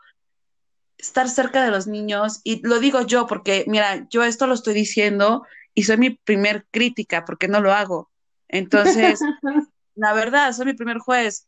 estar 1.03 1.27
cerca 1.29 1.63
de 1.63 1.71
los 1.71 1.85
niños, 1.85 2.39
y 2.43 2.65
lo 2.65 2.79
digo 2.79 3.01
yo 3.01 3.27
porque, 3.27 3.65
mira, 3.67 4.07
yo 4.09 4.23
esto 4.23 4.47
lo 4.47 4.53
estoy 4.53 4.73
diciendo 4.73 5.45
y 5.73 5.83
soy 5.83 5.97
mi 5.97 6.11
primer 6.11 6.65
crítica 6.71 7.25
porque 7.25 7.49
no 7.49 7.59
lo 7.59 7.73
hago. 7.73 8.09
Entonces, 8.47 9.19
la 9.95 10.13
verdad, 10.13 10.53
soy 10.53 10.67
mi 10.67 10.73
primer 10.73 10.99
juez. 10.99 11.47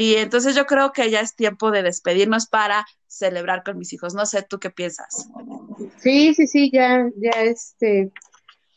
Y 0.00 0.14
entonces 0.16 0.54
yo 0.54 0.66
creo 0.66 0.92
que 0.92 1.10
ya 1.10 1.20
es 1.20 1.34
tiempo 1.34 1.70
de 1.70 1.82
despedirnos 1.82 2.46
para 2.46 2.86
celebrar 3.06 3.62
con 3.64 3.78
mis 3.78 3.92
hijos. 3.92 4.14
No 4.14 4.26
sé, 4.26 4.42
¿tú 4.42 4.58
qué 4.58 4.70
piensas? 4.70 5.28
Sí, 5.98 6.34
sí, 6.34 6.46
sí, 6.46 6.70
ya, 6.72 7.08
ya 7.16 7.42
este, 7.42 8.10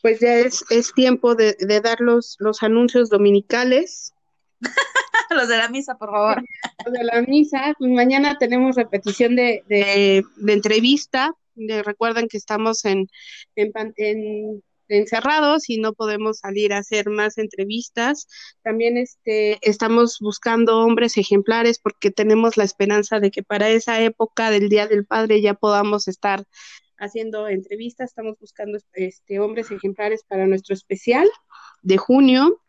pues 0.02 0.20
ya 0.20 0.34
es, 0.34 0.64
es 0.70 0.92
tiempo 0.92 1.34
de, 1.34 1.56
de 1.58 1.80
dar 1.80 2.00
los, 2.00 2.36
los 2.40 2.62
anuncios 2.62 3.08
dominicales. 3.08 4.12
Los 5.30 5.48
de 5.48 5.56
la 5.56 5.68
misa, 5.68 5.96
por 5.96 6.10
favor. 6.10 6.42
Los 6.84 6.92
de 6.92 7.04
la 7.04 7.22
misa, 7.22 7.74
pues 7.78 7.90
mañana 7.90 8.36
tenemos 8.38 8.76
repetición 8.76 9.34
de, 9.34 9.64
de, 9.66 10.24
entrevista. 10.46 11.34
recuerden 11.84 12.28
que 12.28 12.36
estamos 12.36 12.84
en, 12.84 13.08
en, 13.56 14.62
encerrados 14.88 15.68
y 15.68 15.78
no 15.78 15.92
podemos 15.94 16.38
salir 16.38 16.72
a 16.72 16.78
hacer 16.78 17.08
más 17.08 17.38
entrevistas. 17.38 18.26
También 18.62 18.96
este, 18.96 19.58
estamos 19.62 20.18
buscando 20.20 20.80
hombres 20.80 21.16
ejemplares 21.16 21.78
porque 21.78 22.10
tenemos 22.10 22.56
la 22.56 22.64
esperanza 22.64 23.20
de 23.20 23.30
que 23.30 23.42
para 23.42 23.68
esa 23.68 24.00
época 24.00 24.50
del 24.50 24.68
Día 24.68 24.86
del 24.86 25.06
Padre 25.06 25.40
ya 25.40 25.54
podamos 25.54 26.08
estar 26.08 26.44
haciendo 26.98 27.48
entrevistas. 27.48 28.10
Estamos 28.10 28.38
buscando 28.38 28.78
este, 28.92 29.40
hombres 29.40 29.70
ejemplares 29.70 30.24
para 30.26 30.46
nuestro 30.46 30.74
especial 30.74 31.28
de 31.82 31.98
junio. 31.98 32.60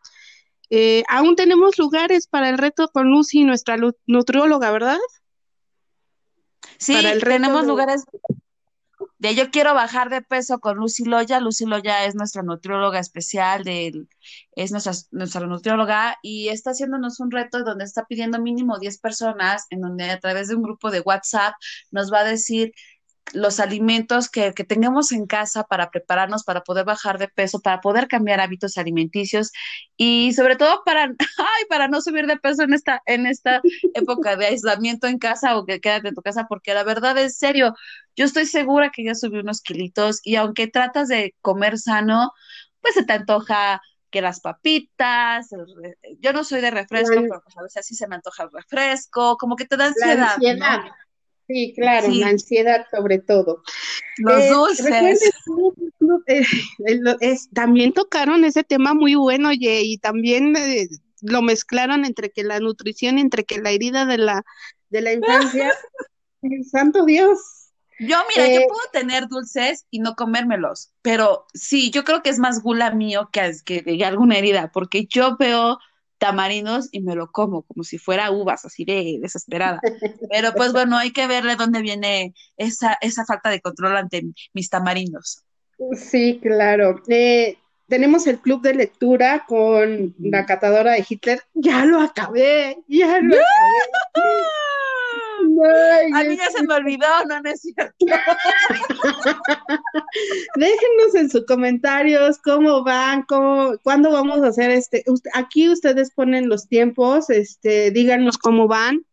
Eh, 0.70 1.04
aún 1.08 1.36
tenemos 1.36 1.78
lugares 1.78 2.26
para 2.26 2.48
el 2.48 2.58
reto 2.58 2.88
con 2.88 3.10
Lucy, 3.10 3.44
nuestra 3.44 3.76
nutrióloga, 4.06 4.70
¿verdad? 4.72 4.98
Sí, 6.78 6.96
tenemos 7.20 7.66
lugares 7.66 8.04
de 9.18 9.34
yo 9.34 9.50
quiero 9.50 9.74
bajar 9.74 10.10
de 10.10 10.22
peso 10.22 10.58
con 10.60 10.76
Lucy 10.76 11.04
Loya. 11.04 11.40
Lucy 11.40 11.66
Loya 11.66 12.04
es 12.04 12.14
nuestra 12.14 12.42
nutrióloga 12.42 12.98
especial, 12.98 13.64
de, 13.64 14.06
es 14.56 14.72
nuestra, 14.72 14.92
nuestra 15.12 15.46
nutrióloga 15.46 16.18
y 16.22 16.48
está 16.48 16.70
haciéndonos 16.70 17.20
un 17.20 17.30
reto 17.30 17.62
donde 17.64 17.84
está 17.84 18.06
pidiendo 18.06 18.40
mínimo 18.40 18.78
10 18.78 18.98
personas, 18.98 19.66
en 19.70 19.80
donde 19.80 20.10
a 20.10 20.20
través 20.20 20.48
de 20.48 20.56
un 20.56 20.62
grupo 20.62 20.90
de 20.90 21.00
WhatsApp 21.00 21.54
nos 21.90 22.12
va 22.12 22.20
a 22.20 22.24
decir 22.24 22.72
los 23.32 23.58
alimentos 23.58 24.28
que, 24.28 24.52
que, 24.52 24.64
tengamos 24.64 25.10
en 25.12 25.26
casa 25.26 25.64
para 25.64 25.90
prepararnos, 25.90 26.44
para 26.44 26.62
poder 26.62 26.84
bajar 26.84 27.18
de 27.18 27.28
peso, 27.28 27.60
para 27.60 27.80
poder 27.80 28.06
cambiar 28.06 28.40
hábitos 28.40 28.76
alimenticios 28.76 29.50
y 29.96 30.32
sobre 30.34 30.56
todo 30.56 30.82
para, 30.84 31.04
ay, 31.38 31.64
para 31.68 31.88
no 31.88 32.00
subir 32.00 32.26
de 32.26 32.36
peso 32.36 32.62
en 32.62 32.74
esta, 32.74 33.00
en 33.06 33.26
esta 33.26 33.62
época 33.94 34.36
de 34.36 34.46
aislamiento 34.46 35.06
en 35.06 35.18
casa 35.18 35.56
o 35.56 35.64
que 35.64 35.80
quédate 35.80 36.08
en 36.08 36.14
tu 36.14 36.22
casa, 36.22 36.46
porque 36.48 36.74
la 36.74 36.84
verdad 36.84 37.16
es 37.18 37.38
serio, 37.38 37.74
yo 38.14 38.24
estoy 38.24 38.46
segura 38.46 38.90
que 38.90 39.04
ya 39.04 39.14
subí 39.14 39.38
unos 39.38 39.62
kilitos 39.62 40.20
y 40.22 40.36
aunque 40.36 40.68
tratas 40.68 41.08
de 41.08 41.34
comer 41.40 41.78
sano, 41.78 42.32
pues 42.80 42.94
se 42.94 43.04
te 43.04 43.14
antoja 43.14 43.80
que 44.10 44.22
las 44.22 44.40
papitas, 44.40 45.48
yo 46.20 46.32
no 46.32 46.44
soy 46.44 46.60
de 46.60 46.70
refresco, 46.70 47.16
pero 47.16 47.42
pues 47.42 47.58
a 47.58 47.62
veces 47.62 47.78
así 47.78 47.96
se 47.96 48.06
me 48.06 48.14
antoja 48.14 48.44
el 48.44 48.50
refresco, 48.52 49.36
como 49.36 49.56
que 49.56 49.64
te 49.64 49.76
da 49.76 49.86
ansiedad. 49.86 50.36
Sí, 51.46 51.74
claro, 51.76 52.08
la 52.08 52.28
ansiedad 52.28 52.86
sobre 52.90 53.18
todo. 53.18 53.62
Los 54.18 54.42
eh, 54.42 54.50
dulces. 54.50 55.32
Eh, 56.26 57.36
también 57.52 57.92
tocaron 57.92 58.44
ese 58.44 58.64
tema 58.64 58.94
muy 58.94 59.14
bueno, 59.14 59.50
oye, 59.50 59.82
y 59.82 59.98
también 59.98 60.56
eh, 60.56 60.88
lo 61.20 61.42
mezclaron 61.42 62.04
entre 62.04 62.30
que 62.30 62.44
la 62.44 62.60
nutrición, 62.60 63.18
entre 63.18 63.44
que 63.44 63.60
la 63.60 63.70
herida 63.70 64.06
de 64.06 64.18
la, 64.18 64.44
de 64.90 65.00
la 65.02 65.12
infancia. 65.12 65.72
Santo 66.70 67.04
Dios. 67.04 67.38
Yo, 68.00 68.16
mira, 68.34 68.52
yo 68.52 68.66
puedo 68.66 68.80
tener 68.92 69.28
dulces 69.28 69.86
y 69.90 70.00
no 70.00 70.14
comérmelos, 70.16 70.92
pero 71.00 71.46
sí, 71.54 71.90
yo 71.90 72.04
creo 72.04 72.22
que 72.22 72.30
es 72.30 72.38
más 72.38 72.60
gula 72.60 72.90
mío 72.90 73.30
que, 73.32 73.52
que 73.64 74.04
alguna 74.04 74.36
herida, 74.36 74.72
porque 74.72 75.06
yo 75.06 75.36
veo 75.38 75.78
tamarinos 76.24 76.88
y 76.90 77.02
me 77.02 77.14
lo 77.14 77.30
como 77.30 77.62
como 77.64 77.84
si 77.84 77.98
fuera 77.98 78.30
uvas, 78.30 78.64
así 78.64 78.86
de 78.86 79.18
desesperada. 79.20 79.78
Pero 80.30 80.54
pues 80.54 80.72
bueno, 80.72 80.96
hay 80.96 81.12
que 81.12 81.26
verle 81.26 81.54
dónde 81.56 81.82
viene 81.82 82.32
esa, 82.56 82.96
esa 83.02 83.26
falta 83.26 83.50
de 83.50 83.60
control 83.60 83.94
ante 83.94 84.24
mis 84.54 84.70
tamarinos. 84.70 85.44
Sí, 85.92 86.40
claro. 86.42 87.02
Eh, 87.08 87.58
tenemos 87.88 88.26
el 88.26 88.38
club 88.38 88.62
de 88.62 88.72
lectura 88.72 89.44
con 89.46 90.14
la 90.18 90.46
catadora 90.46 90.92
de 90.92 91.04
Hitler. 91.06 91.42
Ya 91.52 91.84
lo 91.84 92.00
acabé, 92.00 92.78
ya 92.88 93.20
lo 93.20 93.34
acabé. 93.34 93.44
A 96.14 96.24
mí 96.24 96.36
ya 96.36 96.50
se 96.50 96.62
me 96.64 96.74
olvidó, 96.74 97.06
no, 97.28 97.40
no 97.40 97.50
es 97.50 97.60
cierto. 97.60 97.94
Déjenos 100.56 101.14
en 101.14 101.30
sus 101.30 101.46
comentarios 101.46 102.38
cómo 102.38 102.84
van, 102.84 103.22
cómo, 103.22 103.76
cuándo 103.82 104.10
vamos 104.10 104.42
a 104.42 104.48
hacer 104.48 104.70
este. 104.70 105.04
Aquí 105.32 105.68
ustedes 105.68 106.12
ponen 106.12 106.48
los 106.48 106.68
tiempos, 106.68 107.30
este, 107.30 107.90
díganos 107.90 108.38
cómo 108.38 108.68
van 108.68 109.04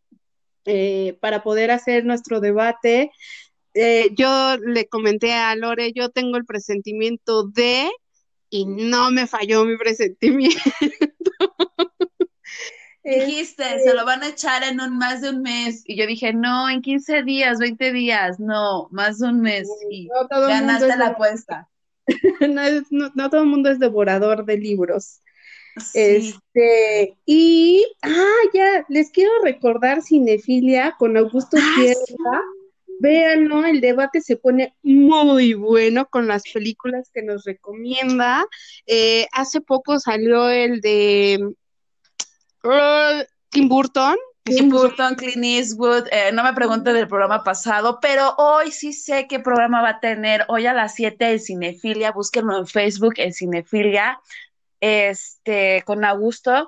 eh, 0.65 1.17
para 1.21 1.43
poder 1.43 1.71
hacer 1.71 2.05
nuestro 2.05 2.39
debate. 2.39 3.11
Eh, 3.73 4.09
yo 4.15 4.57
le 4.57 4.87
comenté 4.87 5.33
a 5.33 5.55
Lore, 5.55 5.93
yo 5.93 6.09
tengo 6.09 6.37
el 6.37 6.45
presentimiento 6.45 7.47
de, 7.47 7.89
y 8.49 8.65
no 8.65 9.11
me 9.11 9.27
falló 9.27 9.65
mi 9.65 9.77
presentimiento. 9.77 10.59
Dijiste, 13.03 13.63
se 13.63 13.75
este 13.77 13.93
lo 13.95 14.05
van 14.05 14.21
a 14.21 14.27
echar 14.27 14.63
en 14.63 14.79
un 14.79 14.97
más 14.97 15.21
de 15.21 15.31
un 15.31 15.41
mes. 15.41 15.83
Y 15.85 15.95
yo 15.95 16.05
dije, 16.05 16.33
no, 16.33 16.69
en 16.69 16.81
15 16.81 17.23
días, 17.23 17.57
20 17.57 17.91
días, 17.91 18.39
no, 18.39 18.87
más 18.91 19.19
de 19.19 19.29
un 19.29 19.41
mes. 19.41 19.67
Y 19.89 20.07
ganaste 20.29 20.95
la 20.97 21.07
apuesta. 21.07 21.67
no, 22.91 23.29
todo 23.29 23.41
el 23.41 23.47
mundo 23.47 23.71
es 23.71 23.79
devorador 23.79 24.45
de 24.45 24.57
libros. 24.57 25.21
Este, 25.93 27.17
y, 27.25 27.85
ah, 28.03 28.41
ya, 28.53 28.85
les 28.89 29.09
quiero 29.09 29.31
recordar 29.43 30.01
Cinefilia 30.01 30.95
con 30.99 31.17
Augusto 31.17 31.57
ah, 31.59 31.75
Sierra. 31.75 32.41
Vean, 32.99 33.47
¿no? 33.47 33.65
El 33.65 33.81
debate 33.81 34.21
se 34.21 34.35
pone 34.35 34.75
muy 34.83 35.55
bueno 35.55 36.07
con 36.07 36.27
las 36.27 36.43
películas 36.43 37.09
que 37.11 37.23
nos 37.23 37.45
recomienda. 37.45 38.45
Eh, 38.85 39.25
hace 39.31 39.59
poco 39.59 39.99
salió 39.99 40.49
el 40.49 40.81
de 40.81 41.55
Tim 43.49 43.67
Burton. 43.67 44.17
Tim 44.43 44.69
Burton, 44.69 45.15
Clint 45.15 45.43
Eastwood, 45.43 46.07
eh, 46.11 46.31
no 46.33 46.43
me 46.43 46.53
pregunte 46.53 46.93
del 46.93 47.07
programa 47.07 47.43
pasado, 47.43 47.99
pero 48.01 48.33
hoy 48.37 48.71
sí 48.71 48.91
sé 48.91 49.27
qué 49.27 49.39
programa 49.39 49.83
va 49.83 49.89
a 49.89 49.99
tener. 49.99 50.45
Hoy 50.47 50.65
a 50.65 50.73
las 50.73 50.95
7 50.95 51.33
en 51.33 51.39
Cinefilia, 51.39 52.11
búsquenlo 52.11 52.57
en 52.57 52.65
Facebook 52.65 53.13
en 53.17 53.33
Cinefilia, 53.33 54.19
este, 54.79 55.83
con 55.85 56.03
Augusto. 56.03 56.67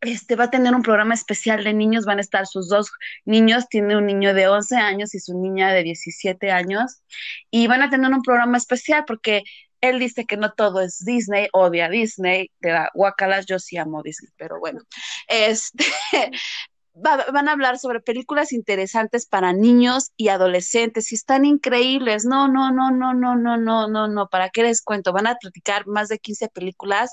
Este 0.00 0.34
va 0.34 0.44
a 0.44 0.50
tener 0.50 0.74
un 0.74 0.82
programa 0.82 1.14
especial 1.14 1.62
de 1.62 1.74
niños, 1.74 2.06
van 2.06 2.18
a 2.18 2.22
estar 2.22 2.46
sus 2.46 2.68
dos 2.68 2.90
niños, 3.24 3.68
tiene 3.68 3.96
un 3.96 4.06
niño 4.06 4.34
de 4.34 4.48
11 4.48 4.76
años 4.76 5.14
y 5.14 5.20
su 5.20 5.38
niña 5.38 5.72
de 5.72 5.84
17 5.84 6.50
años, 6.50 7.02
y 7.50 7.68
van 7.68 7.82
a 7.82 7.90
tener 7.90 8.12
un 8.12 8.22
programa 8.22 8.56
especial 8.56 9.04
porque 9.06 9.44
él 9.80 9.98
dice 9.98 10.26
que 10.26 10.36
no 10.36 10.52
todo 10.52 10.80
es 10.80 11.04
Disney, 11.04 11.48
odia 11.52 11.88
Disney, 11.88 12.50
de 12.60 12.72
la 12.72 12.90
guacalas, 12.94 13.46
yo 13.46 13.58
sí 13.58 13.76
amo 13.76 14.02
Disney, 14.02 14.30
pero 14.36 14.58
bueno, 14.58 14.80
este, 15.28 15.84
van 16.92 17.48
a 17.48 17.52
hablar 17.52 17.78
sobre 17.78 18.00
películas 18.00 18.52
interesantes 18.52 19.26
para 19.26 19.52
niños 19.52 20.10
y 20.16 20.28
adolescentes 20.28 21.12
y 21.12 21.14
están 21.14 21.44
increíbles. 21.44 22.24
No, 22.24 22.48
no, 22.48 22.72
no, 22.72 22.90
no, 22.90 23.14
no, 23.14 23.36
no, 23.36 23.56
no, 23.56 23.88
no, 23.88 24.08
no, 24.08 24.28
¿para 24.28 24.50
qué 24.50 24.62
les 24.62 24.82
cuento? 24.82 25.12
Van 25.12 25.26
a 25.26 25.36
platicar 25.36 25.86
más 25.86 26.08
de 26.08 26.18
15 26.18 26.48
películas 26.48 27.12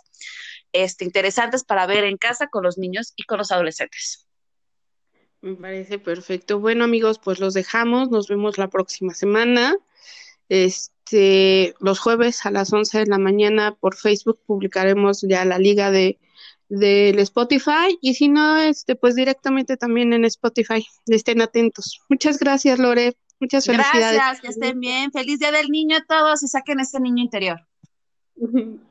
este, 0.72 1.06
interesantes 1.06 1.64
para 1.64 1.86
ver 1.86 2.04
en 2.04 2.18
casa 2.18 2.48
con 2.48 2.64
los 2.64 2.78
niños 2.78 3.14
y 3.16 3.24
con 3.24 3.38
los 3.38 3.52
adolescentes. 3.52 4.28
Me 5.42 5.56
parece 5.56 6.00
perfecto. 6.00 6.60
Bueno, 6.60 6.84
amigos, 6.84 7.20
pues 7.20 7.40
los 7.40 7.54
dejamos. 7.54 8.10
Nos 8.10 8.28
vemos 8.28 8.58
la 8.58 8.70
próxima 8.70 9.14
semana. 9.14 9.76
Este, 10.50 10.97
los 11.12 12.00
jueves 12.00 12.46
a 12.46 12.52
las 12.52 12.72
11 12.72 13.00
de 13.00 13.06
la 13.06 13.18
mañana 13.18 13.76
por 13.76 13.96
Facebook 13.96 14.40
publicaremos 14.46 15.22
ya 15.22 15.46
la 15.46 15.60
liga 15.60 15.92
de 15.92 16.20
del 16.70 17.20
Spotify 17.20 17.98
y 18.02 18.16
si 18.16 18.28
no, 18.28 18.58
este, 18.58 18.96
pues 18.96 19.16
directamente 19.16 19.78
también 19.78 20.14
en 20.14 20.26
Spotify. 20.26 20.86
Estén 21.06 21.42
atentos. 21.42 22.02
Muchas 22.10 22.40
gracias, 22.40 22.78
Lore. 22.80 23.16
Muchas 23.40 23.66
felicidades. 23.66 24.16
Gracias, 24.16 24.42
que 24.42 24.48
estén 24.48 24.80
bien. 24.80 25.12
Feliz 25.12 25.40
Día 25.40 25.52
del 25.52 25.70
Niño 25.70 25.98
a 25.98 26.06
todos 26.06 26.44
y 26.44 26.48
saquen 26.48 26.80
ese 26.80 27.00
niño 27.00 27.24
interior. 27.24 27.66